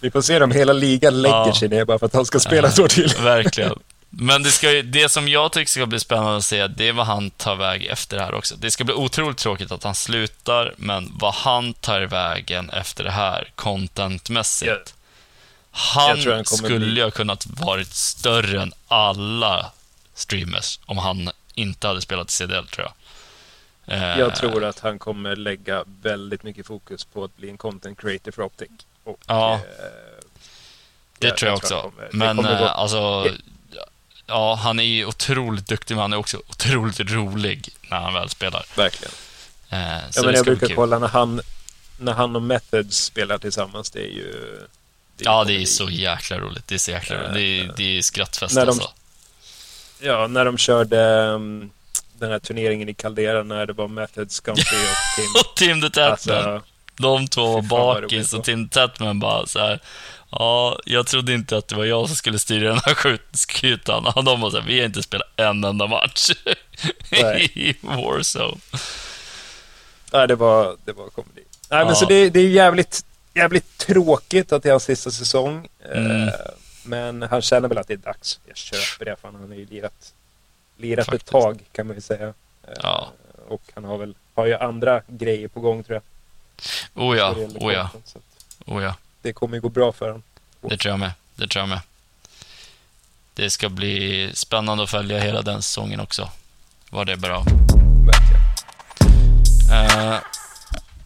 vi 0.00 0.10
får 0.10 0.22
se 0.22 0.40
om 0.40 0.50
hela 0.52 0.72
ligan 0.72 1.22
lägger 1.22 1.36
Ja. 1.36 1.54
sig 1.54 1.68
ner 1.68 1.84
bara 1.84 1.98
för 1.98 2.06
att 2.06 2.14
han 2.14 2.26
ska 2.26 2.40
spela 2.40 2.68
ett 2.68 2.78
år 2.78 2.88
till. 2.88 3.14
Verkligen. 3.20 3.78
Men 4.12 4.42
det, 4.42 4.50
ska 4.50 4.68
det 4.70 5.08
som 5.08 5.28
jag 5.28 5.52
tycker 5.52 5.70
ska 5.70 5.86
bli 5.86 6.00
spännande 6.00 6.36
att 6.36 6.44
se, 6.44 6.66
det 6.66 6.88
är 6.88 6.92
vad 6.92 7.06
han 7.06 7.30
tar 7.30 7.56
väg 7.56 7.86
efter 7.86 8.16
det 8.16 8.22
här 8.24 8.34
också. 8.34 8.54
Det 8.56 8.70
ska 8.70 8.84
bli 8.84 8.94
otroligt 8.94 9.36
tråkigt 9.38 9.72
att 9.72 9.84
han 9.84 9.94
slutar, 9.94 10.74
men 10.76 11.12
vad 11.20 11.34
han 11.34 11.72
tar 11.74 12.00
vägen 12.00 12.70
efter 12.70 13.04
det 13.04 13.10
här, 13.10 13.48
contentmässigt. 13.54 14.94
Han, 15.70 16.20
han 16.26 16.44
skulle 16.44 16.96
ju 17.00 17.02
ha 17.02 17.10
kunnat 17.10 17.46
varit 17.46 17.94
större 17.94 18.62
än 18.62 18.72
alla 18.88 19.72
streamers 20.20 20.80
om 20.86 20.98
han 20.98 21.30
inte 21.54 21.86
hade 21.88 22.00
spelat 22.00 22.30
CDL, 22.30 22.66
tror 22.66 22.86
jag. 22.86 22.92
Eh, 23.96 24.18
Jag 24.18 24.36
tror 24.36 24.64
att 24.64 24.78
han 24.78 24.98
kommer 24.98 25.36
lägga 25.36 25.84
väldigt 26.02 26.42
mycket 26.42 26.66
fokus 26.66 27.04
på 27.04 27.24
att 27.24 27.36
bli 27.36 27.50
en 27.50 27.58
content 27.58 28.00
creator 28.00 28.30
för 28.32 28.42
Optic. 28.42 28.68
Och, 29.04 29.20
Ja. 29.26 29.54
eh, 29.54 29.60
Det 31.18 31.26
jag- 31.26 31.36
tror 31.36 31.50
jag, 31.50 31.62
tror 31.62 31.76
också. 31.78 31.92
han 32.00 32.10
kommer- 32.10 32.34
men 32.34 32.36
gå- 32.36 32.64
eh, 32.64 32.78
alltså, 32.78 33.26
ja, 34.26 34.54
han 34.54 34.78
är 34.80 34.84
ju 34.84 35.06
otroligt 35.06 35.66
duktig, 35.68 35.94
men 35.94 36.02
han 36.02 36.12
är 36.12 36.16
också 36.16 36.36
otroligt 36.48 37.00
rolig 37.00 37.68
när 37.90 38.00
han 38.00 38.14
väl 38.14 38.28
spelar. 38.28 38.64
Verkligen. 38.76 39.12
Eh, 39.70 39.78
Ja, 40.14 40.22
men 40.24 40.34
jag 40.34 40.44
brukar 40.44 40.74
kolla 40.74 40.98
när 40.98 41.08
han, 41.08 41.40
när 41.98 42.12
han 42.12 42.36
och 42.36 42.42
Methods 42.42 42.96
spelar 43.04 43.38
tillsammans. 43.38 43.90
Det 43.90 44.00
är 44.00 44.10
ju... 44.12 44.32
det 45.16 45.24
Ja, 45.24 45.44
det 45.44 45.52
är 45.52 45.64
så 45.66 45.90
jäkla 45.90 46.38
roligt. 46.38 46.66
Det 46.66 46.74
är 46.74 46.78
så 46.78 46.90
jäkla 46.90 47.16
Eh, 47.16 47.22
roligt. 47.22 47.34
Det 47.34 47.40
är, 47.60 47.72
det 47.76 47.98
är 47.98 48.02
skrattfest 48.02 48.54
när 48.54 48.66
de- 48.66 48.70
alltså. 48.70 48.90
Ja, 50.00 50.26
när 50.26 50.44
de 50.44 50.58
körde 50.58 50.96
um, 51.26 51.70
den 52.18 52.30
här 52.30 52.38
turneringen 52.38 52.88
i 52.88 52.94
Caldera 52.94 53.42
när 53.42 53.66
det 53.66 53.72
var 53.72 53.88
Methods, 53.88 54.34
Scumpy 54.34 54.60
och 54.60 54.66
Tim. 55.16 55.26
Och 55.40 55.56
Tim 55.56 55.80
the 55.80 55.90
Tatman. 55.90 56.10
Alltså, 56.38 56.62
de 56.96 57.28
två 57.28 57.60
var 57.60 58.02
bakis 58.02 58.32
och 58.32 58.44
Tim 58.44 58.68
Tatman 58.68 59.20
bara 59.20 59.46
så 59.46 59.58
här. 59.58 59.80
Ja, 60.30 60.78
jag 60.84 61.06
trodde 61.06 61.32
inte 61.34 61.56
att 61.56 61.68
det 61.68 61.74
var 61.76 61.84
jag 61.84 62.06
som 62.06 62.16
skulle 62.16 62.38
styra 62.38 62.68
den 62.68 62.80
här 62.84 63.18
skutan. 63.32 64.06
Och 64.06 64.24
de 64.24 64.40
var 64.40 64.50
så 64.50 64.60
här, 64.60 64.66
vi 64.66 64.78
har 64.78 64.86
inte 64.86 65.02
spelat 65.02 65.28
en 65.36 65.64
enda 65.64 65.86
match 65.86 66.30
i 67.54 67.74
Warzone. 67.80 68.56
nej, 70.12 70.28
det 70.28 70.34
var, 70.34 70.76
det 70.84 70.92
var 70.92 71.08
komedi. 71.08 71.42
Nej, 71.70 71.78
Ja. 71.80 71.84
men 71.84 71.96
så 71.96 72.04
det, 72.04 72.30
det 72.30 72.40
är 72.40 72.48
jävligt, 72.48 73.04
jävligt 73.34 73.78
tråkigt 73.78 74.52
att 74.52 74.62
det 74.62 74.68
är 74.68 74.70
hans 74.72 74.84
sista 74.84 75.10
säsong. 75.10 75.68
Mm. 75.94 76.28
Eh, 76.28 76.32
men 76.90 77.22
han 77.22 77.42
känner 77.42 77.68
väl 77.68 77.78
att 77.78 77.86
det 77.88 77.92
är 77.94 77.96
dags. 77.98 78.40
Jag 78.46 78.56
köper 78.56 79.04
det, 79.04 79.16
för 79.20 79.28
han 79.28 79.48
har 79.48 79.54
ju 79.56 79.66
lirat, 79.66 80.14
lirat 80.76 81.06
Faktiskt. 81.06 81.24
ett 81.26 81.30
tag 81.30 81.60
kan 81.72 81.86
man 81.86 81.96
ju 81.96 82.02
säga. 82.02 82.26
Eh, 82.26 82.72
Ja. 82.82 83.12
Och 83.48 83.62
han 83.74 83.84
har 83.84 83.98
väl 83.98 84.14
har 84.34 84.46
ju 84.46 84.54
andra 84.54 85.02
grejer 85.06 85.48
på 85.48 85.60
gång 85.60 85.84
tror 85.84 85.94
jag. 85.94 86.02
Oh 87.04 87.16
ja, 87.16 87.30
oh 87.54 87.72
ja, 87.72 87.90
oh 88.66 88.82
ja. 88.82 88.94
Det 89.22 89.32
kommer 89.32 89.56
ju 89.56 89.60
gå 89.60 89.68
bra 89.68 89.92
för 89.92 90.06
honom. 90.06 90.22
Det 90.60 90.76
tror 90.76 90.90
jag 90.90 90.98
med. 90.98 91.12
Det 91.34 91.48
tror 91.48 91.60
jag 91.62 91.68
med. 91.68 91.80
Det 93.34 93.50
ska 93.50 93.68
bli 93.68 94.30
spännande 94.34 94.84
att 94.84 94.90
följa 94.90 95.18
hela 95.18 95.42
den 95.42 95.62
säsongen 95.62 96.00
också. 96.00 96.30
Vad 96.90 97.06
det 97.06 97.16
bra. 97.16 97.44
Verkligen. 98.06 98.42
Eh, 99.72 100.18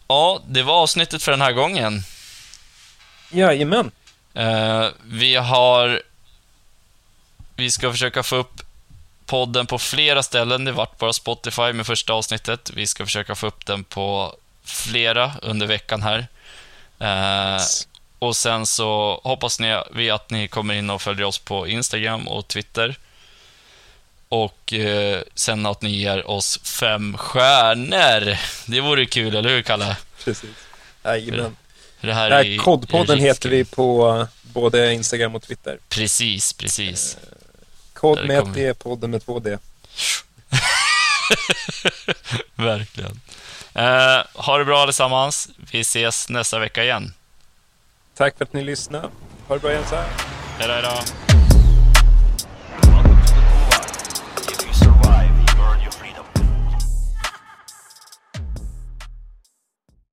ja, 0.07 0.41
det 0.47 0.63
var 0.63 0.73
avsnittet 0.73 1.23
för 1.23 1.31
den 1.31 1.41
här 1.41 1.51
gången. 1.51 2.01
Jajamän. 3.31 3.91
Eh, 4.35 4.87
vi 5.05 5.35
har... 5.35 6.01
Vi 7.55 7.71
ska 7.71 7.91
försöka 7.91 8.23
få 8.23 8.35
upp 8.35 8.61
podden 9.25 9.67
på 9.67 9.79
flera 9.79 10.23
ställen. 10.23 10.65
Det 10.65 10.71
vart 10.71 10.97
bara 10.97 11.13
Spotify 11.13 11.73
med 11.73 11.85
första 11.87 12.13
avsnittet. 12.13 12.71
Vi 12.73 12.87
ska 12.87 13.05
försöka 13.05 13.35
få 13.35 13.47
upp 13.47 13.65
den 13.65 13.83
på 13.83 14.35
flera 14.63 15.31
under 15.41 15.67
veckan 15.67 16.01
här. 16.01 16.27
Eh, 16.99 17.61
och 18.19 18.35
sen 18.35 18.65
så 18.65 19.21
hoppas 19.23 19.59
ni, 19.59 19.81
vi 19.91 20.09
att 20.09 20.29
ni 20.29 20.47
kommer 20.47 20.73
in 20.73 20.89
och 20.89 21.01
följer 21.01 21.25
oss 21.25 21.39
på 21.39 21.67
Instagram 21.67 22.27
och 22.27 22.47
Twitter. 22.47 22.97
Och 24.29 24.73
eh, 24.73 25.21
sen 25.35 25.65
att 25.65 25.81
ni 25.81 25.89
ger 25.89 26.29
oss 26.29 26.59
fem 26.63 27.17
stjärnor. 27.17 28.37
Det 28.65 28.81
vore 28.81 29.05
kul, 29.05 29.35
eller 29.35 29.49
hur 29.49 29.61
Kalle? 29.61 29.97
Precis. 30.23 30.49
Jajamän. 31.03 31.55
Det 32.05 32.13
här 32.13 32.31
är- 32.31 32.45
är 32.53 32.57
Kodpodden 32.57 33.19
heter 33.19 33.49
vi 33.49 33.65
på 33.65 34.17
eh, 34.21 34.27
både 34.53 34.93
Instagram 34.93 35.35
och 35.35 35.41
Twitter. 35.41 35.77
Precis, 35.89 36.53
precis. 36.53 37.17
Kod 37.93 38.17
Där 38.17 38.23
med 38.25 38.37
ett 38.37 38.43
kommer 38.43 38.55
D, 38.55 38.73
podden 38.73 39.11
med 39.11 39.25
två 39.25 39.39
D. 39.39 39.57
Verkligen. 42.55 43.19
Eh, 43.73 44.23
ha 44.33 44.57
det 44.57 44.65
bra 44.65 44.81
allesammans. 44.83 45.49
Vi 45.71 45.79
ses 45.79 46.29
nästa 46.29 46.59
vecka 46.59 46.83
igen. 46.83 47.13
Tack 48.17 48.37
för 48.37 48.45
att 48.45 48.53
ni 48.53 48.63
lyssnade. 48.63 49.07
Ha 49.47 49.55
det 49.55 49.61
bra 49.61 49.71
Jens. 49.71 49.91
Hej 49.91 50.67
då, 50.67 50.73
hej 50.73 50.81
då. 50.83 51.24